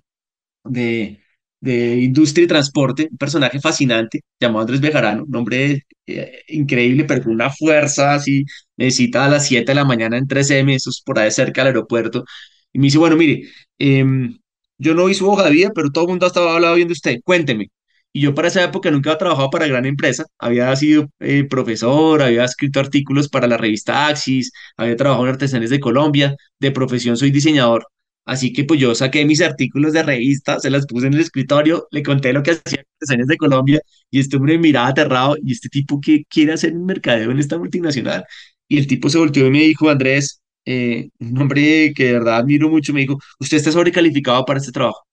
de, 0.64 1.21
de 1.62 1.96
industria 2.02 2.44
y 2.44 2.48
transporte, 2.48 3.08
un 3.10 3.18
personaje 3.18 3.60
fascinante 3.60 4.22
llamado 4.40 4.62
Andrés 4.62 4.80
Bejarano, 4.80 5.24
un 5.24 5.36
hombre 5.36 5.86
eh, 6.06 6.42
increíble, 6.48 7.04
pero 7.04 7.22
con 7.22 7.32
una 7.32 7.50
fuerza 7.50 8.14
así, 8.14 8.44
me 8.76 8.90
cita 8.90 9.24
a 9.24 9.28
las 9.28 9.46
7 9.46 9.66
de 9.72 9.76
la 9.76 9.84
mañana 9.84 10.18
en 10.18 10.26
3M, 10.26 10.74
eso 10.74 10.90
es 10.90 11.00
por 11.02 11.18
ahí 11.20 11.30
cerca 11.30 11.62
del 11.62 11.68
aeropuerto, 11.68 12.24
y 12.72 12.78
me 12.78 12.86
dice, 12.86 12.98
bueno, 12.98 13.16
mire, 13.16 13.48
em, 13.78 14.36
yo 14.78 14.94
no 14.94 15.06
vi 15.06 15.14
su 15.14 15.28
hoja 15.30 15.44
de 15.44 15.50
vida, 15.52 15.70
pero 15.74 15.90
todo 15.90 16.04
el 16.04 16.10
mundo 16.10 16.26
estaba 16.26 16.54
hablando 16.54 16.76
bien 16.76 16.88
de 16.88 16.92
usted, 16.94 17.20
cuénteme. 17.24 17.68
Y 18.12 18.22
yo 18.22 18.34
para 18.34 18.48
esa 18.48 18.62
época 18.64 18.90
nunca 18.90 19.10
había 19.10 19.18
trabajado 19.18 19.50
para 19.50 19.66
gran 19.66 19.86
empresa, 19.86 20.26
había 20.38 20.74
sido 20.76 21.08
eh, 21.20 21.44
profesor, 21.44 22.22
había 22.22 22.44
escrito 22.44 22.80
artículos 22.80 23.28
para 23.28 23.46
la 23.46 23.56
revista 23.56 24.08
Axis, 24.08 24.52
había 24.76 24.96
trabajado 24.96 25.26
en 25.26 25.32
Artesanes 25.32 25.70
de 25.70 25.80
Colombia, 25.80 26.36
de 26.58 26.70
profesión 26.72 27.16
soy 27.16 27.30
diseñador, 27.30 27.86
así 28.24 28.52
que 28.52 28.64
pues 28.64 28.80
yo 28.80 28.94
saqué 28.94 29.24
mis 29.24 29.40
artículos 29.42 29.92
de 29.92 30.02
revista, 30.02 30.58
se 30.60 30.70
las 30.70 30.86
puse 30.86 31.06
en 31.08 31.14
el 31.14 31.20
escritorio, 31.20 31.86
le 31.90 32.02
conté 32.02 32.32
lo 32.32 32.42
que 32.42 32.52
hacía 32.52 32.84
Artesanes 33.00 33.26
de 33.26 33.36
Colombia 33.36 33.80
y 34.10 34.20
este 34.20 34.36
hombre 34.36 34.58
miraba 34.58 34.88
aterrado 34.88 35.36
y 35.42 35.52
este 35.52 35.68
tipo 35.68 36.00
que 36.00 36.24
quiere 36.28 36.52
hacer 36.52 36.72
un 36.74 36.86
mercadeo 36.86 37.30
en 37.30 37.38
esta 37.38 37.58
multinacional. 37.58 38.24
Y 38.68 38.78
el 38.78 38.86
tipo 38.86 39.08
se 39.10 39.18
volteó 39.18 39.46
y 39.46 39.50
me 39.50 39.60
dijo, 39.62 39.90
Andrés, 39.90 40.40
eh, 40.64 41.10
un 41.18 41.38
hombre 41.38 41.92
que 41.94 42.06
de 42.06 42.12
verdad 42.14 42.36
admiro 42.38 42.68
mucho, 42.70 42.92
me 42.92 43.00
dijo, 43.00 43.18
usted 43.40 43.56
está 43.58 43.72
sobrecalificado 43.72 44.44
para 44.44 44.58
este 44.60 44.72
trabajo. 44.72 45.06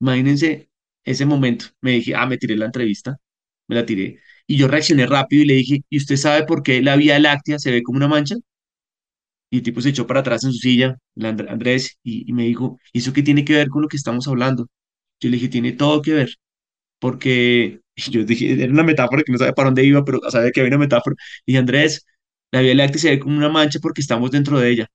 Imagínense 0.00 0.68
ese 1.04 1.26
momento. 1.26 1.66
Me 1.80 1.92
dije, 1.92 2.14
ah, 2.14 2.26
me 2.26 2.38
tiré 2.38 2.56
la 2.56 2.66
entrevista, 2.66 3.16
me 3.68 3.76
la 3.76 3.86
tiré. 3.86 4.20
Y 4.46 4.56
yo 4.58 4.68
reaccioné 4.68 5.06
rápido 5.06 5.42
y 5.44 5.46
le 5.46 5.54
dije, 5.54 5.82
¿y 5.88 5.98
usted 5.98 6.16
sabe 6.16 6.44
por 6.46 6.62
qué 6.62 6.82
la 6.82 6.96
Vía 6.96 7.18
Láctea 7.18 7.58
se 7.58 7.70
ve 7.70 7.82
como 7.82 7.96
una 7.98 8.08
mancha? 8.08 8.36
Y 9.50 9.58
el 9.58 9.62
tipo 9.62 9.80
se 9.80 9.90
echó 9.90 10.06
para 10.06 10.20
atrás 10.20 10.44
en 10.44 10.52
su 10.52 10.58
silla, 10.58 10.96
Andrés, 11.22 11.98
y, 12.02 12.32
me 12.32 12.44
dijo, 12.44 12.78
¿y 12.92 12.98
eso 12.98 13.12
qué 13.12 13.22
tiene 13.22 13.44
que 13.44 13.54
ver 13.54 13.68
con 13.68 13.82
lo 13.82 13.88
que 13.88 13.96
estamos 13.96 14.26
hablando? 14.28 14.68
Yo 15.20 15.30
le 15.30 15.36
dije, 15.36 15.48
tiene 15.48 15.72
todo 15.72 16.02
que 16.02 16.12
ver, 16.14 16.30
porque 17.00 17.80
yo 17.96 18.24
dije, 18.24 18.52
era 18.62 18.72
una 18.72 18.84
metáfora 18.84 19.22
que 19.24 19.32
no 19.32 19.38
sabía 19.38 19.54
para 19.54 19.68
dónde 19.68 19.84
iba, 19.84 20.04
pero 20.04 20.20
sabía 20.30 20.50
que 20.52 20.60
había 20.60 20.70
una 20.70 20.78
metáfora. 20.78 21.16
Y 21.46 21.52
dije, 21.52 21.58
Andrés, 21.60 22.06
la 22.52 22.60
Vía 22.62 22.74
Láctea 22.74 23.00
se 23.00 23.10
ve 23.10 23.20
como 23.20 23.36
una 23.38 23.48
mancha 23.50 23.78
porque 23.80 24.00
estamos 24.02 24.30
dentro 24.30 24.58
de 24.60 24.70
ella. 24.70 24.88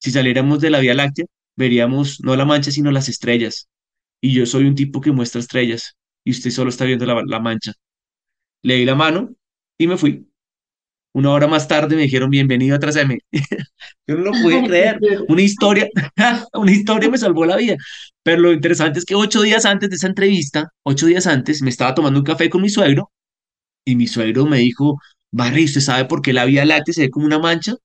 Si 0.00 0.10
saliéramos 0.12 0.60
de 0.60 0.70
la 0.70 0.80
Vía 0.80 0.94
Láctea, 0.94 1.26
veríamos 1.56 2.20
no 2.22 2.36
la 2.36 2.44
mancha, 2.46 2.70
sino 2.70 2.90
las 2.92 3.08
estrellas 3.08 3.68
y 4.20 4.32
yo 4.32 4.46
soy 4.46 4.64
un 4.64 4.74
tipo 4.74 5.00
que 5.00 5.12
muestra 5.12 5.40
estrellas 5.40 5.96
y 6.24 6.30
usted 6.32 6.50
solo 6.50 6.70
está 6.70 6.84
viendo 6.84 7.06
la, 7.06 7.40
mancha. 7.40 7.72
Le 8.62 8.76
di 8.76 8.84
la 8.84 8.94
mano 8.94 9.34
y 9.78 9.86
me 9.86 9.96
fui. 9.96 10.28
Una 11.16 11.30
hora 11.30 11.46
más 11.46 11.66
tarde 11.66 11.96
me 11.96 12.02
dijeron 12.02 12.28
bienvenido 12.28 12.76
a 12.76 12.78
Traseme. 12.78 13.20
yo 14.06 14.16
no 14.16 14.24
lo 14.24 14.32
pude 14.32 14.66
creer. 14.66 15.00
Una 15.28 15.40
historia, 15.40 15.88
una 16.52 16.70
historia 16.70 17.08
me 17.08 17.16
salvó 17.16 17.46
la 17.46 17.56
vida. 17.56 17.76
Pero 18.22 18.42
lo 18.42 18.52
interesante 18.52 18.98
es 18.98 19.06
que 19.06 19.14
ocho 19.14 19.40
días 19.40 19.64
antes 19.64 19.88
de 19.88 19.96
esa 19.96 20.08
entrevista, 20.08 20.68
ocho 20.82 21.06
días 21.06 21.26
antes, 21.26 21.62
me 21.62 21.70
estaba 21.70 21.94
tomando 21.94 22.20
un 22.20 22.24
café 22.26 22.50
con 22.50 22.60
mi 22.60 22.68
suegro 22.68 23.10
y 23.86 23.96
mi 23.96 24.06
suegro 24.06 24.44
me 24.44 24.58
dijo, 24.58 25.00
Barry, 25.32 25.64
¿usted 25.64 25.80
sabe 25.80 26.04
por 26.04 26.20
qué 26.20 26.34
la 26.34 26.44
Vía 26.44 26.66
Láctea 26.66 26.92
se 26.92 27.02
ve 27.02 27.10
como 27.10 27.24
una 27.24 27.38
mancha? 27.38 27.76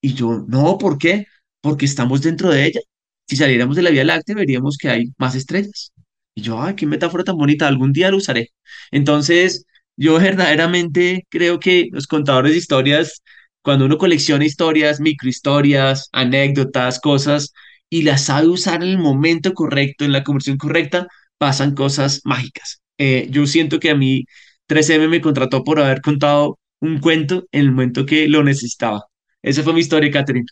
Y 0.00 0.14
yo, 0.14 0.44
no, 0.48 0.76
¿por 0.76 0.98
qué? 0.98 1.26
Porque 1.60 1.84
estamos 1.84 2.20
dentro 2.20 2.50
de 2.50 2.66
ella 2.66 2.80
si 3.28 3.36
saliéramos 3.36 3.76
de 3.76 3.82
la 3.82 3.90
Vía 3.90 4.04
Láctea, 4.04 4.34
veríamos 4.34 4.76
que 4.76 4.88
hay 4.88 5.12
más 5.18 5.36
estrellas. 5.36 5.92
Y 6.34 6.42
yo, 6.42 6.60
ay, 6.60 6.74
qué 6.74 6.86
metáfora 6.86 7.22
tan 7.22 7.36
bonita, 7.36 7.68
algún 7.68 7.92
día 7.92 8.10
lo 8.10 8.16
usaré. 8.16 8.50
Entonces, 8.90 9.66
yo 9.96 10.18
verdaderamente 10.18 11.26
creo 11.28 11.60
que 11.60 11.88
los 11.92 12.06
contadores 12.06 12.52
de 12.52 12.58
historias, 12.58 13.22
cuando 13.62 13.84
uno 13.86 13.98
colecciona 13.98 14.44
historias, 14.44 15.00
microhistorias, 15.00 16.08
anécdotas, 16.12 17.00
cosas, 17.00 17.52
y 17.90 18.02
las 18.02 18.24
sabe 18.24 18.48
usar 18.48 18.82
en 18.82 18.88
el 18.88 18.98
momento 18.98 19.52
correcto, 19.52 20.04
en 20.04 20.12
la 20.12 20.24
conversión 20.24 20.56
correcta, 20.56 21.06
pasan 21.38 21.74
cosas 21.74 22.22
mágicas. 22.24 22.82
Eh, 22.98 23.28
yo 23.30 23.46
siento 23.46 23.78
que 23.80 23.90
a 23.90 23.94
mí 23.94 24.24
3M 24.68 25.08
me 25.08 25.20
contrató 25.20 25.62
por 25.64 25.78
haber 25.80 26.00
contado 26.00 26.58
un 26.80 27.00
cuento 27.00 27.44
en 27.52 27.60
el 27.60 27.70
momento 27.72 28.06
que 28.06 28.28
lo 28.28 28.42
necesitaba. 28.42 29.04
Esa 29.42 29.62
fue 29.62 29.74
mi 29.74 29.80
historia, 29.80 30.10
Catherine. 30.10 30.46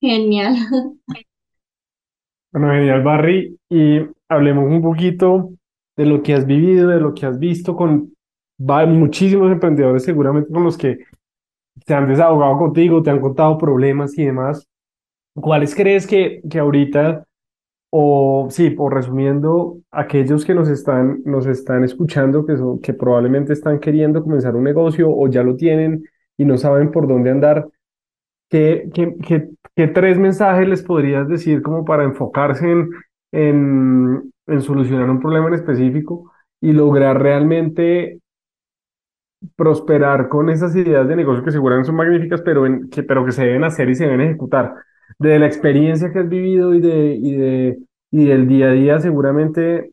Genial. 0.00 0.56
Bueno, 2.52 2.70
genial, 2.72 3.02
Barry. 3.02 3.58
Y 3.68 3.98
hablemos 4.28 4.70
un 4.70 4.80
poquito 4.80 5.50
de 5.96 6.06
lo 6.06 6.22
que 6.22 6.34
has 6.34 6.46
vivido, 6.46 6.88
de 6.88 7.00
lo 7.00 7.12
que 7.12 7.26
has 7.26 7.38
visto 7.38 7.74
con 7.74 8.13
muchísimos 8.58 9.50
emprendedores, 9.50 10.04
seguramente 10.04 10.52
con 10.52 10.64
los 10.64 10.78
que 10.78 10.98
te 11.86 11.94
han 11.94 12.08
desahogado 12.08 12.58
contigo, 12.58 13.02
te 13.02 13.10
han 13.10 13.20
contado 13.20 13.58
problemas 13.58 14.16
y 14.18 14.24
demás. 14.24 14.66
¿Cuáles 15.34 15.74
crees 15.74 16.06
que, 16.06 16.40
que 16.48 16.58
ahorita, 16.60 17.24
o 17.90 18.48
sí, 18.50 18.70
por 18.70 18.94
resumiendo, 18.94 19.78
aquellos 19.90 20.44
que 20.44 20.54
nos 20.54 20.68
están, 20.68 21.22
nos 21.24 21.46
están 21.46 21.84
escuchando, 21.84 22.46
que, 22.46 22.56
son, 22.56 22.80
que 22.80 22.94
probablemente 22.94 23.52
están 23.52 23.80
queriendo 23.80 24.22
comenzar 24.22 24.54
un 24.56 24.64
negocio 24.64 25.10
o 25.10 25.28
ya 25.28 25.42
lo 25.42 25.56
tienen 25.56 26.04
y 26.36 26.44
no 26.44 26.56
saben 26.58 26.90
por 26.90 27.08
dónde 27.08 27.30
andar, 27.30 27.68
¿qué, 28.48 28.88
qué, 28.92 29.16
qué 29.26 29.48
¿Qué 29.76 29.88
tres 29.88 30.18
mensajes 30.18 30.68
les 30.68 30.82
podrías 30.84 31.28
decir 31.28 31.60
como 31.60 31.84
para 31.84 32.04
enfocarse 32.04 32.70
en, 32.70 32.90
en, 33.32 34.32
en 34.46 34.62
solucionar 34.62 35.10
un 35.10 35.20
problema 35.20 35.48
en 35.48 35.54
específico 35.54 36.30
y 36.60 36.72
lograr 36.72 37.20
realmente 37.20 38.20
prosperar 39.56 40.28
con 40.28 40.50
esas 40.50 40.74
ideas 40.76 41.06
de 41.08 41.16
negocio 41.16 41.44
que 41.44 41.50
seguramente 41.50 41.86
son 41.86 41.96
magníficas, 41.96 42.42
pero, 42.42 42.66
en, 42.66 42.88
que, 42.90 43.02
pero 43.02 43.24
que 43.24 43.32
se 43.32 43.44
deben 43.44 43.64
hacer 43.64 43.88
y 43.88 43.94
se 43.94 44.04
deben 44.04 44.20
ejecutar? 44.20 44.74
De 45.18 45.38
la 45.38 45.46
experiencia 45.46 46.12
que 46.12 46.20
has 46.20 46.28
vivido 46.28 46.74
y, 46.74 46.80
de, 46.80 47.14
y, 47.14 47.32
de, 47.36 47.78
y 48.10 48.26
del 48.26 48.48
día 48.48 48.66
a 48.66 48.72
día, 48.72 49.00
seguramente 49.00 49.92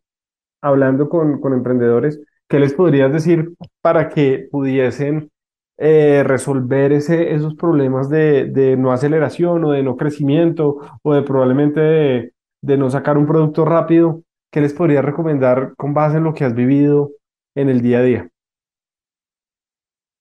hablando 0.61 1.09
con, 1.09 1.39
con 1.41 1.53
emprendedores, 1.53 2.21
¿qué 2.47 2.59
les 2.59 2.73
podrías 2.73 3.11
decir 3.11 3.53
para 3.81 4.09
que 4.09 4.47
pudiesen 4.51 5.31
eh, 5.77 6.23
resolver 6.23 6.91
ese, 6.91 7.33
esos 7.33 7.55
problemas 7.55 8.07
de, 8.09 8.45
de, 8.45 8.77
no 8.77 8.91
aceleración 8.91 9.63
o 9.65 9.71
de 9.71 9.81
no 9.81 9.97
crecimiento 9.97 10.77
o 11.01 11.13
de 11.15 11.23
probablemente 11.23 11.79
de, 11.79 12.33
de, 12.61 12.77
no 12.77 12.91
sacar 12.91 13.17
un 13.17 13.25
producto 13.25 13.65
rápido, 13.65 14.21
¿qué 14.51 14.61
les 14.61 14.73
podría 14.73 15.01
recomendar 15.01 15.73
con 15.77 15.95
base 15.95 16.17
en 16.17 16.23
lo 16.23 16.35
que 16.35 16.45
has 16.45 16.53
vivido 16.53 17.13
en 17.55 17.69
el 17.69 17.81
día 17.81 17.97
a 17.97 18.03
día? 18.03 18.29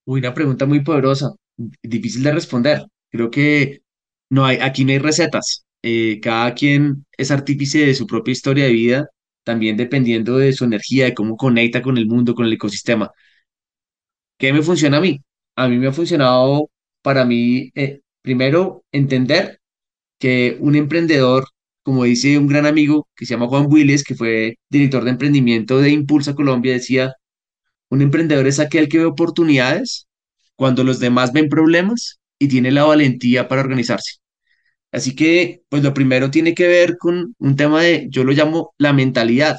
Una 0.04 0.34
pregunta 0.34 0.66
muy 0.66 0.80
poderosa, 0.82 1.30
difícil 1.82 2.22
de 2.22 2.32
responder. 2.32 2.82
Creo 3.10 3.30
que 3.30 3.82
no 4.30 4.44
hay, 4.46 4.58
aquí 4.58 4.84
no 4.84 4.92
hay 4.92 4.98
recetas. 4.98 5.64
Eh, 5.82 6.20
cada 6.22 6.54
quien 6.54 7.06
es 7.16 7.30
artífice 7.30 7.86
de 7.86 7.94
su 7.94 8.06
propia 8.06 8.32
historia 8.32 8.64
de 8.64 8.72
vida, 8.72 9.08
también 9.44 9.76
dependiendo 9.76 10.36
de 10.38 10.52
su 10.52 10.64
energía, 10.64 11.06
de 11.06 11.14
cómo 11.14 11.36
conecta 11.36 11.82
con 11.82 11.98
el 11.98 12.06
mundo, 12.06 12.34
con 12.34 12.46
el 12.46 12.52
ecosistema. 12.52 13.10
¿Qué 14.38 14.52
me 14.52 14.62
funciona 14.62 14.98
a 14.98 15.00
mí? 15.00 15.20
a 15.56 15.68
mí 15.68 15.76
me 15.78 15.88
ha 15.88 15.92
funcionado 15.92 16.70
para 17.02 17.24
mí, 17.24 17.70
eh, 17.74 18.00
primero, 18.22 18.84
entender 18.92 19.60
que 20.18 20.56
un 20.60 20.76
emprendedor, 20.76 21.46
como 21.84 22.04
dice 22.04 22.38
un 22.38 22.48
gran 22.48 22.66
amigo 22.66 23.08
que 23.16 23.26
se 23.26 23.34
llama 23.34 23.48
Juan 23.48 23.66
Willis, 23.70 24.04
que 24.04 24.14
fue 24.16 24.56
director 24.70 25.04
de 25.04 25.10
emprendimiento 25.12 25.78
de 25.80 25.90
Impulsa 25.90 26.34
Colombia, 26.34 26.72
decía, 26.74 27.14
un 27.90 28.02
emprendedor 28.02 28.46
es 28.46 28.60
aquel 28.60 28.88
que 28.88 28.98
ve 28.98 29.04
oportunidades 29.04 30.08
cuando 30.56 30.84
los 30.84 31.00
demás 31.00 31.32
ven 31.32 31.48
problemas 31.48 32.20
y 32.38 32.48
tiene 32.48 32.70
la 32.70 32.84
valentía 32.84 33.48
para 33.48 33.62
organizarse. 33.62 34.20
Así 34.92 35.14
que, 35.14 35.62
pues 35.68 35.82
lo 35.82 35.94
primero 35.94 36.30
tiene 36.30 36.54
que 36.54 36.66
ver 36.66 36.96
con 36.98 37.34
un 37.38 37.56
tema 37.56 37.82
de, 37.82 38.08
yo 38.10 38.24
lo 38.24 38.32
llamo 38.32 38.74
la 38.78 38.92
mentalidad. 38.92 39.58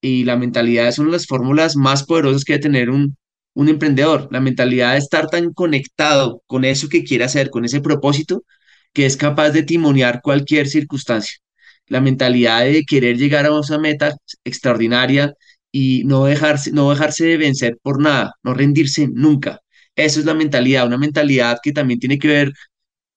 Y 0.00 0.24
la 0.24 0.36
mentalidad 0.36 0.88
es 0.88 0.98
una 0.98 1.08
de 1.08 1.12
las 1.12 1.26
fórmulas 1.26 1.76
más 1.76 2.04
poderosas 2.04 2.44
que 2.44 2.54
debe 2.54 2.62
tener 2.62 2.90
un, 2.90 3.16
un 3.54 3.68
emprendedor, 3.68 4.28
la 4.30 4.40
mentalidad 4.40 4.92
de 4.92 4.98
estar 4.98 5.28
tan 5.28 5.52
conectado 5.52 6.42
con 6.46 6.64
eso 6.64 6.88
que 6.88 7.04
quiere 7.04 7.24
hacer, 7.24 7.50
con 7.50 7.64
ese 7.64 7.80
propósito, 7.80 8.44
que 8.92 9.06
es 9.06 9.16
capaz 9.16 9.50
de 9.50 9.62
timonear 9.62 10.20
cualquier 10.22 10.68
circunstancia. 10.68 11.36
La 11.86 12.00
mentalidad 12.00 12.64
de 12.64 12.84
querer 12.84 13.16
llegar 13.18 13.46
a 13.46 13.60
esa 13.60 13.78
meta 13.78 14.16
extraordinaria 14.44 15.34
y 15.72 16.04
no 16.04 16.26
dejarse, 16.26 16.72
no 16.72 16.90
dejarse 16.90 17.26
de 17.26 17.36
vencer 17.38 17.78
por 17.82 18.00
nada, 18.00 18.34
no 18.42 18.54
rendirse 18.54 19.08
nunca. 19.12 19.60
Eso 19.96 20.20
es 20.20 20.26
la 20.26 20.34
mentalidad, 20.34 20.86
una 20.86 20.98
mentalidad 20.98 21.58
que 21.62 21.72
también 21.72 22.00
tiene 22.00 22.18
que 22.18 22.28
ver, 22.28 22.52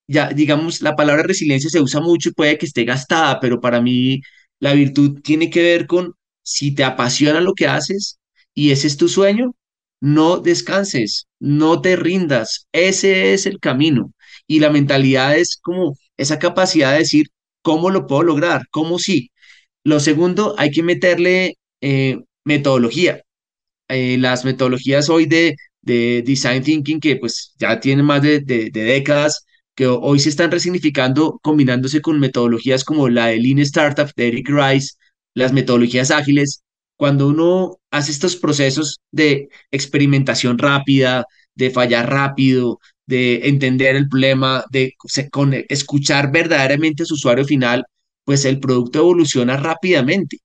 ya 0.07 0.29
digamos, 0.29 0.81
la 0.81 0.95
palabra 0.95 1.23
resiliencia 1.23 1.69
se 1.69 1.81
usa 1.81 2.01
mucho 2.01 2.29
y 2.29 2.33
puede 2.33 2.57
que 2.57 2.65
esté 2.65 2.85
gastada, 2.85 3.39
pero 3.39 3.59
para 3.61 3.81
mí 3.81 4.21
la 4.59 4.73
virtud 4.73 5.21
tiene 5.23 5.49
que 5.49 5.61
ver 5.63 5.87
con 5.87 6.13
si 6.43 6.73
te 6.75 6.83
apasiona 6.83 7.41
lo 7.41 7.53
que 7.53 7.67
haces 7.67 8.19
y 8.53 8.71
ese 8.71 8.87
es 8.87 8.97
tu 8.97 9.09
sueño, 9.09 9.53
no 10.01 10.37
descanses, 10.39 11.27
no 11.39 11.81
te 11.81 11.95
rindas, 11.95 12.67
ese 12.71 13.33
es 13.33 13.45
el 13.45 13.59
camino. 13.59 14.13
Y 14.47 14.59
la 14.59 14.69
mentalidad 14.69 15.37
es 15.37 15.57
como 15.61 15.97
esa 16.17 16.39
capacidad 16.39 16.91
de 16.93 16.99
decir, 16.99 17.27
¿cómo 17.61 17.89
lo 17.89 18.05
puedo 18.07 18.23
lograr? 18.23 18.63
¿Cómo 18.71 18.99
sí? 18.99 19.31
Lo 19.83 19.99
segundo, 19.99 20.55
hay 20.57 20.71
que 20.71 20.83
meterle 20.83 21.57
eh, 21.81 22.19
metodología. 22.45 23.21
Eh, 23.89 24.17
las 24.19 24.45
metodologías 24.45 25.09
hoy 25.09 25.25
de, 25.27 25.55
de, 25.81 26.23
Design 26.25 26.63
Thinking, 26.63 26.99
que 26.99 27.17
pues 27.17 27.53
ya 27.59 27.79
tienen 27.79 28.05
más 28.05 28.21
de, 28.21 28.39
de, 28.41 28.71
décadas, 28.71 29.45
que 29.75 29.87
hoy 29.87 30.19
se 30.19 30.29
están 30.29 30.51
resignificando 30.51 31.39
combinándose 31.43 32.01
con 32.01 32.19
metodologías 32.19 32.83
como 32.83 33.09
la 33.09 33.27
de 33.27 33.39
Lean 33.39 33.59
Startup 33.59 34.09
de 34.15 34.27
Eric 34.29 34.49
Rice, 34.49 34.95
las 35.33 35.53
metodologías 35.53 36.11
ágiles, 36.11 36.63
cuando 36.97 37.27
uno 37.27 37.77
hace 37.91 38.11
estos 38.11 38.37
procesos 38.37 38.99
de 39.11 39.49
experimentación 39.71 40.57
rápida, 40.57 41.25
de 41.55 41.71
fallar 41.71 42.09
rápido, 42.09 42.79
de 43.05 43.47
entender 43.49 43.95
el 43.95 44.07
problema, 44.09 44.65
de 44.71 44.95
escuchar 45.69 46.31
verdaderamente 46.31 47.03
a 47.03 47.05
su 47.05 47.15
usuario 47.15 47.45
final, 47.45 47.85
pues 48.23 48.45
el 48.45 48.59
producto 48.59 48.99
evoluciona 48.99 49.57
rápidamente 49.57 50.39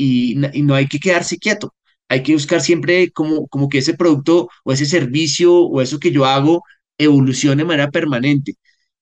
y, 0.00 0.34
no 0.62 0.74
hay 0.74 0.86
que 0.88 0.98
quedarse 0.98 1.38
quieto. 1.38 1.74
Hay 2.08 2.22
que 2.22 2.32
buscar 2.32 2.60
siempre 2.60 3.10
como, 3.12 3.46
como 3.48 3.68
que 3.68 3.78
ese 3.78 3.94
producto 3.94 4.48
o 4.64 4.72
ese 4.72 4.86
servicio 4.86 5.54
o 5.54 5.80
eso 5.80 5.98
que 6.00 6.12
yo 6.12 6.24
hago 6.26 6.62
evolucione 6.98 7.62
de 7.62 7.66
manera 7.66 7.90
permanente. 7.90 8.54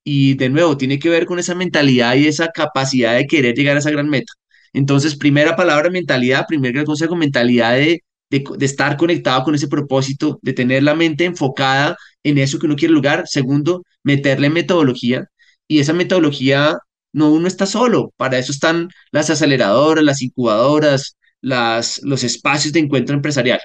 Y 0.04 0.34
de 0.34 0.48
nuevo, 0.50 0.76
tiene 0.76 0.98
que 0.98 1.08
ver 1.10 1.26
con 1.26 1.38
esa 1.38 1.54
mentalidad 1.54 2.14
y 2.16 2.26
esa 2.28 2.48
capacidad 2.48 3.16
de 3.16 3.26
querer 3.26 3.54
llegar 3.54 3.76
a 3.76 3.80
esa 3.80 3.90
gran 3.90 4.08
meta. 4.08 4.32
Entonces, 4.72 5.16
primera 5.16 5.56
palabra, 5.56 5.90
mentalidad, 5.90 6.46
primer 6.48 6.72
gran 6.72 6.84
consejo, 6.86 7.16
mentalidad 7.16 7.74
de, 7.76 8.02
de, 8.30 8.44
estar 8.66 8.96
conectado 8.96 9.44
con 9.44 9.54
ese 9.54 9.68
propósito, 9.68 10.38
de 10.42 10.52
tener 10.52 10.82
la 10.82 10.94
mente 10.94 11.24
enfocada 11.24 11.96
en 12.22 12.38
eso 12.38 12.58
que 12.58 12.66
uno 12.66 12.76
quiere 12.76 12.94
lograr. 12.94 13.26
Segundo, 13.26 13.84
meterle 14.02 14.50
metodología. 14.50 15.26
Y 15.68 15.80
esa 15.80 15.92
metodología, 15.92 16.78
no 17.18 17.30
uno 17.32 17.48
está 17.48 17.66
solo, 17.66 18.12
para 18.16 18.38
eso 18.38 18.52
están 18.52 18.88
las 19.12 19.30
aceleradoras, 19.30 20.04
las 20.04 20.22
incubadoras, 20.22 21.16
las, 21.40 22.00
los 22.04 22.24
espacios 22.24 22.72
de 22.72 22.80
encuentro 22.80 23.14
empresarial. 23.16 23.60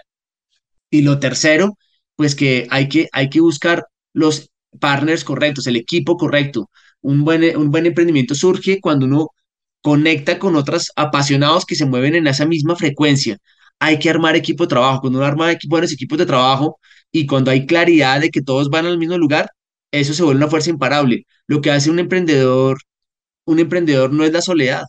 Y 0.90 1.02
lo 1.04 1.20
tercero, 1.20 1.78
pues 2.16 2.36
que 2.36 2.68
hay 2.72 2.90
que, 2.90 3.10
hay 3.14 3.30
que 3.30 3.42
buscar 3.42 3.86
los 4.14 4.50
partners 4.80 5.24
correctos, 5.24 5.68
el 5.68 5.76
equipo 5.78 6.18
correcto. 6.18 6.70
Un 7.02 7.24
buen, 7.26 7.56
un 7.58 7.72
buen 7.72 7.86
emprendimiento 7.86 8.36
surge 8.36 8.80
cuando 8.82 9.06
uno 9.06 9.30
conecta 9.82 10.40
con 10.40 10.56
otros 10.56 10.92
apasionados 10.96 11.66
que 11.66 11.76
se 11.76 11.86
mueven 11.86 12.16
en 12.16 12.28
esa 12.28 12.46
misma 12.46 12.76
frecuencia. 12.76 13.38
Hay 13.80 14.00
que 14.00 14.10
armar 14.10 14.36
equipo 14.36 14.66
de 14.66 14.70
trabajo. 14.70 15.02
Cuando 15.02 15.20
uno 15.20 15.28
arma 15.28 15.54
buenos 15.68 15.92
equipos 15.92 16.18
de 16.18 16.26
trabajo 16.26 16.80
y 17.12 17.26
cuando 17.28 17.52
hay 17.52 17.66
claridad 17.68 18.22
de 18.22 18.30
que 18.32 18.42
todos 18.42 18.70
van 18.70 18.86
al 18.86 18.98
mismo 18.98 19.18
lugar, 19.18 19.50
eso 19.92 20.14
se 20.14 20.24
vuelve 20.24 20.40
una 20.40 20.50
fuerza 20.50 20.70
imparable. 20.70 21.26
Lo 21.48 21.62
que 21.62 21.72
hace 21.72 21.90
un 21.92 22.00
emprendedor, 22.00 22.78
un 23.46 23.60
emprendedor 23.60 24.14
no 24.14 24.24
es 24.24 24.32
la 24.34 24.42
soledad, 24.42 24.84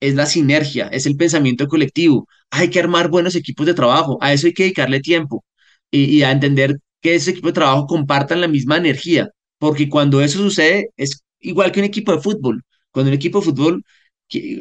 es 0.00 0.14
la 0.14 0.26
sinergia, 0.26 0.88
es 0.88 1.06
el 1.06 1.16
pensamiento 1.16 1.66
colectivo. 1.68 2.28
Hay 2.50 2.70
que 2.70 2.80
armar 2.80 3.08
buenos 3.08 3.34
equipos 3.34 3.66
de 3.66 3.74
trabajo, 3.74 4.18
a 4.20 4.32
eso 4.32 4.46
hay 4.46 4.54
que 4.54 4.64
dedicarle 4.64 5.00
tiempo 5.00 5.44
y, 5.90 6.22
a 6.22 6.30
entender 6.32 6.78
que 7.00 7.14
ese 7.14 7.30
equipo 7.32 7.48
de 7.48 7.54
trabajo 7.54 7.86
compartan 7.86 8.40
la 8.40 8.48
misma 8.48 8.76
energía, 8.76 9.28
porque 9.58 9.88
cuando 9.88 10.20
eso 10.20 10.38
sucede 10.38 10.90
es 10.96 11.22
igual 11.40 11.72
que 11.72 11.80
un 11.80 11.86
equipo 11.86 12.12
de 12.12 12.20
fútbol. 12.22 12.62
Cuando 12.90 13.10
un 13.10 13.16
equipo 13.16 13.40
de 13.40 13.46
fútbol 13.46 13.84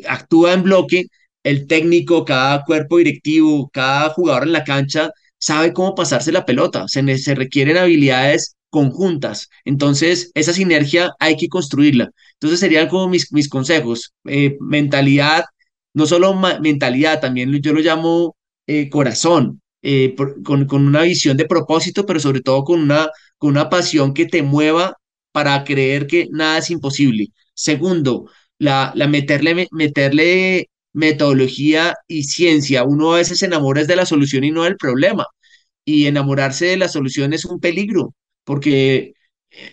actúa 0.07 0.53
en 0.53 0.63
bloque, 0.63 1.05
el 1.43 1.67
técnico, 1.67 2.25
cada 2.25 2.63
cuerpo 2.63 2.97
directivo, 2.97 3.69
cada 3.71 4.09
jugador 4.09 4.43
en 4.43 4.53
la 4.53 4.63
cancha 4.63 5.11
sabe 5.37 5.73
cómo 5.73 5.95
pasarse 5.95 6.31
la 6.31 6.45
pelota. 6.45 6.87
Se 6.87 7.35
requieren 7.35 7.77
habilidades 7.77 8.55
conjuntas. 8.69 9.49
Entonces, 9.65 10.31
esa 10.33 10.53
sinergia 10.53 11.13
hay 11.19 11.37
que 11.37 11.47
construirla. 11.49 12.11
Entonces, 12.33 12.59
serían 12.59 12.89
como 12.89 13.07
mis, 13.09 13.31
mis 13.31 13.49
consejos. 13.49 14.13
Eh, 14.25 14.57
mentalidad, 14.59 15.45
no 15.93 16.05
solo 16.05 16.33
mentalidad, 16.61 17.21
también 17.21 17.51
yo 17.61 17.73
lo 17.73 17.79
llamo 17.81 18.35
eh, 18.67 18.89
corazón, 18.89 19.61
eh, 19.81 20.15
con, 20.43 20.65
con, 20.65 20.87
una 20.87 21.03
visión 21.03 21.37
de 21.37 21.45
propósito, 21.45 22.05
pero 22.05 22.19
sobre 22.19 22.41
todo 22.41 22.63
con 22.63 22.81
una, 22.81 23.09
con 23.37 23.51
una 23.51 23.69
pasión 23.69 24.13
que 24.13 24.25
te 24.25 24.41
mueva 24.43 24.97
para 25.31 25.63
creer 25.63 26.07
que 26.07 26.27
nada 26.31 26.57
es 26.59 26.69
imposible. 26.71 27.27
Segundo, 27.53 28.29
la, 28.59 28.91
la 28.95 29.07
meterle, 29.07 29.67
meterle 29.71 30.69
metodología 30.93 31.95
y 32.07 32.23
ciencia. 32.23 32.83
Uno 32.83 33.13
a 33.13 33.17
veces 33.17 33.39
se 33.39 33.45
enamora 33.47 33.83
de 33.83 33.95
la 33.95 34.05
solución 34.05 34.43
y 34.43 34.51
no 34.51 34.63
del 34.63 34.77
problema. 34.77 35.25
Y 35.85 36.07
enamorarse 36.07 36.65
de 36.67 36.77
la 36.77 36.87
solución 36.89 37.33
es 37.33 37.45
un 37.45 37.59
peligro, 37.59 38.13
porque 38.45 39.13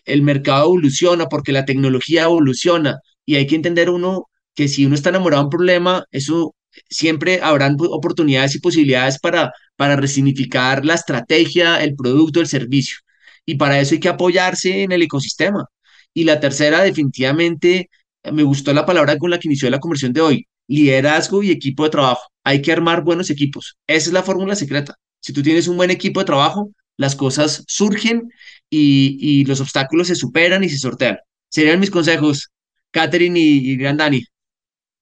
el 0.05 0.23
mercado 0.23 0.65
evoluciona, 0.65 1.27
porque 1.29 1.53
la 1.53 1.65
tecnología 1.65 2.25
evoluciona. 2.25 3.01
Y 3.25 3.37
hay 3.37 3.47
que 3.47 3.57
entender 3.57 3.91
uno 3.91 4.29
que 4.55 4.69
si 4.69 4.87
uno 4.87 4.95
está 4.95 5.11
enamorado 5.11 5.43
de 5.43 5.47
un 5.47 5.51
problema, 5.51 6.05
eso 6.11 6.55
siempre 6.91 7.41
habrán 7.43 7.77
oportunidades 7.79 8.55
y 8.55 8.61
posibilidades 8.61 9.19
para, 9.19 9.53
para 9.77 9.97
resignificar 9.97 10.85
la 10.85 10.95
estrategia, 10.95 11.83
el 11.83 11.95
producto, 11.95 12.41
el 12.41 12.47
servicio. 12.47 12.99
Y 13.45 13.57
para 13.57 13.81
eso 13.81 13.95
hay 13.95 14.01
que 14.01 14.09
apoyarse 14.09 14.83
en 14.83 14.93
el 14.93 15.03
ecosistema. 15.03 15.67
Y 16.15 16.25
la 16.25 16.41
tercera, 16.41 16.83
definitivamente, 16.83 17.91
me 18.33 18.43
gustó 18.43 18.73
la 18.73 18.87
palabra 18.87 19.19
con 19.19 19.31
la 19.31 19.39
que 19.39 19.49
inició 19.49 19.71
la 19.71 19.81
conversión 19.81 20.13
de 20.13 20.21
hoy, 20.21 20.47
liderazgo 20.69 21.43
y 21.43 21.51
equipo 21.51 21.85
de 21.85 21.91
trabajo. 21.91 22.23
Hay 22.45 22.63
que 22.63 22.73
armar 22.73 23.03
buenos 23.03 23.31
equipos. 23.31 23.77
Esa 23.87 24.09
es 24.09 24.13
la 24.13 24.23
fórmula 24.23 24.55
secreta. 24.55 24.95
Si 25.21 25.33
tú 25.33 25.43
tienes 25.43 25.69
un 25.69 25.77
buen 25.77 25.91
equipo 25.91 26.21
de 26.21 26.27
trabajo, 26.27 26.71
las 26.97 27.17
cosas 27.17 27.65
surgen 27.67 28.31
y, 28.75 29.45
los 29.45 29.61
obstáculos 29.61 30.09
se 30.09 30.15
superan 30.15 30.65
y 30.65 30.69
se 30.69 30.79
sortean. 30.79 31.19
Serían 31.51 31.81
mis 31.81 31.91
consejos, 31.91 32.51
Catherine 32.91 33.39
y, 33.39 33.71
y 33.73 33.77
Gran 33.77 33.99
Dani. 33.99 34.23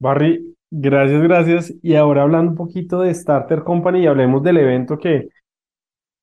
Barry, 0.01 0.57
gracias, 0.71 1.23
gracias. 1.23 1.75
Y 1.83 1.95
ahora 1.95 2.23
hablando 2.23 2.51
un 2.53 2.57
poquito 2.57 3.01
de 3.01 3.15
Starter 3.15 3.63
Company 3.63 4.01
y 4.01 4.07
hablemos 4.07 4.43
del 4.43 4.57
evento 4.57 4.99
que, 4.99 5.29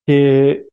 que 0.06 0.68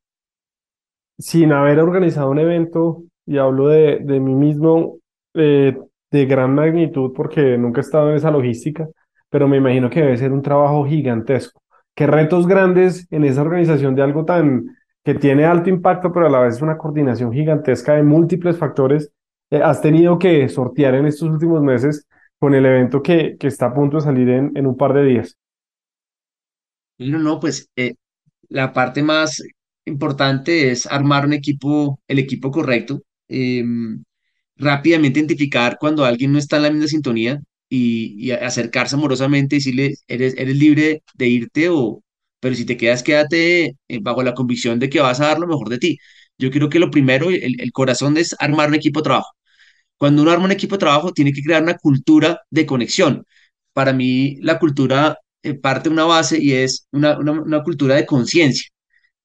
sin 1.18 1.53
haber 1.53 1.79
organizado 1.79 2.31
un 2.31 2.41
evento, 2.41 3.05
y 3.27 3.39
hablo 3.39 3.68
de, 3.68 4.01
de 4.01 4.20
mí 4.20 4.35
mismo, 4.35 4.99
eh, 5.35 5.77
de 6.11 6.27
gran 6.27 6.55
magnitud 6.55 7.12
porque 7.14 7.59
nunca 7.59 7.81
he 7.81 7.83
estado 7.83 8.11
en 8.11 8.16
esa 8.16 8.31
logística, 8.31 8.89
pero 9.29 9.49
me 9.49 9.57
imagino 9.57 9.91
que 9.91 10.01
debe 10.01 10.16
ser 10.16 10.33
un 10.33 10.43
trabajo 10.43 10.87
gigantesco. 10.87 11.61
¿Qué 11.95 12.07
retos 12.07 12.47
grandes 12.47 13.07
en 13.11 13.25
esa 13.25 13.43
organización 13.43 13.95
de 13.95 14.03
algo 14.03 14.25
tan 14.25 14.77
que 15.05 15.15
tiene 15.15 15.45
alto 15.45 15.69
impacto, 15.71 16.13
pero 16.13 16.27
a 16.27 16.31
la 16.31 16.41
vez 16.41 16.63
una 16.63 16.79
coordinación 16.79 17.33
gigantesca 17.33 17.95
de 17.95 18.03
múltiples 18.03 18.57
factores 18.59 19.13
eh, 19.51 19.61
has 19.63 19.81
tenido 19.83 20.19
que 20.19 20.49
sortear 20.49 20.95
en 20.95 21.07
estos 21.07 21.29
últimos 21.29 21.63
meses 21.63 22.07
con 22.39 22.55
el 22.55 22.67
evento 22.67 23.03
que, 23.03 23.37
que 23.39 23.47
está 23.47 23.67
a 23.67 23.75
punto 23.75 23.99
de 23.99 24.03
salir 24.03 24.29
en, 24.29 24.53
en 24.57 24.67
un 24.67 24.77
par 24.77 24.95
de 24.95 25.05
días? 25.05 25.37
No, 26.99 27.19
no, 27.19 27.41
pues 27.41 27.71
eh, 27.77 27.95
la 28.49 28.73
parte 28.73 29.03
más 29.03 29.43
importante 29.85 30.71
es 30.71 30.87
armar 30.87 31.27
un 31.27 31.33
equipo, 31.33 32.01
el 32.09 32.19
equipo 32.19 32.51
correcto. 32.51 33.03
Em, 33.29 34.03
rápidamente 34.57 35.19
identificar 35.21 35.79
cuando 35.81 36.05
alguien 36.05 36.33
no 36.33 36.39
está 36.39 36.57
en 36.57 36.63
la 36.65 36.71
misma 36.71 36.87
sintonía 36.89 37.41
y, 37.69 38.31
acercarse 38.33 38.97
amorosamente 38.97 39.57
y 39.57 39.59
decirle, 39.59 39.95
eres, 40.09 40.35
eres 40.39 40.57
libre 40.57 41.03
de 41.15 41.29
irte 41.29 41.69
o, 41.71 42.03
pero 42.45 42.57
si 42.57 42.66
te 42.66 42.76
quedas, 42.76 43.03
quédate 43.03 43.76
eh, 43.88 43.99
bajo 44.03 44.22
la 44.22 44.34
convicción 44.34 44.78
de 44.78 44.90
que 44.90 45.01
vas 45.01 45.18
a 45.20 45.28
dar 45.28 45.38
lo 45.38 45.47
mejor 45.47 45.70
de 45.70 45.78
ti. 45.78 45.99
Yo 46.38 46.51
creo 46.51 46.68
que 46.68 46.78
lo 46.78 46.90
primero, 46.90 47.30
el, 47.30 47.59
el 47.61 47.72
corazón 47.72 48.18
es 48.18 48.36
armar 48.38 48.68
un 48.68 48.74
equipo 48.74 49.01
de 49.01 49.05
trabajo. 49.05 49.30
Cuando 49.97 50.22
uno 50.22 50.30
arma 50.32 50.45
un 50.47 50.53
equipo 50.53 50.76
de 50.76 50.80
trabajo, 50.80 51.12
tiene 51.12 51.32
que 51.32 51.42
crear 51.42 51.62
una 51.62 51.76
cultura 51.78 52.40
de 52.51 52.66
conexión. 52.66 53.24
Para 53.72 53.92
mí, 53.95 54.36
la 54.42 54.59
cultura 54.59 55.18
eh, 55.42 55.55
parte 55.55 55.88
de 55.88 55.95
una 55.95 56.05
base 56.05 56.38
y 56.42 56.53
es 56.53 56.86
una, 56.92 57.18
una, 57.18 57.62
cultura 57.62 57.95
de 57.97 58.07
conciencia. 58.07 58.68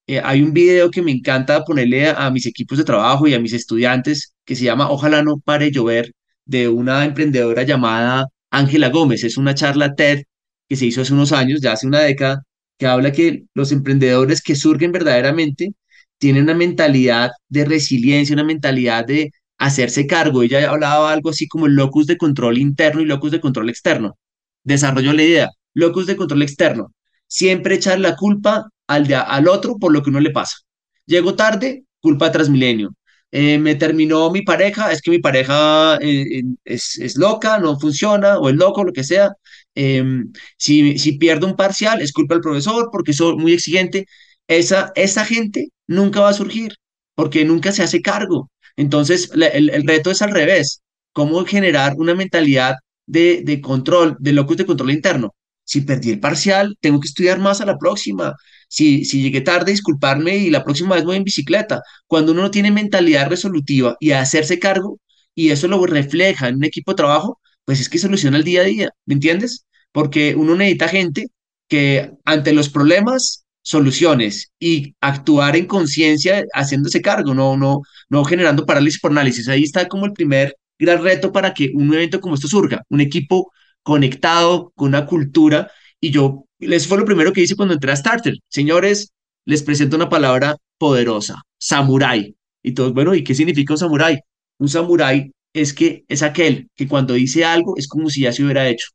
Eh, 0.08 0.22
hay 0.24 0.42
un 0.44 0.54
video 0.54 0.92
que 0.92 1.02
me 1.02 1.12
encanta 1.12 1.64
ponerle 1.66 2.10
a, 2.10 2.32
mis 2.32 2.46
equipos 2.46 2.78
de 2.78 2.86
trabajo 2.86 3.28
y 3.28 3.34
a 3.34 3.40
mis 3.40 3.54
estudiantes 3.54 4.34
que 4.46 4.56
se 4.56 4.66
llama 4.66 4.90
Ojalá 4.92 5.24
no 5.24 5.40
pare 5.40 5.72
llover 5.72 6.14
de 6.46 6.68
una 6.70 7.06
emprendedora 7.06 7.64
llamada 7.64 8.28
Ángela 8.52 8.90
Gómez. 8.90 9.24
Es 9.24 9.38
una 9.38 9.56
charla 9.56 9.96
TED 9.96 10.24
que 10.70 10.76
se 10.76 10.86
hizo 10.86 11.02
hace 11.02 11.14
unos 11.14 11.32
años, 11.34 11.62
ya 11.62 11.74
hace 11.74 11.88
una 11.88 12.02
década, 12.02 12.44
que 12.80 12.88
habla 12.88 13.12
que 13.12 13.44
los 13.54 13.72
emprendedores 13.72 14.42
que 14.42 14.56
surgen 14.56 14.92
verdaderamente 14.92 15.74
tienen 16.18 16.44
una 16.44 16.56
mentalidad 16.56 17.32
de 17.50 17.66
resiliencia, 17.66 18.34
una 18.34 18.44
mentalidad 18.44 19.06
de 19.06 19.32
hacerse 19.60 20.08
cargo. 20.08 20.44
Ella 20.44 20.70
hablaba 20.72 21.12
algo 21.12 21.30
así 21.30 21.48
como 21.48 21.68
el 21.68 21.76
locus 21.76 22.08
de 22.08 22.18
control 22.18 22.58
interno 22.58 23.02
y 23.02 23.06
locus 23.06 23.32
de 23.32 23.42
control 23.42 23.70
externo. 23.70 24.18
Desarrolló 24.64 25.14
la 25.14 25.24
idea, 25.24 25.50
locus 25.74 26.08
de 26.08 26.16
control 26.16 26.42
externo. 26.44 26.94
Siempre 27.28 27.76
echar 27.76 28.00
la 28.00 28.16
culpa 28.16 28.70
al, 28.88 29.14
al 29.14 29.48
otro 29.48 29.78
por 29.78 29.92
lo 29.94 30.02
que 30.02 30.10
uno 30.10 30.22
le 30.22 30.32
pasa. 30.32 30.58
Llego 31.06 31.36
tarde, 31.36 31.84
culpa 32.00 32.26
de 32.28 32.32
Transmilenio. 32.32 32.92
Eh, 33.32 33.60
me 33.60 33.76
terminó 33.76 34.32
mi 34.32 34.42
pareja, 34.42 34.92
es 34.92 35.02
que 35.02 35.12
mi 35.12 35.20
pareja 35.20 35.98
eh, 36.02 36.42
es, 36.64 36.98
es, 36.98 37.16
loca, 37.16 37.60
no 37.60 37.80
funciona, 37.80 38.40
o 38.40 38.50
es 38.50 38.56
loco, 38.56 38.84
lo 38.84 38.94
que 38.94 39.04
sea. 39.04 39.32
Em, 39.76 40.32
si, 40.58 40.98
si 41.00 41.14
pierdo 41.18 41.48
un 41.48 41.56
parcial, 41.56 42.02
es 42.02 42.12
culpa 42.12 42.36
del 42.36 42.42
profesor 42.42 42.90
porque 42.92 43.14
soy 43.14 43.36
muy 43.38 43.54
exigente. 43.54 44.06
Esa, 44.48 44.92
esa 44.96 45.26
gente 45.26 45.70
nunca 45.88 46.22
va 46.22 46.30
a 46.30 46.34
surgir 46.34 46.74
porque 47.16 47.46
nunca 47.46 47.72
se 47.72 47.84
hace 47.84 48.02
cargo. 48.02 48.50
Entonces, 48.76 49.32
el, 49.34 49.70
el, 49.70 49.88
reto 49.88 50.12
es 50.12 50.22
al 50.22 50.32
revés. 50.32 50.82
¿Cómo 51.14 51.46
generar 51.46 51.94
una 51.98 52.16
mentalidad 52.16 52.76
de, 53.06 53.42
de 53.44 53.62
control, 53.62 54.16
de 54.20 54.34
locus 54.34 54.58
de 54.58 54.66
control 54.66 54.92
interno? 54.92 55.36
Si 55.64 55.82
perdí 55.82 56.10
el 56.12 56.20
parcial, 56.20 56.78
tengo 56.82 57.00
que 57.00 57.08
estudiar 57.08 57.40
más 57.40 57.62
a 57.62 57.66
la 57.66 57.78
próxima. 57.78 58.36
Si, 58.68 59.06
si 59.06 59.22
llegué 59.22 59.42
tarde, 59.42 59.72
disculparme 59.72 60.38
y 60.38 60.50
la 60.50 60.64
próxima 60.64 60.96
vez 60.96 61.04
voy 61.06 61.18
en 61.18 61.24
bicicleta. 61.24 61.82
Cuando 62.08 62.32
uno 62.32 62.44
no 62.44 62.52
tiene 62.52 62.72
mentalidad 62.72 63.30
resolutiva 63.30 63.96
y 64.00 64.12
a 64.12 64.22
hacerse 64.22 64.60
cargo, 64.60 65.00
y 65.36 65.50
eso 65.52 65.68
lo 65.68 65.86
refleja 65.86 66.48
en 66.48 66.56
un 66.56 66.64
equipo 66.66 66.92
de 66.92 66.96
trabajo, 66.98 67.40
pues 67.70 67.82
es 67.82 67.88
que 67.88 68.00
soluciona 68.00 68.38
el 68.38 68.44
día 68.44 68.62
a 68.62 68.64
día, 68.64 68.90
¿me 69.06 69.14
entiendes? 69.14 69.68
Porque 69.92 70.34
uno 70.34 70.56
necesita 70.56 70.88
gente 70.88 71.28
que 71.68 72.14
ante 72.26 72.52
los 72.52 72.68
problemas, 72.70 73.46
soluciones 73.62 74.52
y 74.60 74.96
actuar 75.02 75.56
en 75.56 75.68
conciencia 75.68 76.44
haciéndose 76.56 77.00
cargo, 77.04 77.36
no, 77.36 77.58
no, 77.58 77.82
no 78.10 78.24
generando 78.26 78.66
parálisis 78.66 79.00
por 79.00 79.12
análisis. 79.12 79.48
Ahí 79.48 79.62
está 79.62 79.88
como 79.88 80.08
el 80.08 80.14
primer 80.14 80.56
gran 80.80 81.04
reto 81.04 81.32
para 81.32 81.54
que 81.54 81.70
un 81.76 81.94
evento 81.94 82.20
como 82.20 82.34
esto 82.34 82.48
surja, 82.48 82.82
un 82.90 83.02
equipo 83.02 83.52
conectado 83.84 84.72
con 84.76 84.88
una 84.88 85.06
cultura 85.06 85.70
y 86.02 86.10
yo, 86.10 86.46
eso 86.58 86.90
fue 86.90 86.98
lo 86.98 87.06
primero 87.06 87.32
que 87.34 87.42
hice 87.42 87.56
cuando 87.56 87.76
entré 87.76 87.92
a 87.92 87.96
Starter. 87.96 88.34
Señores, 88.48 89.12
les 89.46 89.62
presento 89.62 89.96
una 89.96 90.10
palabra 90.10 90.58
poderosa, 90.80 91.44
samurái. 91.60 92.36
Y 92.64 92.72
todos, 92.72 92.96
bueno, 92.96 93.14
¿y 93.14 93.24
qué 93.24 93.36
significa 93.36 93.74
un 93.74 93.78
samurái? 93.78 94.18
Un 94.58 94.70
samurái 94.70 95.32
es 95.54 95.74
que 95.74 96.06
es 96.08 96.24
aquel 96.24 96.70
que 96.76 96.88
cuando 96.88 97.14
dice 97.14 97.46
algo 97.46 97.76
es 97.78 97.88
como 97.88 98.10
si 98.10 98.22
ya 98.22 98.34
se 98.34 98.44
hubiera 98.44 98.68
hecho. 98.70 98.88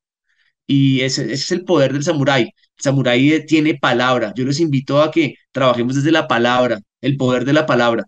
Y 0.66 1.02
ese, 1.02 1.32
es 1.32 1.50
el 1.52 1.64
poder 1.64 1.92
del 1.92 2.04
samurái. 2.04 2.42
El 2.44 2.82
samurái 2.82 3.32
eh, 3.34 3.40
tiene 3.40 3.78
palabra. 3.78 4.32
Yo 4.36 4.44
les 4.44 4.60
invito 4.60 5.02
a 5.02 5.10
que 5.10 5.36
trabajemos 5.52 5.96
desde 5.96 6.12
la 6.12 6.28
palabra, 6.28 6.80
el 7.00 7.16
poder 7.16 7.44
de 7.44 7.52
la 7.52 7.66
palabra. 7.66 8.04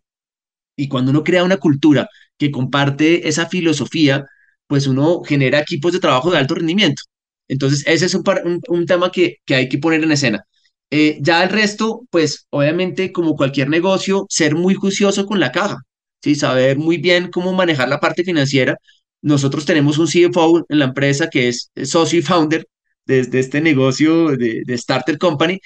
Y 0.76 0.88
cuando 0.88 1.10
uno 1.10 1.24
crea 1.24 1.44
una 1.44 1.58
cultura 1.58 2.08
que 2.38 2.50
comparte 2.50 3.28
esa 3.28 3.46
filosofía, 3.48 4.24
pues 4.66 4.86
uno 4.86 5.22
genera 5.24 5.60
equipos 5.60 5.92
de 5.92 6.00
trabajo 6.00 6.30
de 6.30 6.38
alto 6.38 6.54
rendimiento. 6.54 7.02
Entonces, 7.48 7.84
ese 7.86 8.06
es 8.06 8.14
un, 8.14 8.24
un, 8.68 8.86
tema 8.86 9.10
que, 9.10 9.36
que, 9.44 9.54
hay 9.54 9.68
que 9.68 9.78
poner 9.78 10.02
en 10.02 10.12
escena. 10.12 10.44
Eh, 10.90 11.18
ya 11.20 11.42
el 11.44 11.50
resto, 11.50 12.02
pues 12.10 12.46
obviamente 12.50 13.12
como 13.12 13.36
cualquier 13.36 13.68
negocio, 13.68 14.26
ser 14.28 14.54
muy 14.54 14.74
juicioso 14.74 15.26
con 15.26 15.40
la 15.40 15.52
caja, 15.52 15.78
¿sí? 16.22 16.34
saber 16.34 16.78
muy 16.78 16.98
bien 16.98 17.30
cómo 17.30 17.52
manejar 17.52 17.88
la 17.88 18.00
parte 18.00 18.24
financiera. 18.24 18.76
Nosotros 19.22 19.64
tenemos 19.66 19.98
un 19.98 20.06
CFO 20.08 20.64
en 20.68 20.78
la 20.78 20.86
empresa 20.86 21.28
que 21.30 21.48
es 21.48 21.70
socio 21.84 22.18
y 22.18 22.22
founder 22.22 22.66
desde 23.06 23.40
este 23.40 23.60
negocio 23.60 24.36
de, 24.36 24.62
de 24.64 24.78
Starter 24.78 25.18
Company. 25.18 25.60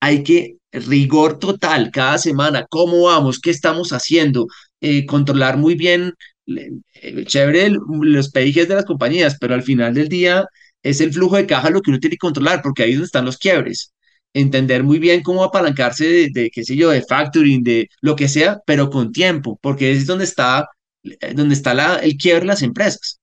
Hay 0.00 0.22
que 0.22 0.56
rigor 0.72 1.38
total 1.38 1.90
cada 1.90 2.18
semana, 2.18 2.66
cómo 2.68 3.04
vamos, 3.04 3.40
qué 3.40 3.50
estamos 3.50 3.92
haciendo, 3.92 4.46
eh, 4.80 5.06
controlar 5.06 5.56
muy 5.56 5.74
bien, 5.74 6.12
eh, 6.46 7.24
chévere 7.24 7.70
los 8.02 8.30
pedijes 8.30 8.68
de 8.68 8.74
las 8.74 8.84
compañías, 8.84 9.36
pero 9.40 9.54
al 9.54 9.62
final 9.62 9.94
del 9.94 10.08
día 10.08 10.44
es 10.82 11.00
el 11.00 11.12
flujo 11.12 11.36
de 11.36 11.46
caja 11.46 11.70
lo 11.70 11.80
que 11.82 11.90
uno 11.90 12.00
tiene 12.00 12.14
que 12.14 12.18
controlar, 12.18 12.62
porque 12.62 12.82
ahí 12.82 12.90
es 12.90 12.96
donde 12.96 13.06
están 13.06 13.24
los 13.24 13.38
quiebres. 13.38 13.92
Entender 14.38 14.82
muy 14.84 14.98
bien 14.98 15.22
cómo 15.22 15.44
apalancarse 15.44 16.28
de, 16.32 16.50
qué 16.52 16.64
sé 16.64 16.76
yo, 16.76 16.90
de 16.90 17.02
factoring, 17.02 17.62
de 17.62 17.88
lo 18.02 18.16
que 18.16 18.28
sea, 18.28 18.60
pero 18.66 18.90
con 18.90 19.12
tiempo, 19.12 19.58
porque 19.62 19.92
es 19.92 20.06
donde 20.06 20.24
está, 20.24 20.68
eh, 21.02 21.34
donde 21.34 21.54
está 21.54 21.74
la, 21.74 21.96
el 21.96 22.16
quiebre 22.16 22.40
de 22.40 22.46
las 22.46 22.62
empresas. 22.62 23.20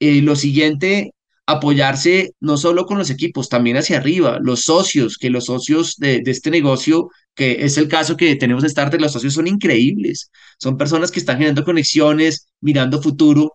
lo 0.00 0.36
siguiente 0.36 1.12
apoyarse 1.48 2.34
no 2.40 2.58
solo 2.58 2.84
con 2.84 2.98
los 2.98 3.08
equipos, 3.08 3.48
también 3.48 3.78
hacia 3.78 3.96
arriba, 3.96 4.38
los 4.38 4.64
socios, 4.64 5.16
que 5.16 5.30
los 5.30 5.46
socios 5.46 5.96
de, 5.96 6.22
este 6.26 6.50
negocio, 6.50 7.08
que 7.34 7.64
es 7.64 7.78
el 7.78 7.88
caso 7.88 8.18
que 8.18 8.36
tenemos 8.36 8.64
en 8.64 8.70
Starter, 8.70 9.00
los 9.00 9.12
socios 9.12 9.32
son 9.32 9.46
increíbles, 9.46 10.30
son 10.58 10.76
personas 10.76 11.10
que 11.10 11.20
están 11.20 11.36
generando 11.36 11.64
conexiones, 11.64 12.48
mirando 12.60 13.00
futuro. 13.00 13.54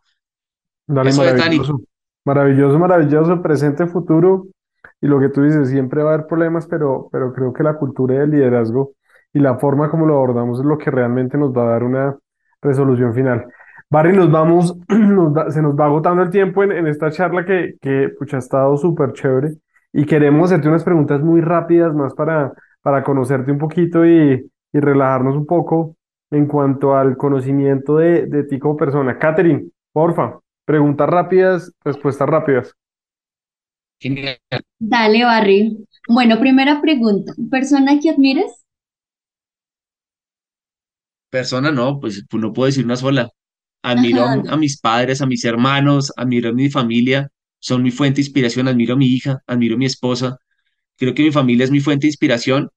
Dale, 0.87 1.13
maravilloso, 1.13 1.81
maravilloso, 2.25 2.79
maravilloso, 2.79 3.41
presente, 3.43 3.85
futuro, 3.85 4.47
y 5.03 5.07
lo 5.07 5.19
que 5.19 5.27
tú 5.27 5.43
dices, 5.43 5.67
siempre 5.67 6.01
va 6.01 6.11
a 6.11 6.13
haber 6.13 6.27
problemas, 6.27 6.65
pero, 6.65 7.09
pero 7.11 7.33
creo 7.33 7.51
que 7.51 7.61
la 7.61 7.73
cultura 7.75 8.19
del 8.19 8.31
liderazgo 8.31 8.93
y 9.33 9.39
la 9.39 9.57
forma 9.59 9.91
como 9.91 10.05
lo 10.05 10.13
abordamos 10.13 10.59
es 10.59 10.65
lo 10.65 10.77
que 10.77 10.89
realmente 10.91 11.37
nos 11.37 11.51
va 11.51 11.63
a 11.63 11.71
dar 11.71 11.83
una 11.83 12.17
resolución 12.61 13.13
final. 13.13 13.45
Barry, 13.89 14.15
nos 14.15 14.31
vamos, 14.31 14.77
se 15.49 15.61
nos 15.61 15.75
va 15.77 15.87
agotando 15.87 16.23
el 16.23 16.29
tiempo 16.29 16.63
en, 16.63 16.87
esta 16.87 17.11
charla 17.11 17.43
que, 17.43 17.73
que 17.81 18.13
ha 18.31 18.37
estado 18.37 18.77
súper 18.77 19.11
chévere 19.11 19.55
y 19.91 20.05
queremos 20.05 20.49
hacerte 20.49 20.69
unas 20.69 20.85
preguntas 20.85 21.21
muy 21.21 21.41
rápidas 21.41 21.93
más 21.93 22.13
para, 22.13 22.53
para 22.81 23.03
conocerte 23.03 23.51
un 23.51 23.57
poquito 23.57 24.05
y, 24.05 24.49
y 24.71 24.79
relajarnos 24.79 25.35
un 25.35 25.45
poco 25.45 25.97
en 26.31 26.45
cuanto 26.45 26.95
al 26.95 27.17
conocimiento 27.17 27.97
de, 27.97 28.25
de 28.27 28.45
ti 28.45 28.57
como 28.57 28.77
persona. 28.77 29.19
Catherine, 29.19 29.65
porfa, 29.91 30.39
preguntas 30.63 31.09
rápidas, 31.09 31.73
respuestas 31.83 32.29
rápidas. 32.29 32.73
Dale, 34.79 35.23
Barry. 35.23 35.77
Bueno, 36.07 36.39
primera 36.39 36.81
pregunta, 36.81 37.33
¿persona 37.49 37.99
que 37.99 38.09
admires? 38.09 38.51
Persona 41.29 41.71
no, 41.71 41.99
pues 41.99 42.23
no 42.31 42.53
puedo 42.53 42.67
decir 42.67 42.85
una 42.85 42.95
sola. 42.95 43.29
Admiro 43.81 44.23
a, 44.23 44.57
mis 44.57 44.79
padres, 44.79 45.21
a 45.21 45.25
mis 45.25 45.43
hermanos, 45.43 46.11
admiro 46.15 46.49
a 46.49 46.53
mi 46.53 46.69
familia, 46.69 47.29
son 47.59 47.83
mi 47.83 47.91
fuente 47.91 48.17
de 48.17 48.21
inspiración, 48.27 48.67
admiro 48.67 48.93
a 48.93 48.97
mi 48.97 49.07
hija, 49.07 49.41
admiro 49.45 49.75
a 49.75 49.77
mi 49.77 49.85
esposa. 49.85 50.37
Creo 50.97 51.13
que 51.13 51.23
mi 51.23 51.31
familia 51.31 51.65
es 51.65 51.71
mi 51.71 51.81
fuente 51.81 52.07
de 52.07 52.09
inspiración, 52.09 52.69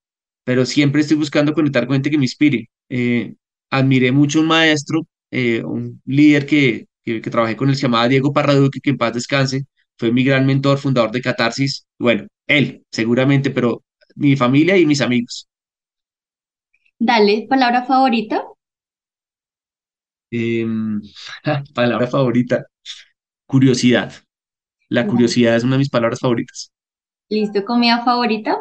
pero 0.44 0.64
siempre 0.66 1.02
estoy 1.02 1.16
buscando 1.16 1.52
conectar 1.54 1.86
con 1.86 1.94
gente 1.94 2.10
que 2.10 2.18
me 2.18 2.24
inspire. 2.24 2.70
Eh, 2.88 3.34
admiré 3.70 4.10
mucho 4.10 4.38
a 4.38 4.42
un 4.42 4.48
maestro, 4.48 5.06
eh, 5.30 5.62
un 5.64 6.00
líder 6.06 6.46
que, 6.46 6.86
que, 7.04 7.20
trabajé 7.20 7.56
con 7.56 7.68
él, 7.68 7.76
se 7.76 7.82
llamaba 7.82 8.08
Diego 8.08 8.32
Parraduque, 8.32 8.80
que 8.80 8.90
en 8.90 8.96
paz 8.96 9.14
descanse, 9.14 9.66
fue 9.98 10.12
mi 10.12 10.24
gran 10.24 10.46
mentor, 10.46 10.78
fundador 10.78 11.10
de 11.12 11.22
Catarsis. 11.22 11.86
Bueno, 11.98 12.26
él, 12.46 12.84
seguramente, 12.90 13.50
pero 13.50 13.82
mi 14.14 14.36
familia 14.36 14.76
y 14.76 14.86
mis 14.86 15.00
amigos. 15.00 15.48
Dale, 16.98 17.46
palabra 17.48 17.84
favorita. 17.84 18.42
Em, 20.30 21.00
palabra 21.74 22.06
favorita, 22.06 22.66
curiosidad. 23.46 24.12
La 24.88 25.06
curiosidad 25.06 25.56
es 25.56 25.64
una 25.64 25.74
de 25.74 25.80
mis 25.80 25.90
palabras 25.90 26.20
favoritas. 26.20 26.72
Listo, 27.30 27.64
comida 27.64 28.04
favorita. 28.04 28.56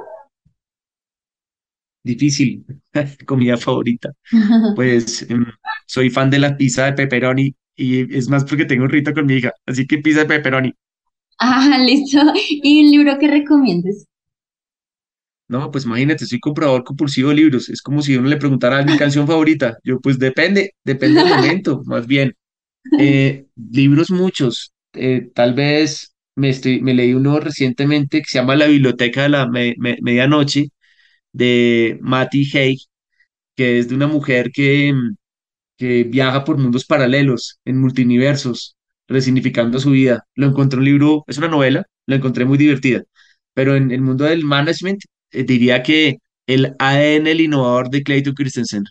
Difícil, 2.03 2.65
comida 3.25 3.57
favorita. 3.57 4.11
Pues 4.75 5.23
em, 5.29 5.45
soy 5.87 6.09
fan 6.09 6.29
de 6.29 6.39
la 6.39 6.57
pizza 6.57 6.85
de 6.85 6.93
pepperoni 6.93 7.55
y 7.75 8.15
es 8.17 8.29
más 8.29 8.45
porque 8.45 8.65
tengo 8.65 8.83
un 8.83 8.89
rito 8.89 9.13
con 9.13 9.25
mi 9.25 9.35
hija, 9.35 9.51
así 9.65 9.87
que 9.87 9.97
pizza 9.99 10.21
de 10.21 10.25
pepperoni. 10.27 10.73
Ah, 11.39 11.77
listo. 11.85 12.19
¿Y 12.49 12.85
un 12.85 12.91
libro 12.91 13.17
que 13.19 13.27
recomiendes? 13.27 14.05
No, 15.47 15.69
pues 15.71 15.85
imagínate, 15.85 16.25
soy 16.25 16.39
comprador 16.39 16.83
compulsivo 16.83 17.29
de 17.29 17.35
libros. 17.35 17.69
Es 17.69 17.81
como 17.81 18.01
si 18.01 18.15
uno 18.17 18.27
le 18.29 18.37
preguntara 18.37 18.83
mi 18.83 18.97
canción 18.97 19.27
favorita. 19.27 19.77
Yo, 19.83 19.99
pues 20.01 20.17
depende, 20.17 20.71
depende 20.83 21.21
del 21.23 21.29
momento, 21.29 21.81
más 21.85 22.07
bien. 22.07 22.33
Eh, 22.99 23.45
libros 23.71 24.11
muchos. 24.11 24.73
Eh, 24.93 25.29
tal 25.35 25.53
vez 25.53 26.15
me, 26.35 26.49
estoy, 26.49 26.81
me 26.81 26.93
leí 26.93 27.13
uno 27.13 27.39
recientemente 27.39 28.19
que 28.21 28.27
se 28.29 28.39
llama 28.39 28.55
La 28.55 28.67
Biblioteca 28.67 29.23
de 29.23 29.29
la 29.29 29.47
Medianoche 29.47 30.69
de 31.33 31.99
Matty 32.01 32.45
Haig, 32.53 32.79
que 33.55 33.79
es 33.79 33.89
de 33.89 33.95
una 33.95 34.07
mujer 34.07 34.51
que, 34.51 34.93
que 35.77 36.03
viaja 36.05 36.43
por 36.43 36.57
mundos 36.57 36.85
paralelos, 36.85 37.59
en 37.65 37.79
multiversos, 37.79 38.74
resignificando 39.07 39.79
su 39.79 39.91
vida. 39.91 40.25
Lo 40.35 40.47
encontré 40.47 40.79
un 40.79 40.85
libro, 40.85 41.23
es 41.27 41.37
una 41.37 41.47
novela, 41.47 41.85
lo 42.05 42.15
encontré 42.15 42.45
muy 42.45 42.57
divertida, 42.57 43.03
pero 43.53 43.75
en 43.75 43.91
el 43.91 44.01
mundo 44.01 44.25
del 44.25 44.43
management 44.43 45.01
eh, 45.31 45.43
diría 45.43 45.83
que 45.83 46.19
el 46.47 46.75
ADN, 46.79 47.27
el 47.27 47.41
innovador 47.41 47.89
de 47.89 48.03
Clayton 48.03 48.33
Christensen. 48.33 48.83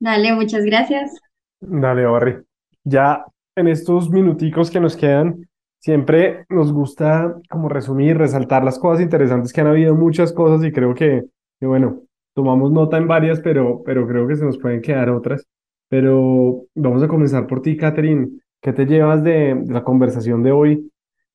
Dale, 0.00 0.32
muchas 0.34 0.64
gracias. 0.64 1.12
Dale, 1.60 2.04
Barry. 2.06 2.42
Ya 2.82 3.24
en 3.54 3.68
estos 3.68 4.10
minuticos 4.10 4.70
que 4.70 4.80
nos 4.80 4.96
quedan, 4.96 5.48
siempre 5.78 6.44
nos 6.48 6.72
gusta 6.72 7.36
como 7.48 7.68
resumir, 7.68 8.18
resaltar 8.18 8.64
las 8.64 8.78
cosas 8.78 9.02
interesantes 9.02 9.52
que 9.52 9.60
han 9.60 9.68
habido, 9.68 9.94
muchas 9.94 10.32
cosas 10.32 10.64
y 10.66 10.72
creo 10.72 10.94
que, 10.94 11.22
bueno, 11.60 12.02
tomamos 12.34 12.72
nota 12.72 12.96
en 12.96 13.06
varias, 13.06 13.40
pero, 13.40 13.82
pero 13.84 14.06
creo 14.08 14.26
que 14.26 14.36
se 14.36 14.44
nos 14.44 14.58
pueden 14.58 14.80
quedar 14.80 15.10
otras. 15.10 15.46
Pero 15.92 16.64
vamos 16.74 17.02
a 17.02 17.08
comenzar 17.08 17.46
por 17.46 17.60
ti, 17.60 17.76
Catherine. 17.76 18.40
¿Qué 18.62 18.72
te 18.72 18.86
llevas 18.86 19.22
de, 19.22 19.54
de 19.54 19.72
la 19.74 19.84
conversación 19.84 20.42
de 20.42 20.52
hoy? 20.52 20.92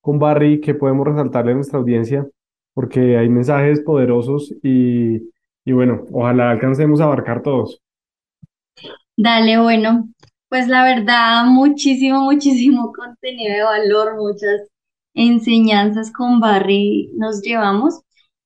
con 0.08 0.20
Barry 0.20 0.62
que 0.62 0.74
podemos 0.74 1.06
resaltarle 1.06 1.52
a 1.52 1.56
nuestra 1.56 1.80
audiencia, 1.80 2.26
porque 2.74 3.18
hay 3.18 3.28
mensajes 3.28 3.82
poderosos 3.82 4.54
y, 4.64 5.18
y 5.66 5.72
bueno, 5.74 6.06
ojalá 6.14 6.50
alcancemos 6.52 7.02
a 7.02 7.04
abarcar 7.04 7.44
todos. 7.44 7.82
Dale, 9.18 9.60
bueno, 9.60 10.08
pues 10.48 10.70
la 10.70 10.86
verdad, 10.86 11.44
muchísimo, 11.48 12.22
muchísimo 12.22 12.94
contenido 12.94 13.54
de 13.54 13.64
valor, 13.64 14.16
muchas 14.16 14.70
enseñanzas 15.14 16.10
con 16.14 16.40
Barry 16.40 17.12
nos 17.18 17.42
llevamos. 17.42 18.00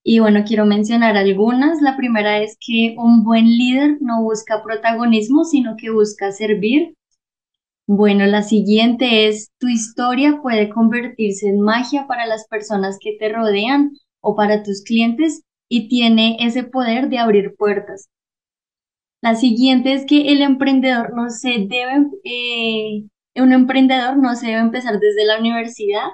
Y 0.04 0.20
bueno, 0.20 0.44
quiero 0.46 0.66
mencionar 0.66 1.16
algunas. 1.16 1.82
La 1.82 1.96
primera 1.96 2.40
es 2.40 2.58
que 2.60 2.96
un 2.98 3.24
buen 3.24 3.46
líder 3.46 3.98
no 4.02 4.24
busca 4.24 4.64
protagonismo, 4.64 5.44
sino 5.44 5.76
que 5.78 5.92
busca 5.92 6.32
servir. 6.32 6.96
Bueno, 7.88 8.26
la 8.26 8.42
siguiente 8.42 9.28
es, 9.28 9.52
tu 9.60 9.68
historia 9.68 10.40
puede 10.42 10.70
convertirse 10.70 11.48
en 11.50 11.62
magia 11.62 12.08
para 12.08 12.26
las 12.26 12.48
personas 12.48 12.98
que 13.00 13.18
te 13.20 13.30
rodean 13.30 13.92
o 14.22 14.36
para 14.36 14.64
tus 14.64 14.84
clientes 14.84 15.44
y 15.70 15.88
tiene 15.88 16.38
ese 16.40 16.64
poder 16.64 17.10
de 17.10 17.20
abrir 17.20 17.56
puertas. 17.58 18.10
La 19.22 19.36
siguiente 19.36 19.94
es 19.94 20.06
que 20.06 20.32
el 20.32 20.42
emprendedor 20.42 21.14
no 21.16 21.30
se 21.30 21.66
debe, 21.68 22.08
eh, 22.24 23.04
un 23.36 23.54
emprendedor 23.54 24.18
no 24.18 24.36
se 24.36 24.48
debe 24.48 24.62
empezar 24.62 25.00
desde 25.00 25.26
la 25.26 25.40
universidad, 25.40 26.08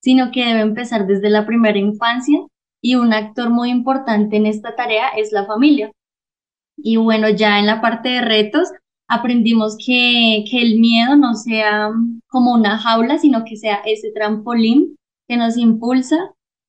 sino 0.00 0.30
que 0.30 0.44
debe 0.44 0.60
empezar 0.60 1.06
desde 1.06 1.28
la 1.28 1.44
primera 1.44 1.78
infancia 1.78 2.38
y 2.82 2.96
un 2.96 3.14
actor 3.14 3.48
muy 3.48 3.70
importante 3.70 4.36
en 4.36 4.46
esta 4.46 4.76
tarea 4.76 5.08
es 5.16 5.32
la 5.32 5.46
familia. 5.46 5.92
Y 6.76 6.96
bueno, 6.96 7.30
ya 7.30 7.58
en 7.58 7.66
la 7.66 7.80
parte 7.80 8.10
de 8.10 8.20
retos, 8.22 8.68
aprendimos 9.08 9.76
que, 9.78 10.44
que 10.50 10.62
el 10.62 10.80
miedo 10.80 11.16
no 11.16 11.34
sea 11.34 11.90
como 12.28 12.52
una 12.52 12.78
jaula, 12.78 13.18
sino 13.18 13.44
que 13.44 13.56
sea 13.56 13.76
ese 13.86 14.10
trampolín 14.12 14.96
que 15.28 15.36
nos 15.36 15.56
impulsa 15.56 16.16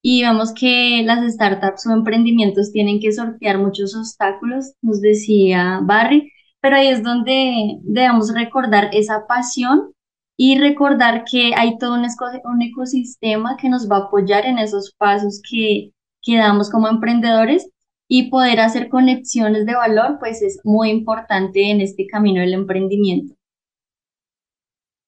y 0.04 0.22
vemos 0.22 0.54
que 0.54 1.02
las 1.04 1.34
startups 1.34 1.88
o 1.88 1.94
emprendimientos 1.94 2.72
tienen 2.72 3.00
que 3.00 3.14
sortear 3.14 3.58
muchos 3.58 3.96
obstáculos, 3.96 4.74
nos 4.82 5.02
decía 5.02 5.80
Barry, 5.82 6.30
pero 6.60 6.76
ahí 6.76 6.88
es 6.88 7.04
donde 7.04 7.80
debemos 7.84 8.34
recordar 8.34 8.90
esa 8.94 9.26
pasión 9.28 9.94
y 10.38 10.60
recordar 10.60 11.24
que 11.24 11.54
hay 11.56 11.78
todo 11.78 11.94
un, 11.94 12.06
un 12.46 12.62
ecosistema 12.62 13.56
que 13.56 13.70
nos 13.70 13.90
va 13.90 13.98
a 13.98 14.00
apoyar 14.06 14.46
en 14.46 14.60
esos 14.60 14.94
pasos 14.98 15.42
que, 15.50 15.93
que 16.24 16.38
damos 16.38 16.72
como 16.72 16.88
emprendedores 16.88 17.70
y 18.08 18.30
poder 18.30 18.60
hacer 18.60 18.90
conexiones 18.90 19.66
de 19.66 19.76
valor, 19.76 20.18
pues 20.20 20.42
es 20.42 20.60
muy 20.64 20.90
importante 20.90 21.70
en 21.70 21.82
este 21.82 22.08
camino 22.08 22.42
del 22.42 22.54
emprendimiento. 22.54 23.36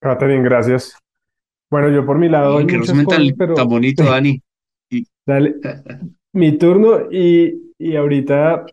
Catherine, 0.01 0.43
gracias. 0.43 0.97
Bueno, 1.69 1.89
yo 1.89 2.05
por 2.05 2.17
mi 2.17 2.29
lado. 2.29 2.65
Qué 2.65 2.77
resumen 2.77 3.05
tan 3.55 3.67
bonito, 3.67 4.03
Dani. 4.09 4.41
Dale, 5.25 5.55
mi 6.33 6.57
turno 6.57 7.11
y, 7.11 7.73
y 7.79 7.95
ahorita 7.95 8.65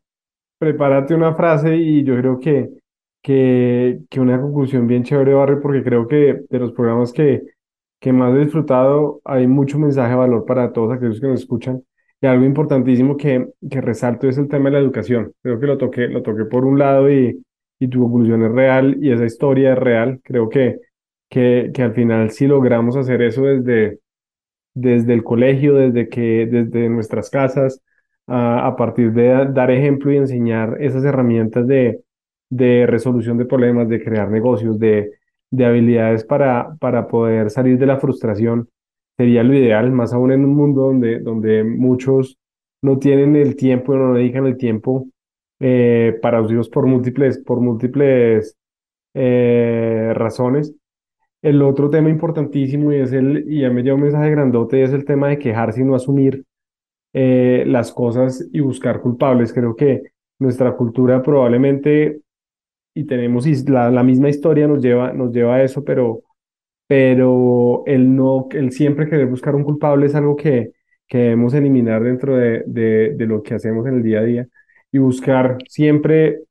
prepárate 0.59 1.15
una 1.15 1.35
frase 1.35 1.77
y 1.77 2.05
yo 2.05 2.17
creo 2.17 2.39
que, 2.39 2.71
que, 3.23 4.01
que 4.11 4.21
una 4.21 4.41
conclusión 4.41 4.87
bien 4.87 5.05
chévere, 5.05 5.35
Barry, 5.35 5.61
porque 5.61 5.83
creo 5.83 6.07
que 6.07 6.43
de 6.49 6.59
los 6.59 6.73
programas 6.73 7.13
que, 7.13 7.43
que 7.99 8.13
más 8.13 8.35
he 8.35 8.41
disfrutado 8.41 9.21
hay 9.25 9.47
mucho 9.47 9.79
mensaje 9.79 10.11
de 10.11 10.17
valor 10.17 10.45
para 10.45 10.73
todos 10.73 10.93
aquellos 10.93 11.21
que 11.21 11.29
nos 11.29 11.41
escuchan. 11.41 11.83
Y 12.23 12.27
algo 12.27 12.45
importantísimo 12.45 13.17
que, 13.17 13.49
que 13.69 13.81
resalto 13.81 14.29
es 14.29 14.39
el 14.39 14.49
tema 14.49 14.71
de 14.71 14.77
la 14.77 14.79
educación. 14.79 15.33
Creo 15.43 15.59
que 15.59 15.67
lo 15.67 15.77
toqué, 15.77 16.07
lo 16.09 16.23
toqué 16.23 16.45
por 16.45 16.65
un 16.65 16.79
lado 16.79 17.11
y, 17.11 17.45
y 17.81 17.89
tu 17.89 18.03
conclusión 18.03 18.45
es 18.45 18.53
real 18.53 18.97
y 19.01 19.11
esa 19.11 19.25
historia 19.25 19.73
es 19.73 19.79
real. 19.79 20.21
Creo 20.23 20.49
que, 20.49 20.79
que, 21.29 21.73
que 21.75 21.83
al 21.83 21.95
final 21.95 22.31
si 22.31 22.47
logramos 22.47 22.97
hacer 22.97 23.23
eso 23.23 23.43
desde, 23.43 23.99
desde 24.73 25.15
el 25.15 25.25
colegio, 25.25 25.75
desde 25.75 26.09
que, 26.09 26.47
desde 26.47 26.89
nuestras 26.89 27.29
casas, 27.29 27.83
a, 28.29 28.77
partir 28.77 29.13
de 29.13 29.49
dar 29.53 29.71
ejemplo 29.73 30.13
y 30.13 30.17
enseñar 30.17 30.77
esas 30.81 31.05
herramientas 31.05 31.67
de, 31.67 32.03
de 32.49 32.87
resolución 32.87 33.37
de 33.37 33.47
problemas, 33.47 33.89
de 33.89 34.03
crear 34.03 34.31
negocios, 34.31 34.79
de, 34.79 35.11
de 35.51 35.65
habilidades 35.65 36.25
para, 36.25 36.77
para 36.79 37.09
poder 37.09 37.51
salir 37.51 37.79
de 37.79 37.87
la 37.87 37.99
frustración, 37.99 38.69
sería 39.17 39.43
lo 39.43 39.55
ideal, 39.55 39.93
más 39.93 40.13
aún 40.13 40.33
en 40.33 40.45
un 40.45 40.55
mundo 40.55 40.83
donde, 40.83 41.21
donde 41.21 41.65
muchos 41.65 42.39
no 42.83 42.99
tienen 42.99 43.37
el 43.37 43.57
tiempo, 43.57 43.95
no 43.95 44.15
dedican 44.15 44.47
el 44.47 44.57
tiempo 44.57 45.07
eh, 45.61 46.19
para 46.21 46.41
los 46.41 46.69
por 46.69 46.87
múltiples, 46.87 47.39
por 47.39 47.61
múltiples 47.61 48.57
eh, 49.15 50.13
razones. 50.15 50.75
El 51.43 51.63
otro 51.63 51.91
tema 51.91 52.09
importantísimo 52.09 52.93
y 52.93 52.97
es 52.97 53.13
el, 53.13 53.45
y 53.49 53.61
ya 53.63 53.71
me 53.71 53.83
lleva 53.83 53.97
un 53.97 54.03
mensaje 54.03 54.31
grandote, 54.31 54.83
es 54.83 54.93
el 54.93 55.05
tema 55.05 55.29
de 55.29 55.39
quejarse 55.39 55.81
y 55.81 55.85
no 55.85 55.95
asumir 55.95 56.45
eh, 57.13 57.65
las 57.67 57.93
cosas 57.93 58.49
y 58.53 58.61
buscar 58.61 59.01
culpables. 59.01 59.53
Creo 59.53 59.77
que 59.77 60.03
nuestra 60.39 60.77
cultura 60.77 61.23
probablemente, 61.23 62.21
y 62.95 63.05
tenemos 63.05 63.47
la, 63.69 63.91
la 63.91 64.03
misma 64.03 64.29
historia, 64.29 64.67
nos 64.67 64.83
lleva, 64.83 65.13
nos 65.13 65.33
lleva 65.33 65.57
a 65.57 65.63
eso, 65.63 65.85
pero, 65.85 66.23
pero 66.93 67.85
el, 67.87 68.15
no, 68.15 68.49
el 68.51 68.71
siempre 68.71 69.09
querer 69.09 69.27
buscar 69.27 69.55
un 69.55 69.65
culpable 69.65 70.05
es 70.07 70.15
algo 70.15 70.37
que, 70.37 70.73
que 71.09 71.17
debemos 71.19 71.55
eliminar 71.55 72.03
dentro 72.03 72.37
de, 72.37 72.65
de, 72.67 73.15
de 73.17 73.27
lo 73.27 73.43
que 73.43 73.55
hacemos 73.55 73.87
en 73.87 73.95
el 73.95 74.03
día 74.03 74.19
a 74.21 74.23
día 74.25 74.49
y 74.93 74.99
buscar 74.99 75.57
siempre 75.69 76.43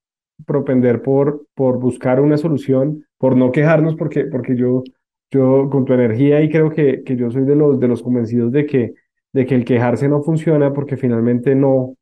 propender 0.47 1.03
por, 1.03 1.45
por 1.53 1.77
buscar 1.79 2.19
una 2.19 2.37
solución, 2.37 3.05
por 3.19 3.37
no 3.37 3.51
quejarnos, 3.51 3.95
porque, 3.95 4.25
porque 4.25 4.55
yo, 4.55 4.81
yo 5.29 5.69
con 5.69 5.85
tu 5.85 5.93
energía 5.93 6.41
y 6.41 6.49
creo 6.49 6.71
que, 6.71 7.03
que 7.03 7.15
yo 7.15 7.29
soy 7.29 7.43
de 7.45 7.55
los, 7.55 7.79
de 7.79 7.87
los 7.87 8.01
convencidos 8.01 8.51
de 8.51 8.65
que, 8.65 8.93
de 9.33 9.45
que 9.45 9.53
el 9.53 9.63
quejarse 9.63 10.09
no 10.09 10.23
funciona 10.23 10.73
porque 10.73 10.97
finalmente 10.97 11.53
no, 11.53 11.97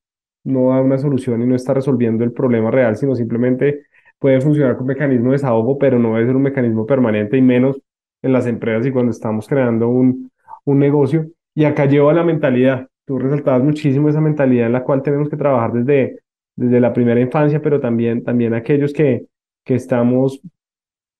no 0.45 0.69
da 0.69 0.81
una 0.81 0.97
solución 0.97 1.41
y 1.41 1.45
no 1.45 1.55
está 1.57 1.73
resolviendo 1.73 2.23
el 2.23 2.31
problema 2.31 2.71
real, 2.71 2.95
sino 2.95 3.15
simplemente 3.15 3.81
puede 4.17 4.39
funcionar 4.39 4.77
como 4.77 4.87
mecanismo 4.87 5.25
de 5.27 5.33
desahogo, 5.33 5.77
pero 5.77 5.99
no 5.99 6.13
debe 6.13 6.27
ser 6.27 6.37
un 6.37 6.43
mecanismo 6.43 6.85
permanente 6.85 7.35
y 7.35 7.41
menos 7.41 7.81
en 8.21 8.33
las 8.33 8.45
empresas 8.47 8.85
y 8.85 8.91
cuando 8.91 9.11
estamos 9.11 9.47
creando 9.47 9.89
un, 9.89 10.31
un 10.65 10.79
negocio. 10.79 11.27
Y 11.55 11.65
acá 11.65 11.85
lleva 11.85 12.13
la 12.13 12.23
mentalidad. 12.23 12.87
Tú 13.05 13.17
resaltabas 13.17 13.63
muchísimo 13.63 14.09
esa 14.09 14.21
mentalidad 14.21 14.67
en 14.67 14.73
la 14.73 14.83
cual 14.83 15.01
tenemos 15.01 15.29
que 15.29 15.37
trabajar 15.37 15.73
desde, 15.73 16.19
desde 16.55 16.79
la 16.79 16.93
primera 16.93 17.19
infancia, 17.19 17.61
pero 17.61 17.79
también, 17.79 18.23
también 18.23 18.53
aquellos 18.53 18.93
que, 18.93 19.25
que 19.63 19.75
estamos 19.75 20.41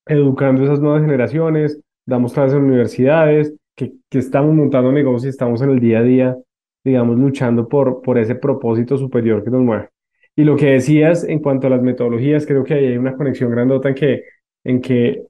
educando 0.05 0.63
esas 0.63 0.79
nuevas 0.79 1.01
generaciones, 1.01 1.81
damos 2.05 2.33
clases 2.33 2.57
en 2.57 2.63
universidades, 2.63 3.53
que, 3.75 3.93
que 4.09 4.19
estamos 4.19 4.53
montando 4.53 4.91
negocios 4.91 5.25
y 5.25 5.29
estamos 5.29 5.61
en 5.61 5.69
el 5.71 5.79
día 5.79 5.99
a 5.99 6.03
día, 6.03 6.37
digamos, 6.83 7.17
luchando 7.17 7.67
por, 7.67 8.01
por 8.01 8.17
ese 8.17 8.35
propósito 8.35 8.97
superior 8.97 9.43
que 9.43 9.49
nos 9.49 9.61
mueve. 9.61 9.89
Y 10.35 10.43
lo 10.43 10.55
que 10.55 10.67
decías 10.67 11.23
en 11.23 11.39
cuanto 11.39 11.67
a 11.67 11.69
las 11.69 11.81
metodologías, 11.81 12.45
creo 12.45 12.63
que 12.63 12.73
ahí 12.73 12.85
hay 12.87 12.97
una 12.97 13.15
conexión 13.15 13.51
grandota 13.51 13.89
en 13.89 13.95
que, 13.95 14.23
en 14.63 14.81
que 14.81 15.23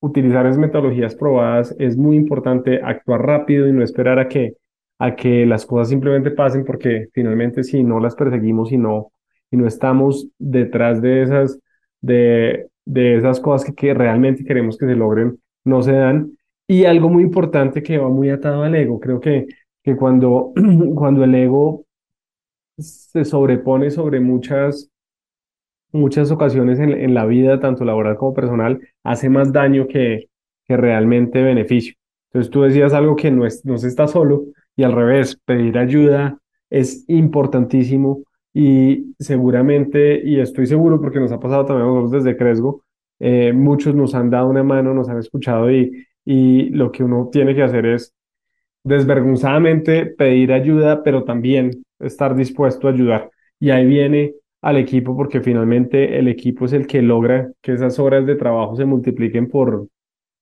utilizar 0.00 0.46
esas 0.46 0.58
metodologías 0.58 1.14
probadas 1.14 1.74
es 1.78 1.96
muy 1.96 2.16
importante, 2.16 2.80
actuar 2.82 3.26
rápido 3.26 3.68
y 3.68 3.72
no 3.72 3.82
esperar 3.82 4.18
a 4.18 4.28
que, 4.28 4.54
a 4.98 5.16
que 5.16 5.46
las 5.46 5.66
cosas 5.66 5.88
simplemente 5.88 6.30
pasen, 6.30 6.64
porque 6.64 7.08
finalmente 7.12 7.64
si 7.64 7.82
no 7.82 8.00
las 8.00 8.14
perseguimos 8.14 8.72
y 8.72 8.78
no 8.78 9.12
y 9.50 9.56
no 9.56 9.66
estamos 9.66 10.28
detrás 10.38 11.00
de 11.00 11.22
esas, 11.22 11.58
de, 12.00 12.68
de 12.84 13.16
esas 13.16 13.40
cosas 13.40 13.72
que, 13.74 13.94
realmente 13.94 14.44
queremos 14.44 14.76
que 14.76 14.86
se 14.86 14.94
logren, 14.94 15.40
no 15.64 15.82
se 15.82 15.92
dan. 15.92 16.36
Y 16.66 16.84
algo 16.84 17.08
muy 17.08 17.22
importante 17.22 17.82
que 17.82 17.98
va 17.98 18.08
muy 18.08 18.30
atado 18.30 18.62
al 18.62 18.74
ego, 18.74 19.00
creo 19.00 19.20
que, 19.20 19.46
que 19.82 19.96
cuando, 19.96 20.52
cuando 20.94 21.24
el 21.24 21.34
ego 21.34 21.84
se 22.76 23.24
sobrepone 23.24 23.90
sobre 23.90 24.20
muchas, 24.20 24.90
muchas 25.98 26.30
ocasiones 26.30 26.78
en, 26.78 27.14
la 27.14 27.26
vida, 27.26 27.60
tanto 27.60 27.84
laboral 27.84 28.16
como 28.16 28.34
personal, 28.34 28.80
hace 29.04 29.28
más 29.28 29.52
daño 29.52 29.86
que, 29.88 30.28
que 30.66 30.76
realmente 30.76 31.42
beneficio. 31.42 31.94
Entonces 32.30 32.50
tú 32.50 32.62
decías 32.62 32.92
algo 32.92 33.16
que 33.16 33.30
no, 33.30 33.46
es, 33.46 33.64
no 33.64 33.78
se 33.78 33.88
está 33.88 34.06
solo 34.06 34.44
y 34.76 34.84
al 34.84 34.92
revés, 34.92 35.38
pedir 35.44 35.78
ayuda 35.78 36.38
es 36.70 37.04
importantísimo 37.08 38.22
y 38.52 39.14
seguramente, 39.18 40.20
y 40.24 40.40
estoy 40.40 40.66
seguro 40.66 41.00
porque 41.00 41.20
nos 41.20 41.32
ha 41.32 41.40
pasado 41.40 41.64
también 41.64 41.88
a 41.88 41.92
nosotros 41.92 42.24
desde 42.24 42.36
Cresgo, 42.36 42.82
eh, 43.20 43.52
muchos 43.52 43.94
nos 43.94 44.14
han 44.14 44.30
dado 44.30 44.48
una 44.48 44.62
mano, 44.62 44.94
nos 44.94 45.08
han 45.08 45.18
escuchado 45.18 45.70
y, 45.70 46.06
y 46.24 46.70
lo 46.70 46.92
que 46.92 47.02
uno 47.02 47.28
tiene 47.32 47.54
que 47.54 47.62
hacer 47.62 47.86
es 47.86 48.14
desvergonzadamente 48.84 50.06
pedir 50.06 50.52
ayuda, 50.52 51.02
pero 51.02 51.24
también 51.24 51.70
estar 51.98 52.34
dispuesto 52.36 52.86
a 52.86 52.92
ayudar. 52.92 53.30
Y 53.60 53.70
ahí 53.70 53.86
viene 53.86 54.34
al 54.62 54.76
equipo 54.76 55.16
porque 55.16 55.40
finalmente 55.40 56.18
el 56.18 56.28
equipo 56.28 56.64
es 56.64 56.72
el 56.72 56.86
que 56.86 57.02
logra 57.02 57.50
que 57.62 57.72
esas 57.72 57.98
horas 57.98 58.26
de 58.26 58.36
trabajo 58.36 58.76
se 58.76 58.84
multipliquen 58.84 59.48
por 59.48 59.88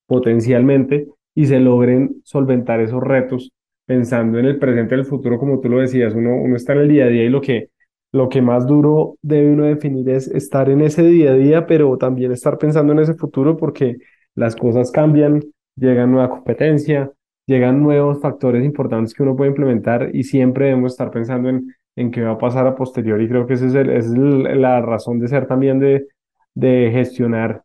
potencialmente 0.07 1.09
y 1.35 1.47
se 1.47 1.61
logren 1.61 2.23
solventar 2.25 2.81
esos 2.81 3.03
retos 3.03 3.53
pensando 3.85 4.39
en 4.39 4.47
el 4.47 4.59
presente 4.59 4.95
y 4.95 4.99
el 4.99 5.05
futuro, 5.05 5.39
como 5.39 5.61
tú 5.61 5.69
lo 5.69 5.79
decías, 5.79 6.15
uno, 6.15 6.35
uno 6.35 6.57
está 6.57 6.73
en 6.73 6.81
el 6.81 6.89
día 6.89 7.05
a 7.05 7.09
día 7.09 7.25
y 7.25 7.29
lo 7.29 7.41
que 7.41 7.69
lo 8.13 8.29
que 8.29 8.41
más 8.41 8.67
duro 8.67 9.19
debe 9.21 9.53
uno 9.53 9.65
definir 9.65 10.09
es 10.09 10.29
estar 10.29 10.71
en 10.71 10.81
ese 10.81 11.03
día 11.03 11.33
a 11.33 11.35
día, 11.35 11.67
pero 11.67 11.97
también 11.99 12.33
estar 12.33 12.57
pensando 12.57 12.93
en 12.93 13.01
ese 13.01 13.15
futuro 13.15 13.57
porque 13.57 13.99
las 14.35 14.57
cosas 14.57 14.91
cambian, 14.91 15.43
llega 15.77 16.07
nueva 16.07 16.31
competencia, 16.31 17.13
llegan 17.47 17.83
nuevos 17.83 18.21
factores 18.21 18.65
importantes 18.65 19.13
que 19.13 19.23
uno 19.23 19.37
puede 19.37 19.51
implementar 19.51 20.11
y 20.15 20.25
siempre 20.25 20.67
debemos 20.67 20.93
estar 20.93 21.11
pensando 21.11 21.49
en, 21.51 21.75
en 21.97 22.11
qué 22.11 22.23
va 22.23 22.33
a 22.33 22.39
pasar 22.39 22.67
a 22.67 22.77
posteriori. 22.77 23.25
Y 23.25 23.29
creo 23.29 23.47
que 23.47 23.55
esa 23.55 23.67
es, 23.67 23.75
es 23.75 24.09
la 24.11 24.81
razón 24.81 25.19
de 25.19 25.29
ser 25.29 25.47
también 25.47 25.79
de, 25.81 26.07
de 26.55 26.91
gestionar 26.93 27.65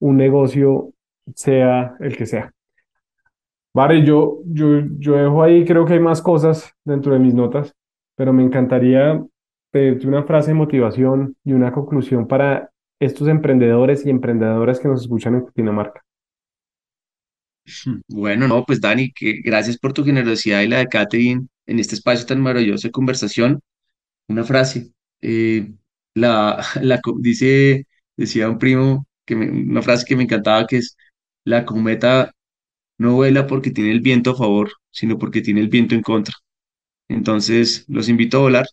un 0.00 0.16
negocio, 0.16 0.92
sea 1.34 1.94
el 2.00 2.16
que 2.16 2.26
sea. 2.26 2.52
Vale, 3.72 4.04
yo, 4.04 4.40
yo, 4.46 4.80
yo 4.98 5.14
dejo 5.14 5.42
ahí, 5.42 5.64
creo 5.64 5.84
que 5.84 5.92
hay 5.92 6.00
más 6.00 6.20
cosas 6.20 6.72
dentro 6.84 7.12
de 7.12 7.20
mis 7.20 7.34
notas, 7.34 7.72
pero 8.16 8.32
me 8.32 8.42
encantaría 8.42 9.24
pedirte 9.70 10.08
una 10.08 10.24
frase 10.24 10.50
de 10.50 10.54
motivación 10.54 11.36
y 11.44 11.52
una 11.52 11.72
conclusión 11.72 12.26
para 12.26 12.70
estos 13.00 13.28
emprendedores 13.28 14.04
y 14.04 14.10
emprendedoras 14.10 14.80
que 14.80 14.88
nos 14.88 15.02
escuchan 15.02 15.34
en 15.36 15.40
Cundinamarca. 15.42 16.02
Bueno, 18.08 18.48
no, 18.48 18.64
pues 18.64 18.80
Dani, 18.80 19.12
que 19.12 19.40
gracias 19.44 19.78
por 19.78 19.92
tu 19.92 20.04
generosidad 20.04 20.62
y 20.62 20.68
la 20.68 20.78
de 20.78 20.86
Catherine 20.86 21.46
en 21.70 21.78
este 21.80 21.94
espacio 21.96 22.26
tan 22.26 22.40
maravilloso 22.42 22.88
de 22.88 22.92
conversación. 22.92 23.60
Una 24.28 24.44
frase, 24.44 24.92
eh, 25.22 25.72
la, 26.14 26.64
dice, 27.20 27.86
decía 28.16 28.48
un 28.50 28.58
primo, 28.58 29.06
que 29.26 29.34
una 29.36 29.82
frase 29.82 30.06
que 30.06 30.16
me 30.16 30.24
encantaba, 30.24 30.66
que 30.66 30.78
es, 30.78 30.96
la 31.44 31.64
cometa 31.66 32.32
no 32.98 33.14
vuela 33.14 33.46
porque 33.46 33.70
tiene 33.70 33.92
el 33.92 34.00
viento 34.00 34.32
a 34.32 34.36
favor, 34.36 34.72
sino 34.90 35.18
porque 35.18 35.42
tiene 35.42 35.60
el 35.60 35.68
viento 35.68 35.94
en 35.94 36.02
contra. 36.02 36.34
Entonces, 37.08 37.84
los 37.88 38.08
invito 38.08 38.38
a 38.38 38.40
volar 38.42 38.66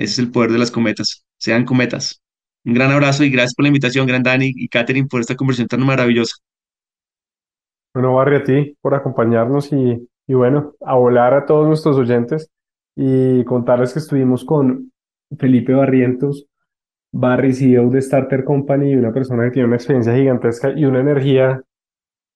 ese 0.00 0.12
es 0.12 0.18
el 0.18 0.30
poder 0.30 0.50
de 0.50 0.56
las 0.56 0.70
cometas. 0.70 1.26
Sean 1.36 1.66
cometas. 1.66 2.22
Un 2.64 2.72
gran 2.72 2.90
abrazo 2.90 3.22
y 3.22 3.30
gracias 3.30 3.54
por 3.54 3.64
la 3.64 3.68
invitación, 3.68 4.06
gran 4.06 4.22
Dani 4.22 4.50
y 4.56 4.66
Katherine, 4.66 5.06
por 5.06 5.20
esta 5.20 5.36
conversación 5.36 5.68
tan 5.68 5.84
maravillosa. 5.84 6.36
Bueno, 7.92 8.14
Barry, 8.14 8.36
a 8.36 8.44
ti 8.44 8.76
por 8.80 8.94
acompañarnos 8.94 9.70
y, 9.74 10.08
y 10.30 10.34
bueno, 10.34 10.74
a 10.86 10.94
volar 10.94 11.34
a 11.34 11.44
todos 11.44 11.66
nuestros 11.66 11.96
oyentes 11.96 12.52
y 12.94 13.42
contarles 13.42 13.92
que 13.92 13.98
estuvimos 13.98 14.44
con 14.44 14.92
Felipe 15.36 15.74
Barrientos, 15.74 16.46
Barry, 17.12 17.52
CEO 17.52 17.90
de 17.90 18.00
Starter 18.00 18.44
Company, 18.44 18.94
una 18.94 19.12
persona 19.12 19.42
que 19.42 19.50
tiene 19.50 19.66
una 19.66 19.74
experiencia 19.74 20.14
gigantesca 20.14 20.70
y 20.70 20.84
una 20.84 21.00
energía 21.00 21.60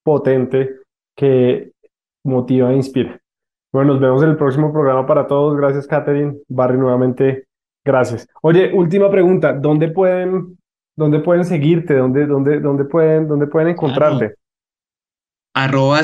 potente 0.03 0.75
que 1.17 1.71
motiva 2.25 2.73
e 2.73 2.75
inspira. 2.75 3.21
Bueno, 3.73 3.93
nos 3.93 4.01
vemos 4.01 4.25
en 4.25 4.31
el 4.31 4.37
próximo 4.39 4.73
programa 4.73 5.07
para 5.07 5.29
todos. 5.29 5.57
Gracias, 5.57 5.87
Catherine. 5.87 6.39
Barry, 6.49 6.77
nuevamente, 6.77 7.47
gracias. 7.85 8.27
Oye, 8.43 8.73
última 8.75 9.09
pregunta. 9.09 9.53
¿Dónde 9.53 9.87
pueden, 9.87 10.59
dónde 10.97 11.21
pueden 11.21 11.45
seguirte? 11.45 11.95
¿Dónde, 11.95 12.27
dónde, 12.27 12.59
dónde 12.59 12.87
pueden, 12.87 13.29
dónde 13.29 13.47
pueden 13.47 13.69
encontrarte? 13.69 14.35
Arroba 15.55 16.01